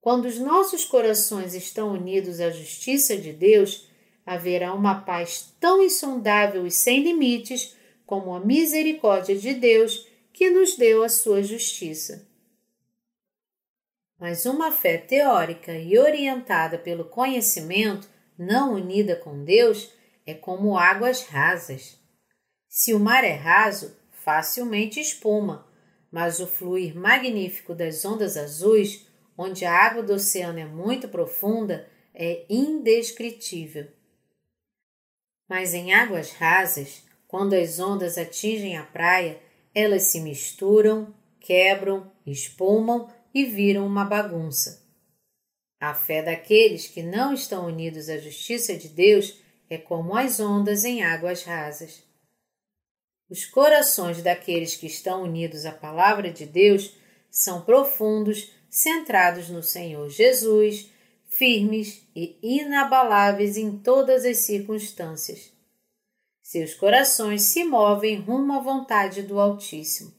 Quando 0.00 0.24
os 0.24 0.40
nossos 0.40 0.84
corações 0.84 1.54
estão 1.54 1.92
unidos 1.92 2.40
à 2.40 2.50
justiça 2.50 3.16
de 3.16 3.32
Deus, 3.32 3.88
haverá 4.26 4.74
uma 4.74 5.02
paz 5.02 5.54
tão 5.60 5.80
insondável 5.80 6.66
e 6.66 6.70
sem 6.72 7.04
limites 7.04 7.76
como 8.04 8.34
a 8.34 8.40
misericórdia 8.40 9.36
de 9.36 9.54
Deus 9.54 10.08
que 10.32 10.50
nos 10.50 10.76
deu 10.76 11.04
a 11.04 11.08
sua 11.08 11.44
justiça. 11.44 12.26
Mas 14.18 14.44
uma 14.44 14.72
fé 14.72 14.98
teórica 14.98 15.72
e 15.72 15.96
orientada 15.96 16.76
pelo 16.76 17.04
conhecimento, 17.04 18.08
não 18.36 18.74
unida 18.74 19.14
com 19.14 19.44
Deus, 19.44 19.92
é 20.26 20.34
como 20.34 20.76
águas 20.76 21.22
rasas. 21.22 21.96
Se 22.68 22.92
o 22.94 22.98
mar 22.98 23.22
é 23.22 23.34
raso, 23.34 23.96
facilmente 24.10 24.98
espuma, 24.98 25.70
mas 26.12 26.38
o 26.38 26.46
fluir 26.46 26.94
magnífico 26.94 27.74
das 27.74 28.04
ondas 28.04 28.36
azuis, 28.36 29.06
onde 29.36 29.64
a 29.64 29.74
água 29.74 30.02
do 30.02 30.12
oceano 30.12 30.58
é 30.58 30.66
muito 30.66 31.08
profunda, 31.08 31.88
é 32.14 32.44
indescritível. 32.50 33.88
Mas 35.48 35.72
em 35.72 35.94
águas 35.94 36.32
rasas, 36.32 37.02
quando 37.26 37.54
as 37.54 37.80
ondas 37.80 38.18
atingem 38.18 38.76
a 38.76 38.84
praia, 38.84 39.40
elas 39.74 40.02
se 40.02 40.20
misturam, 40.20 41.14
quebram, 41.40 42.12
espumam 42.26 43.10
e 43.34 43.46
viram 43.46 43.86
uma 43.86 44.04
bagunça. 44.04 44.82
A 45.80 45.94
fé 45.94 46.22
daqueles 46.22 46.86
que 46.86 47.02
não 47.02 47.32
estão 47.32 47.66
unidos 47.66 48.10
à 48.10 48.18
justiça 48.18 48.76
de 48.76 48.88
Deus 48.88 49.40
é 49.68 49.78
como 49.78 50.14
as 50.14 50.38
ondas 50.38 50.84
em 50.84 51.02
águas 51.02 51.42
rasas. 51.42 52.04
Os 53.32 53.46
corações 53.46 54.22
daqueles 54.22 54.76
que 54.76 54.86
estão 54.86 55.22
unidos 55.22 55.64
à 55.64 55.72
Palavra 55.72 56.30
de 56.30 56.44
Deus 56.44 56.94
são 57.30 57.62
profundos, 57.62 58.52
centrados 58.68 59.48
no 59.48 59.62
Senhor 59.62 60.10
Jesus, 60.10 60.90
firmes 61.28 62.06
e 62.14 62.36
inabaláveis 62.42 63.56
em 63.56 63.78
todas 63.78 64.26
as 64.26 64.44
circunstâncias. 64.44 65.50
Seus 66.42 66.74
corações 66.74 67.44
se 67.44 67.64
movem 67.64 68.20
rumo 68.20 68.52
à 68.52 68.60
vontade 68.60 69.22
do 69.22 69.40
Altíssimo. 69.40 70.12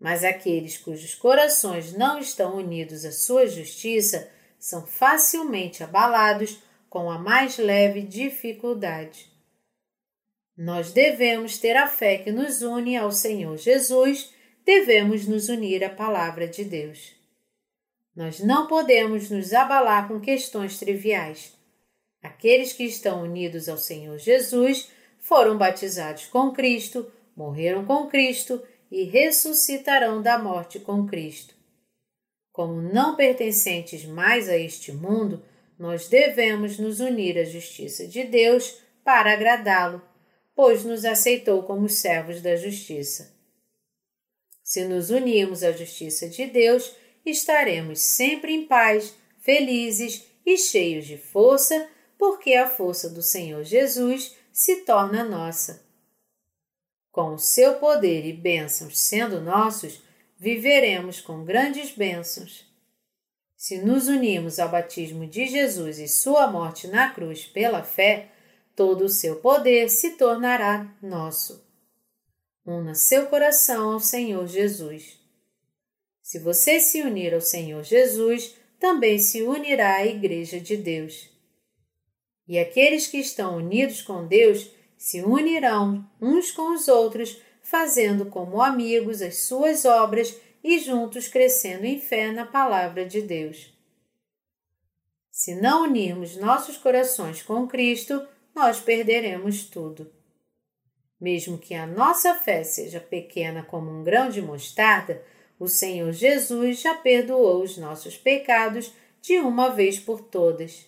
Mas 0.00 0.24
aqueles 0.24 0.78
cujos 0.78 1.14
corações 1.14 1.92
não 1.92 2.18
estão 2.18 2.56
unidos 2.56 3.04
à 3.04 3.12
sua 3.12 3.46
justiça 3.46 4.30
são 4.58 4.86
facilmente 4.86 5.84
abalados 5.84 6.58
com 6.88 7.10
a 7.10 7.18
mais 7.18 7.58
leve 7.58 8.00
dificuldade. 8.00 9.33
Nós 10.56 10.92
devemos 10.92 11.58
ter 11.58 11.76
a 11.76 11.86
fé 11.86 12.18
que 12.18 12.30
nos 12.30 12.62
une 12.62 12.96
ao 12.96 13.10
Senhor 13.10 13.56
Jesus, 13.56 14.32
devemos 14.64 15.26
nos 15.26 15.48
unir 15.48 15.84
à 15.84 15.90
Palavra 15.90 16.46
de 16.46 16.64
Deus. 16.64 17.12
Nós 18.14 18.38
não 18.38 18.68
podemos 18.68 19.28
nos 19.30 19.52
abalar 19.52 20.06
com 20.06 20.20
questões 20.20 20.78
triviais. 20.78 21.52
Aqueles 22.22 22.72
que 22.72 22.84
estão 22.84 23.22
unidos 23.22 23.68
ao 23.68 23.76
Senhor 23.76 24.18
Jesus 24.18 24.90
foram 25.18 25.58
batizados 25.58 26.26
com 26.26 26.52
Cristo, 26.52 27.10
morreram 27.36 27.84
com 27.84 28.06
Cristo 28.06 28.62
e 28.90 29.04
ressuscitarão 29.04 30.22
da 30.22 30.38
morte 30.38 30.78
com 30.78 31.06
Cristo. 31.06 31.54
Como 32.52 32.80
não 32.80 33.16
pertencentes 33.16 34.04
mais 34.04 34.48
a 34.48 34.56
este 34.56 34.92
mundo, 34.92 35.42
nós 35.76 36.06
devemos 36.06 36.78
nos 36.78 37.00
unir 37.00 37.36
à 37.36 37.42
justiça 37.42 38.06
de 38.06 38.22
Deus 38.22 38.78
para 39.02 39.32
agradá-lo, 39.32 40.00
pois 40.54 40.84
nos 40.84 41.04
aceitou 41.04 41.62
como 41.62 41.88
servos 41.88 42.40
da 42.40 42.56
justiça. 42.56 43.34
Se 44.62 44.84
nos 44.84 45.10
unirmos 45.10 45.62
à 45.62 45.72
justiça 45.72 46.28
de 46.28 46.46
Deus, 46.46 46.94
estaremos 47.24 48.00
sempre 48.00 48.52
em 48.52 48.66
paz, 48.66 49.14
felizes 49.38 50.24
e 50.46 50.56
cheios 50.56 51.06
de 51.06 51.18
força, 51.18 51.88
porque 52.18 52.54
a 52.54 52.68
força 52.68 53.10
do 53.10 53.22
Senhor 53.22 53.64
Jesus 53.64 54.34
se 54.52 54.76
torna 54.76 55.24
nossa. 55.24 55.84
Com 57.10 57.34
o 57.34 57.38
seu 57.38 57.74
poder 57.74 58.24
e 58.24 58.32
bênçãos 58.32 58.98
sendo 58.98 59.40
nossos, 59.40 60.02
viveremos 60.38 61.20
com 61.20 61.44
grandes 61.44 61.90
bênçãos. 61.90 62.64
Se 63.56 63.78
nos 63.78 64.08
unirmos 64.08 64.58
ao 64.58 64.68
batismo 64.68 65.26
de 65.26 65.46
Jesus 65.46 65.98
e 65.98 66.08
sua 66.08 66.46
morte 66.46 66.86
na 66.86 67.10
cruz 67.10 67.46
pela 67.46 67.82
fé, 67.82 68.30
todo 68.74 69.04
o 69.04 69.08
seu 69.08 69.36
poder 69.36 69.88
se 69.88 70.12
tornará 70.12 70.92
nosso. 71.02 71.64
Una 72.66 72.94
seu 72.94 73.26
coração 73.26 73.92
ao 73.92 74.00
Senhor 74.00 74.46
Jesus. 74.46 75.18
Se 76.22 76.38
você 76.38 76.80
se 76.80 77.02
unir 77.02 77.34
ao 77.34 77.40
Senhor 77.40 77.82
Jesus, 77.82 78.56
também 78.80 79.18
se 79.18 79.42
unirá 79.42 79.96
à 79.96 80.06
Igreja 80.06 80.58
de 80.58 80.76
Deus. 80.76 81.30
E 82.48 82.58
aqueles 82.58 83.06
que 83.06 83.18
estão 83.18 83.56
unidos 83.56 84.02
com 84.02 84.26
Deus 84.26 84.70
se 84.96 85.22
unirão 85.22 86.08
uns 86.20 86.50
com 86.50 86.74
os 86.74 86.88
outros, 86.88 87.40
fazendo 87.62 88.26
como 88.26 88.62
amigos 88.62 89.22
as 89.22 89.44
suas 89.44 89.84
obras 89.84 90.34
e 90.62 90.78
juntos 90.78 91.28
crescendo 91.28 91.84
em 91.84 92.00
fé 92.00 92.32
na 92.32 92.46
palavra 92.46 93.04
de 93.04 93.20
Deus. 93.20 93.72
Se 95.30 95.54
não 95.54 95.82
unirmos 95.84 96.36
nossos 96.36 96.76
corações 96.76 97.42
com 97.42 97.66
Cristo, 97.66 98.26
nós 98.54 98.80
perderemos 98.80 99.64
tudo. 99.64 100.12
Mesmo 101.20 101.58
que 101.58 101.74
a 101.74 101.86
nossa 101.86 102.34
fé 102.34 102.62
seja 102.62 103.00
pequena 103.00 103.62
como 103.62 103.90
um 103.90 104.04
grão 104.04 104.28
de 104.28 104.42
mostarda, 104.42 105.22
o 105.58 105.68
Senhor 105.68 106.12
Jesus 106.12 106.80
já 106.80 106.94
perdoou 106.94 107.62
os 107.62 107.76
nossos 107.76 108.16
pecados 108.16 108.92
de 109.22 109.38
uma 109.38 109.70
vez 109.70 109.98
por 109.98 110.20
todas. 110.20 110.86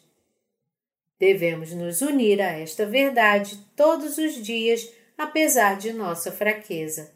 Devemos 1.18 1.72
nos 1.72 2.02
unir 2.02 2.40
a 2.42 2.52
esta 2.52 2.84
verdade 2.84 3.58
todos 3.74 4.18
os 4.18 4.34
dias, 4.34 4.92
apesar 5.16 5.78
de 5.78 5.92
nossa 5.92 6.30
fraqueza. 6.30 7.14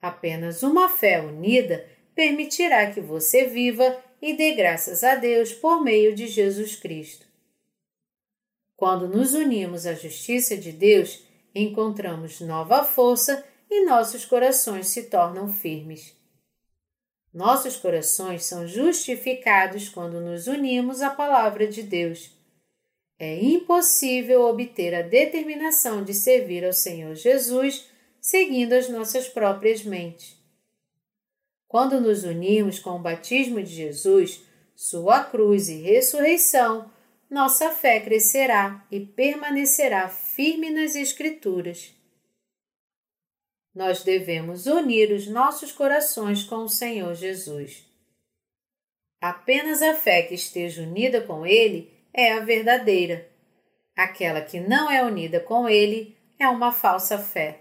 Apenas 0.00 0.62
uma 0.62 0.88
fé 0.88 1.20
unida 1.20 1.86
permitirá 2.14 2.90
que 2.90 3.00
você 3.00 3.44
viva 3.44 4.02
e 4.22 4.34
dê 4.34 4.52
graças 4.54 5.04
a 5.04 5.14
Deus 5.14 5.52
por 5.52 5.82
meio 5.82 6.14
de 6.14 6.26
Jesus 6.26 6.74
Cristo. 6.76 7.27
Quando 8.78 9.08
nos 9.08 9.34
unimos 9.34 9.86
à 9.86 9.94
justiça 9.94 10.56
de 10.56 10.70
Deus, 10.70 11.24
encontramos 11.52 12.40
nova 12.40 12.84
força 12.84 13.44
e 13.68 13.84
nossos 13.84 14.24
corações 14.24 14.86
se 14.86 15.10
tornam 15.10 15.52
firmes. 15.52 16.16
Nossos 17.34 17.76
corações 17.76 18.44
são 18.44 18.68
justificados 18.68 19.88
quando 19.88 20.20
nos 20.20 20.46
unimos 20.46 21.02
à 21.02 21.10
palavra 21.10 21.66
de 21.66 21.82
Deus. 21.82 22.30
É 23.18 23.42
impossível 23.42 24.42
obter 24.42 24.94
a 24.94 25.02
determinação 25.02 26.04
de 26.04 26.14
servir 26.14 26.64
ao 26.64 26.72
Senhor 26.72 27.16
Jesus 27.16 27.90
seguindo 28.20 28.74
as 28.74 28.88
nossas 28.88 29.26
próprias 29.26 29.82
mentes. 29.82 30.36
Quando 31.66 32.00
nos 32.00 32.22
unimos 32.22 32.78
com 32.78 32.90
o 32.90 33.00
batismo 33.00 33.60
de 33.60 33.74
Jesus, 33.74 34.40
sua 34.76 35.24
cruz 35.24 35.68
e 35.68 35.82
ressurreição, 35.82 36.88
nossa 37.30 37.70
fé 37.70 38.00
crescerá 38.00 38.86
e 38.90 39.00
permanecerá 39.00 40.08
firme 40.08 40.70
nas 40.70 40.94
Escrituras. 40.94 41.94
Nós 43.74 44.02
devemos 44.02 44.66
unir 44.66 45.12
os 45.12 45.26
nossos 45.26 45.70
corações 45.70 46.42
com 46.42 46.64
o 46.64 46.68
Senhor 46.68 47.14
Jesus. 47.14 47.86
Apenas 49.20 49.82
a 49.82 49.94
fé 49.94 50.22
que 50.22 50.34
esteja 50.34 50.82
unida 50.82 51.20
com 51.20 51.44
Ele 51.44 51.92
é 52.14 52.32
a 52.32 52.40
verdadeira. 52.40 53.28
Aquela 53.94 54.40
que 54.40 54.58
não 54.58 54.90
é 54.90 55.04
unida 55.04 55.38
com 55.38 55.68
Ele 55.68 56.16
é 56.38 56.48
uma 56.48 56.72
falsa 56.72 57.18
fé. 57.18 57.60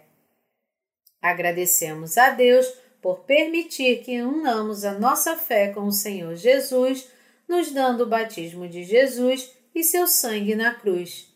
Agradecemos 1.22 2.18
a 2.18 2.30
Deus 2.30 2.68
por 3.02 3.26
permitir 3.26 4.04
que 4.04 4.22
unamos 4.22 4.86
a 4.86 4.98
nossa 4.98 5.36
fé 5.36 5.74
com 5.74 5.82
o 5.82 5.92
Senhor 5.92 6.36
Jesus, 6.36 7.10
nos 7.48 7.72
dando 7.72 8.04
o 8.04 8.08
batismo 8.08 8.68
de 8.68 8.84
Jesus 8.84 9.57
e 9.78 9.84
seu 9.84 10.08
sangue 10.08 10.56
na 10.56 10.74
cruz. 10.74 11.32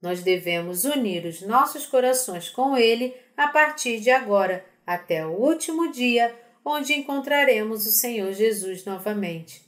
Nós 0.00 0.22
devemos 0.22 0.84
unir 0.84 1.26
os 1.26 1.42
nossos 1.42 1.84
corações 1.84 2.48
com 2.48 2.76
Ele 2.76 3.12
a 3.36 3.48
partir 3.48 3.98
de 3.98 4.10
agora 4.10 4.64
até 4.86 5.26
o 5.26 5.30
último 5.30 5.90
dia, 5.90 6.34
onde 6.64 6.94
encontraremos 6.94 7.86
o 7.86 7.90
Senhor 7.90 8.32
Jesus 8.32 8.84
novamente. 8.84 9.62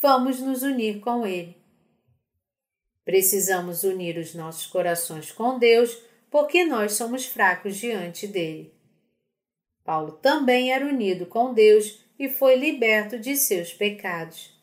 Vamos 0.00 0.40
nos 0.40 0.62
unir 0.62 1.00
com 1.00 1.26
Ele. 1.26 1.56
Precisamos 3.04 3.82
unir 3.82 4.18
os 4.18 4.34
nossos 4.34 4.66
corações 4.66 5.32
com 5.32 5.58
Deus 5.58 5.96
porque 6.30 6.64
nós 6.64 6.92
somos 6.92 7.24
fracos 7.24 7.76
diante 7.76 8.26
dele. 8.26 8.74
Paulo 9.82 10.12
também 10.12 10.72
era 10.72 10.86
unido 10.86 11.26
com 11.26 11.54
Deus 11.54 12.04
e 12.18 12.28
foi 12.28 12.56
liberto 12.56 13.18
de 13.18 13.36
seus 13.36 13.72
pecados. 13.72 14.59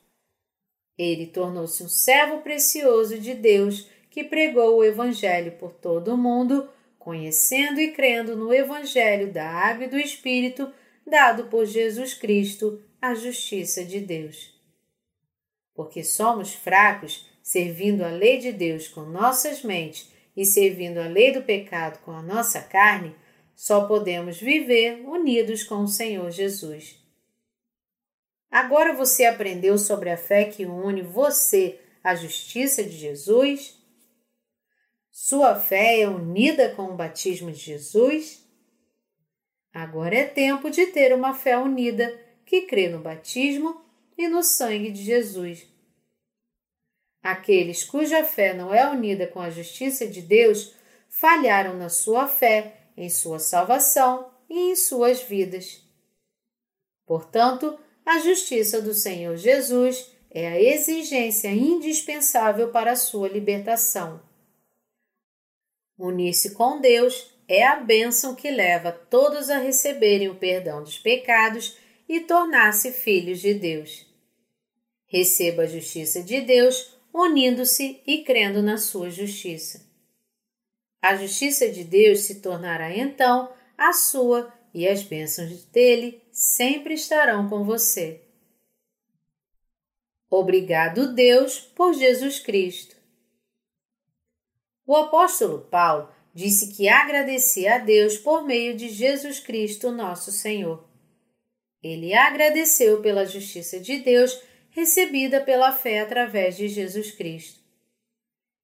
Ele 0.97 1.27
tornou-se 1.27 1.83
um 1.83 1.87
servo 1.87 2.41
precioso 2.41 3.19
de 3.19 3.33
Deus 3.33 3.89
que 4.09 4.23
pregou 4.23 4.77
o 4.77 4.83
Evangelho 4.83 5.51
por 5.53 5.73
todo 5.73 6.13
o 6.13 6.17
mundo, 6.17 6.67
conhecendo 6.97 7.79
e 7.79 7.91
crendo 7.91 8.35
no 8.35 8.53
Evangelho 8.53 9.31
da 9.31 9.47
Água 9.47 9.85
e 9.85 9.89
do 9.89 9.97
Espírito 9.97 10.71
dado 11.05 11.45
por 11.45 11.65
Jesus 11.65 12.13
Cristo, 12.13 12.83
a 13.01 13.15
justiça 13.15 13.85
de 13.85 13.99
Deus. 13.99 14.53
Porque 15.73 16.03
somos 16.03 16.53
fracos, 16.53 17.25
servindo 17.41 18.03
a 18.03 18.09
lei 18.09 18.39
de 18.39 18.51
Deus 18.51 18.87
com 18.87 19.01
nossas 19.01 19.63
mentes 19.63 20.11
e 20.35 20.43
servindo 20.43 20.97
a 20.97 21.07
lei 21.07 21.31
do 21.31 21.43
pecado 21.43 21.99
com 22.03 22.11
a 22.11 22.21
nossa 22.21 22.61
carne, 22.61 23.15
só 23.55 23.85
podemos 23.87 24.39
viver 24.39 25.01
unidos 25.07 25.63
com 25.63 25.83
o 25.83 25.87
Senhor 25.87 26.29
Jesus. 26.29 27.06
Agora 28.49 28.93
você 28.93 29.25
aprendeu 29.25 29.77
sobre 29.77 30.09
a 30.09 30.17
fé 30.17 30.45
que 30.45 30.65
une 30.65 31.01
você 31.01 31.79
à 32.03 32.15
justiça 32.15 32.83
de 32.83 32.97
Jesus? 32.97 33.77
Sua 35.11 35.55
fé 35.55 36.01
é 36.01 36.07
unida 36.07 36.69
com 36.75 36.83
o 36.83 36.95
batismo 36.95 37.51
de 37.51 37.59
Jesus? 37.59 38.45
Agora 39.73 40.15
é 40.15 40.25
tempo 40.25 40.69
de 40.69 40.87
ter 40.87 41.13
uma 41.13 41.33
fé 41.33 41.57
unida 41.57 42.17
que 42.45 42.61
crê 42.61 42.87
no 42.87 42.99
batismo 42.99 43.81
e 44.17 44.27
no 44.27 44.41
sangue 44.41 44.91
de 44.91 45.03
Jesus. 45.03 45.67
Aqueles 47.21 47.83
cuja 47.83 48.23
fé 48.23 48.53
não 48.53 48.73
é 48.73 48.89
unida 48.89 49.27
com 49.27 49.41
a 49.41 49.49
justiça 49.49 50.07
de 50.07 50.21
Deus 50.21 50.73
falharam 51.09 51.75
na 51.75 51.89
sua 51.89 52.27
fé, 52.27 52.91
em 52.95 53.09
sua 53.09 53.39
salvação 53.39 54.31
e 54.49 54.71
em 54.71 54.75
suas 54.75 55.21
vidas. 55.21 55.83
Portanto, 57.05 57.77
a 58.07 58.19
justiça 58.19 58.81
do 58.81 58.93
Senhor 58.93 59.35
Jesus 59.35 60.09
é 60.31 60.47
a 60.47 60.61
exigência 60.61 61.49
indispensável 61.49 62.69
para 62.69 62.93
a 62.93 62.95
sua 62.95 63.27
libertação. 63.27 64.21
Unir-se 65.99 66.51
com 66.51 66.79
Deus 66.79 67.29
é 67.49 67.65
a 67.65 67.75
bênção 67.75 68.33
que 68.33 68.49
leva 68.49 68.93
todos 68.93 69.49
a 69.49 69.57
receberem 69.57 70.29
o 70.29 70.35
perdão 70.35 70.81
dos 70.81 70.97
pecados 70.97 71.77
e 72.07 72.21
tornar-se 72.21 72.93
filhos 72.93 73.41
de 73.41 73.53
Deus. 73.53 74.05
Receba 75.07 75.63
a 75.63 75.67
justiça 75.67 76.23
de 76.23 76.39
Deus 76.39 76.97
unindo-se 77.13 78.01
e 78.07 78.23
crendo 78.23 78.61
na 78.61 78.77
sua 78.77 79.09
justiça. 79.09 79.85
A 81.01 81.17
justiça 81.17 81.67
de 81.67 81.83
Deus 81.83 82.21
se 82.21 82.35
tornará 82.35 82.95
então 82.95 83.51
a 83.77 83.91
sua 83.91 84.53
e 84.73 84.87
as 84.87 85.03
bênçãos 85.03 85.65
dele 85.65 86.21
sempre 86.37 86.93
estarão 86.93 87.49
com 87.49 87.63
você. 87.63 88.21
Obrigado, 90.29 91.15
Deus, 91.15 91.57
por 91.59 91.95
Jesus 91.95 92.39
Cristo. 92.39 92.95
O 94.85 94.95
apóstolo 94.95 95.61
Paulo 95.61 96.13
disse 96.35 96.75
que 96.75 96.87
agradecia 96.87 97.75
a 97.75 97.77
Deus 97.79 98.19
por 98.19 98.45
meio 98.45 98.77
de 98.77 98.87
Jesus 98.87 99.39
Cristo, 99.39 99.89
nosso 99.89 100.31
Senhor. 100.31 100.87
Ele 101.81 102.13
agradeceu 102.13 103.01
pela 103.01 103.25
justiça 103.25 103.79
de 103.79 103.97
Deus 103.97 104.39
recebida 104.69 105.41
pela 105.41 105.71
fé 105.71 106.01
através 106.01 106.55
de 106.55 106.67
Jesus 106.67 107.09
Cristo. 107.09 107.59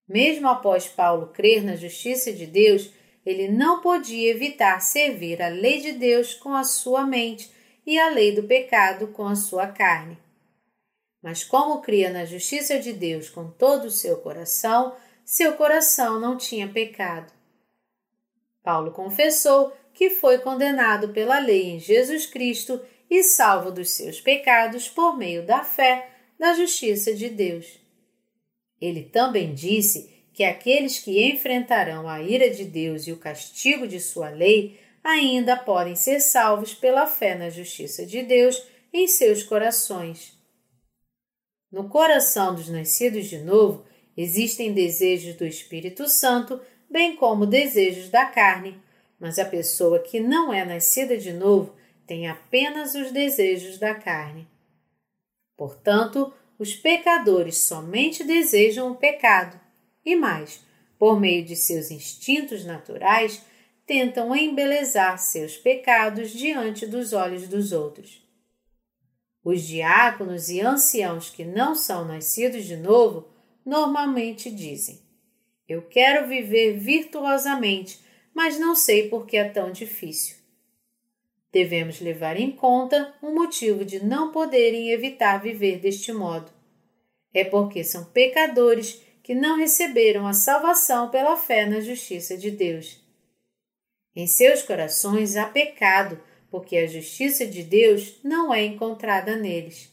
Mesmo 0.08 0.48
após 0.48 0.88
Paulo 0.88 1.34
crer 1.34 1.64
na 1.64 1.76
justiça 1.76 2.32
de 2.32 2.46
Deus, 2.46 2.92
ele 3.26 3.48
não 3.48 3.82
podia 3.82 4.30
evitar 4.30 4.80
servir 4.80 5.42
a 5.42 5.48
lei 5.48 5.82
de 5.82 5.94
Deus 5.94 6.36
com 6.36 6.54
a 6.54 6.64
sua 6.64 7.04
mente 7.04 7.52
e 7.86 8.00
a 8.00 8.10
lei 8.10 8.34
do 8.34 8.44
pecado 8.44 9.08
com 9.08 9.26
a 9.28 9.36
sua 9.36 9.68
carne. 9.68 10.18
Mas 11.22 11.44
como 11.44 11.82
cria 11.82 12.12
na 12.12 12.26
justiça 12.26 12.80
de 12.80 12.92
Deus 12.92 13.30
com 13.30 13.50
todo 13.50 13.86
o 13.86 13.92
seu 13.92 14.18
coração, 14.18 14.96
seu 15.24 15.54
coração 15.54 16.20
não 16.20 16.38
tinha 16.38 16.68
pecado. 16.68 17.32
Paulo 18.62 18.92
confessou 18.92 19.74
que 19.94 20.10
foi 20.10 20.40
condenado 20.40 21.10
pela 21.10 21.40
lei 21.40 21.70
em 21.72 21.80
Jesus 21.80 22.26
Cristo 22.26 22.82
e 23.10 23.24
salvo 23.24 23.72
dos 23.72 23.92
seus 23.92 24.20
pecados 24.20 24.90
por 24.90 25.18
meio 25.18 25.46
da 25.46 25.64
fé 25.64 26.10
na 26.40 26.54
justiça 26.54 27.14
de 27.14 27.30
Deus. 27.30 27.80
Ele 28.82 29.04
também 29.04 29.54
disse 29.54 30.12
que 30.34 30.44
aqueles 30.44 31.00
que 31.00 31.24
enfrentarão 31.30 32.10
a 32.10 32.22
ira 32.22 32.50
de 32.50 32.66
Deus 32.66 33.08
e 33.08 33.12
o 33.12 33.18
castigo 33.18 33.88
de 33.88 34.00
sua 34.00 34.30
lei 34.30 34.80
ainda 35.04 35.58
podem 35.58 35.96
ser 35.96 36.20
salvos 36.20 36.74
pela 36.74 37.06
fé 37.06 37.36
na 37.36 37.50
justiça 37.50 38.06
de 38.06 38.24
Deus 38.24 38.64
em 38.94 39.08
seus 39.08 39.44
corações. 39.44 40.38
No 41.72 41.90
coração 41.90 42.56
dos 42.56 42.70
nascidos 42.70 43.26
de 43.26 43.40
novo 43.40 43.84
existem 44.16 44.72
desejos 44.72 45.36
do 45.36 45.46
Espírito 45.46 46.08
Santo, 46.08 46.62
bem 46.90 47.16
como 47.16 47.46
desejos 47.46 48.10
da 48.10 48.26
carne, 48.26 48.80
mas 49.20 49.40
a 49.40 49.46
pessoa 49.46 50.00
que 50.00 50.20
não 50.20 50.54
é 50.54 50.64
nascida 50.64 51.18
de 51.18 51.34
novo 51.34 51.76
tem 52.06 52.28
apenas 52.28 52.94
os 52.94 53.12
desejos 53.12 53.80
da 53.80 53.96
carne. 53.96 54.48
Portanto, 55.58 56.32
os 56.60 56.76
pecadores 56.76 57.64
somente 57.64 58.24
desejam 58.24 58.92
o 58.92 58.96
pecado, 58.96 59.60
e 60.06 60.16
mais, 60.16 60.62
por 61.00 61.20
meio 61.20 61.44
de 61.44 61.56
seus 61.56 61.90
instintos 61.90 62.66
naturais, 62.66 63.42
tentam 63.86 64.36
embelezar 64.36 65.18
seus 65.18 65.58
pecados 65.58 66.32
diante 66.32 66.86
dos 66.86 67.14
olhos 67.14 67.48
dos 67.48 67.72
outros. 67.72 68.24
Os 69.44 69.62
diáconos 69.62 70.50
e 70.50 70.62
anciãos 70.62 71.30
que 71.30 71.44
não 71.44 71.76
são 71.76 72.06
nascidos 72.06 72.66
de 72.66 72.78
novo 72.78 73.28
normalmente 73.66 74.50
dizem: 74.50 75.02
Eu 75.68 75.82
quero 75.82 76.28
viver 76.28 76.78
virtuosamente, 76.78 78.00
mas 78.34 78.58
não 78.58 78.74
sei 78.74 79.10
por 79.10 79.26
que 79.26 79.36
é 79.36 79.50
tão 79.50 79.72
difícil. 79.72 80.38
Devemos 81.52 82.00
levar 82.00 82.40
em 82.40 82.52
conta 82.52 83.14
o 83.22 83.32
motivo 83.32 83.86
de 83.86 84.04
não 84.04 84.32
poderem 84.32 84.90
evitar 84.90 85.38
viver 85.38 85.78
deste 85.78 86.12
modo. 86.12 86.50
É 87.34 87.44
porque 87.44 87.84
são 87.84 88.06
pecadores 88.06 89.02
que 89.22 89.36
não 89.36 89.58
receberam 89.58 90.26
a 90.26 90.34
salvação 90.34 91.10
pela 91.10 91.38
fé 91.38 91.66
na 91.66 91.80
justiça 91.80 92.38
de 92.38 92.50
Deus. 92.50 93.03
Em 94.16 94.28
seus 94.28 94.62
corações 94.62 95.36
há 95.36 95.46
pecado, 95.46 96.22
porque 96.52 96.78
a 96.78 96.88
justiça 96.88 97.48
de 97.48 97.64
Deus 97.64 98.20
não 98.24 98.54
é 98.54 98.64
encontrada 98.64 99.36
neles. 99.36 99.92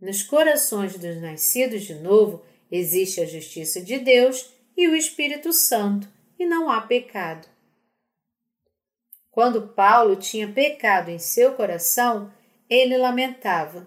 Nos 0.00 0.22
corações 0.22 0.96
dos 0.96 1.20
nascidos 1.20 1.82
de 1.82 1.94
novo 1.94 2.42
existe 2.70 3.20
a 3.20 3.26
justiça 3.26 3.80
de 3.80 3.98
Deus 3.98 4.50
e 4.76 4.88
o 4.88 4.94
Espírito 4.94 5.52
Santo, 5.52 6.08
e 6.38 6.46
não 6.46 6.70
há 6.70 6.80
pecado. 6.80 7.46
Quando 9.30 9.68
Paulo 9.68 10.16
tinha 10.16 10.50
pecado 10.50 11.10
em 11.10 11.18
seu 11.18 11.54
coração, 11.54 12.32
ele 12.68 12.96
lamentava: 12.96 13.86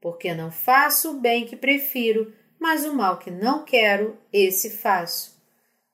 Porque 0.00 0.34
não 0.34 0.50
faço 0.50 1.12
o 1.12 1.20
bem 1.20 1.46
que 1.46 1.56
prefiro, 1.56 2.34
mas 2.58 2.84
o 2.84 2.94
mal 2.94 3.18
que 3.18 3.30
não 3.30 3.64
quero, 3.64 4.18
esse 4.32 4.70
faço. 4.70 5.41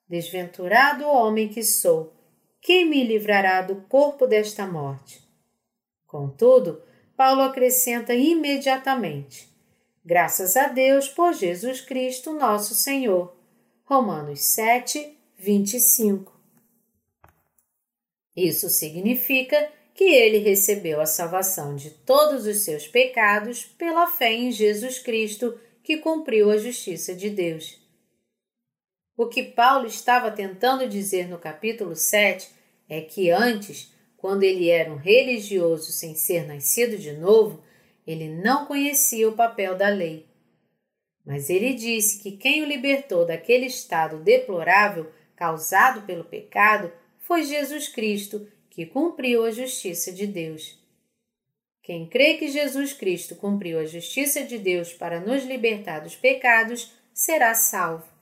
Desventurado 0.08 1.06
homem 1.06 1.48
que 1.48 1.62
sou, 1.62 2.14
quem 2.60 2.88
me 2.88 3.04
livrará 3.04 3.60
do 3.60 3.76
corpo 3.82 4.26
desta 4.26 4.66
morte? 4.66 5.22
Contudo, 6.06 6.82
Paulo 7.16 7.42
acrescenta 7.42 8.14
imediatamente: 8.14 9.48
Graças 10.04 10.56
a 10.56 10.68
Deus 10.68 11.08
por 11.08 11.34
Jesus 11.34 11.82
Cristo, 11.82 12.32
nosso 12.32 12.74
Senhor. 12.74 13.36
Romanos 13.84 14.40
7, 14.40 15.18
25. 15.36 16.32
Isso 18.34 18.68
significa 18.70 19.70
que 19.94 20.04
ele 20.04 20.38
recebeu 20.38 21.00
a 21.00 21.06
salvação 21.06 21.74
de 21.74 21.90
todos 21.90 22.46
os 22.46 22.64
seus 22.64 22.86
pecados 22.86 23.64
pela 23.64 24.06
fé 24.06 24.32
em 24.32 24.52
Jesus 24.52 24.98
Cristo, 24.98 25.58
que 25.82 25.96
cumpriu 25.96 26.50
a 26.50 26.56
justiça 26.56 27.14
de 27.14 27.28
Deus. 27.28 27.87
O 29.18 29.26
que 29.26 29.42
Paulo 29.42 29.88
estava 29.88 30.30
tentando 30.30 30.88
dizer 30.88 31.26
no 31.28 31.38
capítulo 31.38 31.96
7 31.96 32.50
é 32.88 33.00
que 33.00 33.32
antes, 33.32 33.92
quando 34.16 34.44
ele 34.44 34.70
era 34.70 34.92
um 34.92 34.96
religioso 34.96 35.90
sem 35.90 36.14
ser 36.14 36.46
nascido 36.46 36.96
de 36.96 37.14
novo, 37.14 37.60
ele 38.06 38.28
não 38.28 38.64
conhecia 38.64 39.28
o 39.28 39.34
papel 39.34 39.76
da 39.76 39.88
lei. 39.88 40.24
Mas 41.26 41.50
ele 41.50 41.74
disse 41.74 42.22
que 42.22 42.36
quem 42.36 42.62
o 42.62 42.64
libertou 42.64 43.26
daquele 43.26 43.66
estado 43.66 44.18
deplorável 44.18 45.10
causado 45.34 46.02
pelo 46.02 46.22
pecado 46.22 46.92
foi 47.18 47.42
Jesus 47.42 47.88
Cristo, 47.88 48.46
que 48.70 48.86
cumpriu 48.86 49.44
a 49.44 49.50
justiça 49.50 50.12
de 50.12 50.28
Deus. 50.28 50.78
Quem 51.82 52.08
crê 52.08 52.34
que 52.34 52.46
Jesus 52.46 52.92
Cristo 52.92 53.34
cumpriu 53.34 53.80
a 53.80 53.84
justiça 53.84 54.44
de 54.44 54.58
Deus 54.58 54.92
para 54.92 55.18
nos 55.18 55.42
libertar 55.42 55.98
dos 55.98 56.14
pecados 56.14 56.92
será 57.12 57.52
salvo. 57.52 58.17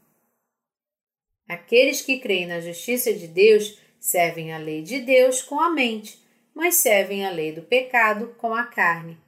Aqueles 1.48 2.00
que 2.00 2.18
creem 2.18 2.46
na 2.46 2.60
justiça 2.60 3.12
de 3.12 3.28
Deus 3.28 3.78
servem 4.00 4.52
a 4.52 4.58
lei 4.58 4.82
de 4.82 5.00
Deus 5.00 5.42
com 5.42 5.60
a 5.60 5.70
mente, 5.70 6.18
mas 6.54 6.76
servem 6.76 7.24
a 7.24 7.30
lei 7.30 7.52
do 7.52 7.62
pecado 7.62 8.34
com 8.38 8.54
a 8.54 8.64
carne. 8.64 9.18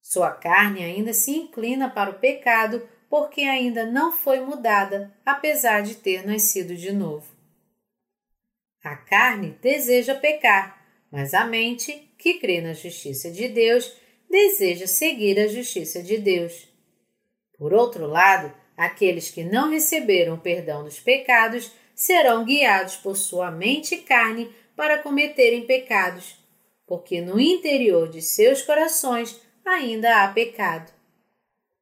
Sua 0.00 0.30
carne 0.30 0.82
ainda 0.82 1.12
se 1.12 1.32
inclina 1.32 1.90
para 1.90 2.10
o 2.10 2.18
pecado 2.18 2.88
porque 3.08 3.42
ainda 3.42 3.86
não 3.86 4.12
foi 4.12 4.40
mudada, 4.40 5.14
apesar 5.24 5.82
de 5.82 5.96
ter 5.96 6.26
nascido 6.26 6.74
de 6.74 6.92
novo. 6.92 7.26
A 8.82 8.96
carne 8.96 9.58
deseja 9.62 10.14
pecar, 10.14 10.82
mas 11.10 11.34
a 11.34 11.44
mente, 11.44 11.92
que 12.18 12.38
crê 12.38 12.60
na 12.60 12.72
justiça 12.72 13.30
de 13.30 13.48
Deus, 13.48 13.92
deseja 14.30 14.86
seguir 14.86 15.38
a 15.38 15.48
justiça 15.48 16.02
de 16.02 16.18
Deus. 16.18 16.68
Por 17.56 17.72
outro 17.72 18.06
lado, 18.06 18.54
Aqueles 18.78 19.28
que 19.28 19.42
não 19.42 19.72
receberam 19.72 20.34
o 20.34 20.40
perdão 20.40 20.84
dos 20.84 21.00
pecados 21.00 21.72
serão 21.96 22.44
guiados 22.44 22.94
por 22.94 23.16
sua 23.16 23.50
mente 23.50 23.96
e 23.96 24.02
carne 24.02 24.54
para 24.76 24.98
cometerem 24.98 25.66
pecados, 25.66 26.38
porque 26.86 27.20
no 27.20 27.40
interior 27.40 28.08
de 28.08 28.22
seus 28.22 28.62
corações 28.62 29.36
ainda 29.64 30.22
há 30.22 30.28
pecado. 30.28 30.92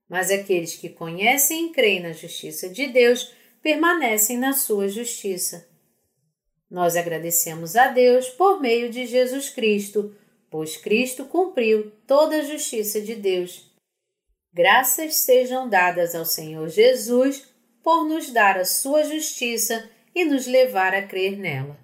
Mas 0.09 0.31
aqueles 0.31 0.75
que 0.75 0.89
conhecem 0.89 1.67
e 1.67 1.69
creem 1.69 2.01
na 2.01 2.13
justiça 2.13 2.67
de 2.67 2.87
Deus 2.87 3.31
permanecem 3.61 4.39
na 4.39 4.55
sua 4.55 4.89
justiça. 4.89 5.69
Nós 6.71 6.97
agradecemos 6.97 7.77
a 7.77 7.89
Deus 7.89 8.31
por 8.31 8.59
meio 8.59 8.89
de 8.89 9.05
Jesus 9.05 9.51
Cristo, 9.51 10.17
pois 10.49 10.79
Cristo 10.79 11.27
cumpriu 11.27 11.93
toda 12.07 12.37
a 12.37 12.43
justiça 12.43 13.03
de 13.03 13.15
Deus 13.15 13.66
Graças 14.57 15.17
sejam 15.17 15.69
dadas 15.69 16.15
ao 16.15 16.25
Senhor 16.25 16.71
Jesus 16.71 17.47
por 17.83 18.09
nos 18.09 18.31
dar 18.31 18.57
a 18.57 18.65
sua 18.65 19.05
justiça 19.05 19.87
e 20.15 20.25
nos 20.25 20.47
levar 20.47 20.95
a 20.95 21.03
crer 21.03 21.37
nela. 21.37 21.79